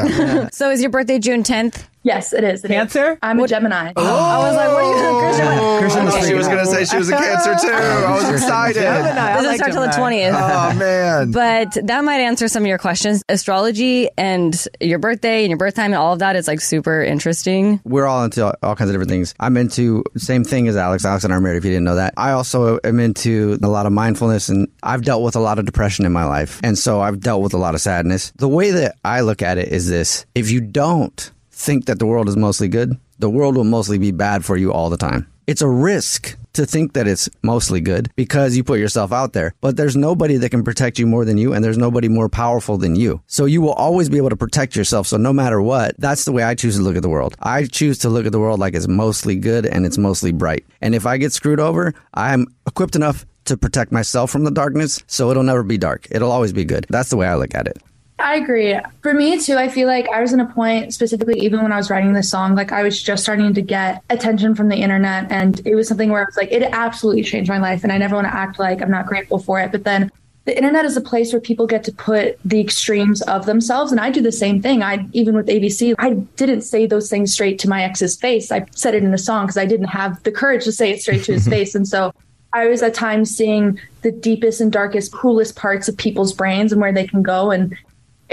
so, 0.54 0.70
is 0.72 0.82
your 0.82 0.90
birthday 0.90 1.20
June 1.20 1.44
10th? 1.44 1.84
Yes, 2.04 2.34
it 2.34 2.44
is. 2.44 2.64
It 2.64 2.72
is. 2.72 2.76
Cancer? 2.76 3.18
I'm 3.22 3.40
a 3.40 3.48
Gemini. 3.48 3.94
Oh, 3.96 4.04
I 4.04 4.38
was 4.40 4.56
like, 4.58 4.68
what 4.68 4.84
are 4.84 5.14
you, 5.14 5.20
Christian? 5.22 5.46
what- 5.48 5.80
Christian 5.80 6.06
was 6.06 6.28
she 6.28 6.34
was 6.34 6.48
going 6.48 6.60
to 6.60 6.66
say 6.66 6.86
she 6.86 6.98
was 6.98 7.10
a 7.10 7.14
cancer 7.18 7.56
too. 7.68 7.74
I 7.74 8.16
was 8.16 8.30
excited. 8.30 8.82
Gemini. 8.82 9.34
Doesn't 9.36 9.56
start 9.56 9.72
till 9.72 9.82
the 9.82 9.88
20th. 9.88 10.34
Oh, 10.34 10.78
man. 10.78 11.32
But 11.32 11.78
that 11.88 12.04
might 12.04 12.20
answer 12.20 12.48
some 12.48 12.64
of 12.64 12.68
your 12.68 12.78
questions. 12.78 13.24
Astrology 13.30 14.10
and 14.18 14.68
your 14.82 15.00
birthday 15.00 15.44
and 15.44 15.50
your 15.50 15.58
birth 15.58 15.76
time 15.76 15.86
and 15.94 15.96
all 15.96 16.14
of 16.14 16.20
that 16.20 16.36
is 16.36 16.48
like 16.48 16.60
super 16.62 17.02
interesting. 17.02 17.80
We're 17.86 18.06
all 18.06 18.24
into 18.26 18.46
all, 18.46 18.54
all 18.62 18.76
kinds 18.76 18.90
of 18.90 18.94
different 18.94 19.10
things. 19.12 19.34
I'm 19.40 19.56
into 19.58 20.04
same 20.18 20.44
thing 20.44 20.68
as 20.68 20.76
Alex. 20.76 21.06
Alex 21.06 21.24
and 21.24 21.32
I 21.34 21.38
are 21.38 21.42
married. 21.42 21.58
If 21.58 21.66
you 21.66 21.72
didn't 21.72 21.86
know 21.86 21.96
that, 21.96 22.14
I 22.18 22.32
also 22.32 22.80
am 22.84 23.00
into 23.00 23.58
a 23.64 23.68
lot 23.68 23.86
of 23.86 23.94
mindfulness, 23.94 24.50
and 24.50 24.68
I've 24.82 25.04
dealt 25.04 25.24
with 25.24 25.36
a 25.36 25.40
lot 25.40 25.60
of 25.60 25.66
depression 25.66 26.06
in 26.06 26.12
my 26.12 26.26
life, 26.26 26.60
and 26.64 26.78
so 26.78 27.02
I've 27.02 27.20
dealt 27.20 27.42
with 27.42 27.54
a 27.54 27.58
lot 27.58 27.76
of 27.76 27.82
sadness. 27.82 28.32
The 28.36 28.48
way 28.50 28.72
that 28.72 28.96
I 29.06 29.22
look 29.22 29.42
at 29.42 29.58
it 29.58 29.70
is 29.70 29.88
this: 29.90 30.26
if 30.36 30.50
you 30.52 30.62
don't 30.62 31.32
think 31.64 31.86
that 31.86 32.00
the 32.00 32.06
world 32.06 32.28
is 32.28 32.36
mostly 32.36 32.68
good, 32.68 32.98
the 33.20 33.30
world 33.30 33.56
will 33.56 33.64
mostly 33.64 33.98
be 33.98 34.12
bad 34.12 34.44
for 34.44 34.58
you 34.58 34.72
all 34.74 34.90
the 34.90 34.98
time. 34.98 35.28
It's 35.48 35.62
a 35.62 35.68
risk 35.68 36.38
to 36.54 36.66
think 36.66 36.94
that 36.94 37.08
it's 37.08 37.30
mostly 37.42 37.82
good 37.82 38.10
because 38.16 38.56
you 38.56 38.64
put 38.64 38.80
yourself 38.80 39.12
out 39.12 39.34
there. 39.34 39.54
But 39.60 39.76
there's 39.76 39.96
nobody 39.96 40.38
that 40.38 40.50
can 40.50 40.64
protect 40.64 41.00
you 41.00 41.08
more 41.08 41.26
than 41.26 41.38
you, 41.38 41.54
and 41.54 41.64
there's 41.64 41.78
nobody 41.78 42.08
more 42.08 42.30
powerful 42.30 42.78
than 42.78 42.96
you. 42.96 43.22
So 43.28 43.46
you 43.46 43.62
will 43.62 43.74
always 43.74 44.10
be 44.10 44.18
able 44.18 44.30
to 44.30 44.38
protect 44.38 44.76
yourself. 44.76 45.08
So 45.08 45.18
no 45.18 45.34
matter 45.34 45.62
what, 45.62 45.96
that's 45.98 46.26
the 46.26 46.32
way 46.32 46.44
I 46.44 46.56
choose 46.56 46.78
to 46.78 46.82
look 46.82 46.96
at 46.96 47.02
the 47.02 47.10
world. 47.10 47.36
I 47.42 47.66
choose 47.66 47.98
to 48.00 48.10
look 48.10 48.26
at 48.26 48.32
the 48.32 48.40
world 48.40 48.60
like 48.60 48.74
it's 48.74 48.88
mostly 48.88 49.36
good 49.36 49.66
and 49.66 49.86
it's 49.86 49.98
mostly 49.98 50.32
bright. 50.32 50.66
And 50.82 50.96
if 50.96 51.06
I 51.06 51.18
get 51.18 51.34
screwed 51.34 51.60
over, 51.60 51.94
I'm 52.14 52.48
equipped 52.68 52.96
enough 52.96 53.26
to 53.46 53.58
protect 53.58 53.92
myself 53.92 54.32
from 54.32 54.46
the 54.46 54.52
darkness, 54.52 55.04
so 55.08 55.30
it'll 55.30 55.44
never 55.44 55.64
be 55.64 55.78
dark. 55.78 56.08
It'll 56.12 56.32
always 56.32 56.54
be 56.54 56.64
good. 56.64 56.86
That's 56.90 57.10
the 57.10 57.18
way 57.18 57.28
I 57.28 57.36
look 57.36 57.54
at 57.56 57.68
it. 57.68 57.78
I 58.24 58.36
agree. 58.36 58.80
For 59.02 59.14
me 59.14 59.38
too, 59.38 59.58
I 59.58 59.68
feel 59.68 59.86
like 59.86 60.08
I 60.08 60.22
was 60.22 60.32
in 60.32 60.40
a 60.40 60.46
point 60.46 60.94
specifically 60.94 61.38
even 61.42 61.62
when 61.62 61.74
I 61.74 61.78
was 61.78 61.90
writing 61.90 62.14
this 62.14 62.30
song, 62.30 62.56
like 62.56 62.72
I 62.72 62.82
was 62.82 63.02
just 63.02 63.22
starting 63.22 63.54
to 63.54 63.62
get 63.62 64.02
attention 64.10 64.56
from 64.56 64.70
the 64.70 64.78
internet 64.78 65.30
and 65.30 65.62
it 65.68 65.76
was 65.76 65.90
something 65.90 66.10
where 66.10 66.22
I 66.22 66.26
was 66.26 66.38
like, 66.38 66.50
it 66.50 66.64
absolutely 66.72 67.24
changed 67.24 67.50
my 67.50 67.58
life 67.58 67.84
and 67.84 67.92
I 67.92 67.98
never 67.98 68.16
want 68.16 68.28
to 68.28 68.34
act 68.34 68.60
like 68.60 68.82
I'm 68.82 68.90
not 68.90 69.08
grateful 69.08 69.40
for 69.40 69.60
it. 69.60 69.74
But 69.74 69.84
then 69.84 70.10
the 70.46 70.56
internet 70.56 70.86
is 70.86 70.96
a 70.96 71.02
place 71.02 71.34
where 71.34 71.42
people 71.42 71.68
get 71.68 71.84
to 71.84 71.92
put 71.92 72.40
the 72.46 72.62
extremes 72.62 73.22
of 73.24 73.46
themselves 73.46 73.92
and 73.92 74.00
I 74.00 74.10
do 74.10 74.22
the 74.22 74.32
same 74.32 74.62
thing. 74.62 74.82
I 74.82 75.06
even 75.12 75.36
with 75.36 75.48
ABC, 75.48 75.94
I 76.00 76.14
didn't 76.38 76.62
say 76.62 76.86
those 76.86 77.10
things 77.10 77.34
straight 77.34 77.60
to 77.60 77.70
my 77.70 77.84
ex's 77.84 78.16
face. 78.16 78.54
I 78.54 78.66
said 78.72 78.96
it 78.96 79.04
in 79.04 79.14
a 79.14 79.18
song 79.18 79.48
because 79.48 79.58
I 79.58 79.66
didn't 79.66 79.88
have 79.88 80.24
the 80.24 80.32
courage 80.32 80.64
to 80.64 80.72
say 80.72 80.92
it 80.92 81.02
straight 81.02 81.26
to 81.26 81.34
his 81.34 81.48
face. 81.56 81.76
And 81.76 81.86
so 81.86 82.14
I 82.54 82.68
was 82.68 82.82
at 82.84 82.94
times 82.94 83.36
seeing 83.36 83.82
the 84.02 84.12
deepest 84.12 84.62
and 84.62 84.72
darkest, 84.72 85.12
coolest 85.12 85.58
parts 85.58 85.90
of 85.90 85.98
people's 85.98 86.32
brains 86.32 86.72
and 86.72 86.80
where 86.80 86.94
they 86.94 87.06
can 87.06 87.22
go. 87.22 87.52
And 87.52 87.76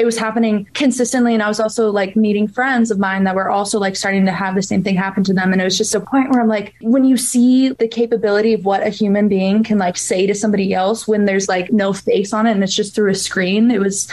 it 0.01 0.07
was 0.07 0.17
happening 0.17 0.67
consistently. 0.73 1.35
And 1.35 1.43
I 1.43 1.49
was 1.49 1.61
also 1.61 1.91
like 1.91 2.17
meeting 2.17 2.49
friends 2.49 2.91
of 2.91 2.99
mine 2.99 3.25
that 3.25 3.35
were 3.35 3.51
also 3.51 3.79
like 3.79 3.97
starting 3.97 4.25
to 4.25 4.33
have 4.33 4.55
the 4.55 4.63
same 4.63 4.83
thing 4.83 4.97
happen 4.97 5.23
to 5.25 5.35
them. 5.35 5.53
And 5.53 5.61
it 5.61 5.65
was 5.65 5.77
just 5.77 5.95
a 5.95 6.01
point 6.01 6.31
where 6.31 6.41
I'm 6.41 6.49
like, 6.49 6.75
when 6.81 7.05
you 7.05 7.19
see 7.19 7.69
the 7.69 7.87
capability 7.87 8.55
of 8.55 8.65
what 8.65 8.83
a 8.83 8.89
human 8.89 9.29
being 9.29 9.63
can 9.63 9.77
like 9.77 9.99
say 9.99 10.27
to 10.27 10.35
somebody 10.35 10.73
else 10.73 11.07
when 11.07 11.27
there's 11.27 11.49
like 11.49 11.71
no 11.71 11.93
face 11.93 12.33
on 12.33 12.47
it 12.47 12.53
and 12.53 12.65
it's 12.65 12.75
just 12.75 12.95
through 12.95 13.11
a 13.11 13.15
screen, 13.15 13.71
it 13.71 13.79
was 13.79 14.09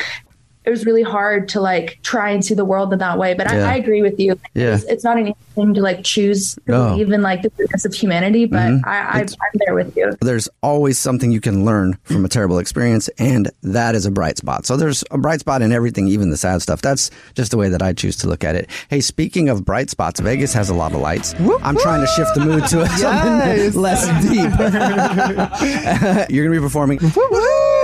it 0.67 0.69
was 0.69 0.85
really 0.85 1.01
hard 1.03 1.47
to 1.49 1.61
like 1.61 1.97
try 2.03 2.29
and 2.29 2.43
see 2.43 2.53
the 2.53 2.65
world 2.65 2.91
in 2.91 2.99
that 2.99 3.17
way. 3.17 3.33
But 3.33 3.49
Yeah. 3.49 3.65
I, 3.69 3.73
I 3.73 3.75
agree 3.77 4.01
with 4.01 4.19
you. 4.19 4.37
Yeah. 4.53 4.75
It's, 4.75 4.83
it's 4.83 5.03
not 5.05 5.17
an 5.17 5.27
easy 5.27 5.35
thing 5.55 5.73
to 5.75 5.81
like 5.81 6.03
choose 6.03 6.55
to 6.55 6.61
No. 6.67 6.89
believe 6.89 7.09
in 7.11 7.21
like 7.21 7.41
the 7.41 7.49
goodness 7.51 7.85
of 7.85 7.93
humanity, 7.93 8.45
but 8.45 8.57
Mhm. 8.67 8.81
I, 8.85 8.97
I, 8.97 9.19
I'm 9.21 9.27
there 9.65 9.73
with 9.75 9.95
you. 9.95 10.15
There's 10.19 10.49
always 10.61 10.97
something 10.97 11.31
you 11.31 11.39
can 11.39 11.63
learn 11.63 11.97
from 12.03 12.25
a 12.25 12.27
terrible 12.27 12.59
experience, 12.59 13.07
and 13.17 13.49
that 13.63 13.95
is 13.95 14.05
a 14.05 14.11
bright 14.11 14.37
spot. 14.37 14.65
So 14.65 14.75
there's 14.75 15.05
a 15.09 15.17
bright 15.17 15.39
spot 15.39 15.61
in 15.61 15.71
everything, 15.71 16.09
even 16.09 16.31
the 16.31 16.37
sad 16.37 16.61
stuff. 16.61 16.81
That's 16.81 17.09
just 17.33 17.51
the 17.51 17.57
way 17.57 17.69
that 17.69 17.81
I 17.81 17.93
choose 17.93 18.17
to 18.17 18.27
look 18.27 18.43
at 18.43 18.55
it. 18.55 18.69
Hey, 18.89 18.99
speaking 18.99 19.47
of 19.47 19.63
bright 19.63 19.89
spots, 19.89 20.19
Vegas 20.19 20.51
has 20.53 20.69
a 20.69 20.73
lot 20.73 20.91
of 20.91 20.99
lights. 20.99 21.33
I'm 21.63 21.77
trying 21.77 22.01
to 22.01 22.07
shift 22.07 22.35
the 22.35 22.41
mood 22.45 22.65
to 22.67 22.77
Yes. 22.79 23.01
something 23.71 23.81
less 23.81 24.05
deep. 24.21 24.51
You're 26.29 26.45
going 26.45 26.53
to 26.55 26.59
be 26.59 26.65
performing. 26.65 26.99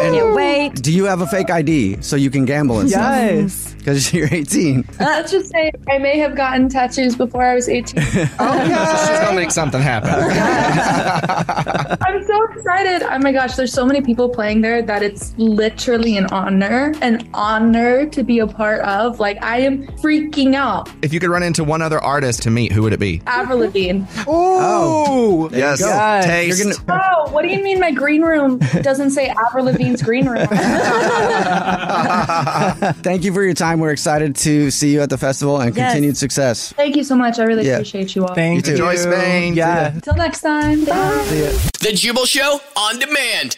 And 0.01 0.15
Can't 0.15 0.35
wait. 0.35 0.75
Do 0.75 0.91
you 0.91 1.05
have 1.05 1.21
a 1.21 1.27
fake 1.27 1.49
ID 1.49 2.01
so 2.01 2.15
you 2.15 2.29
can 2.29 2.45
gamble 2.45 2.79
and 2.79 2.89
Yes. 2.89 3.53
stuff? 3.53 3.77
Because 3.77 4.13
you're 4.13 4.27
18. 4.31 4.85
Let's 4.99 5.31
just 5.31 5.51
say 5.51 5.71
I 5.89 5.97
may 5.97 6.17
have 6.19 6.35
gotten 6.35 6.69
tattoos 6.69 7.15
before 7.15 7.43
I 7.43 7.53
was 7.55 7.67
18. 7.69 8.01
She's 8.11 8.29
gonna 8.29 9.35
make 9.35 9.51
something 9.51 9.81
happen. 9.81 10.09
I'm 12.01 12.23
so 12.25 12.43
excited. 12.53 13.03
Oh 13.03 13.19
my 13.19 13.31
gosh, 13.31 13.55
there's 13.55 13.73
so 13.73 13.85
many 13.85 14.01
people 14.01 14.29
playing 14.29 14.61
there 14.61 14.81
that 14.81 15.03
it's 15.03 15.33
literally 15.37 16.17
an 16.17 16.25
honor, 16.27 16.93
an 17.01 17.27
honor 17.33 18.05
to 18.07 18.23
be 18.23 18.39
a 18.39 18.47
part 18.47 18.81
of. 18.81 19.19
Like, 19.19 19.41
I 19.43 19.59
am 19.59 19.87
freaking 19.97 20.53
out. 20.55 20.89
If 21.01 21.13
you 21.13 21.19
could 21.19 21.29
run 21.29 21.43
into 21.43 21.63
one 21.63 21.81
other 21.81 21.99
artist 21.99 22.43
to 22.43 22.51
meet, 22.51 22.71
who 22.71 22.81
would 22.83 22.93
it 22.93 22.99
be? 22.99 23.21
Avril 23.27 23.59
Lavigne. 23.59 24.03
Oh, 24.27 25.47
There 25.49 25.59
you 25.59 25.65
yes. 25.65 26.25
Taste. 26.25 26.63
You're 26.63 26.73
gonna, 26.73 27.01
Oh, 27.03 27.31
what 27.31 27.41
do 27.43 27.49
you 27.49 27.61
mean 27.61 27.79
my 27.79 27.91
green 27.91 28.21
room 28.21 28.57
doesn't 28.81 29.11
say 29.11 29.27
Avril 29.47 29.65
Lavigne's 29.93 30.03
green 30.03 30.27
room? 30.27 30.47
Thank 33.03 33.23
you 33.23 33.33
for 33.33 33.43
your 33.43 33.53
time. 33.53 33.79
We're 33.79 33.91
excited 33.91 34.35
to 34.37 34.71
see 34.71 34.93
you 34.93 35.01
at 35.01 35.09
the 35.09 35.17
festival 35.17 35.59
and 35.59 35.75
Yes. 35.75 35.91
continued 35.93 36.17
success. 36.17 36.73
Thank 36.73 36.95
you 36.95 37.03
so 37.03 37.15
much. 37.15 37.39
I 37.39 37.43
really 37.43 37.65
Yeah. 37.65 37.73
appreciate 37.75 38.15
you 38.15 38.25
all. 38.25 38.35
Thank 38.35 38.67
You 38.67 38.75
you. 38.75 38.85
Enjoy 38.85 38.95
Spain. 38.95 39.53
Yeah. 39.55 39.87
Until 39.93 40.15
next 40.15 40.41
time. 40.41 40.85
Bye. 40.85 41.53
The 41.81 41.91
Jubal 41.93 42.25
Show 42.25 42.61
on 42.75 42.99
demand. 42.99 43.57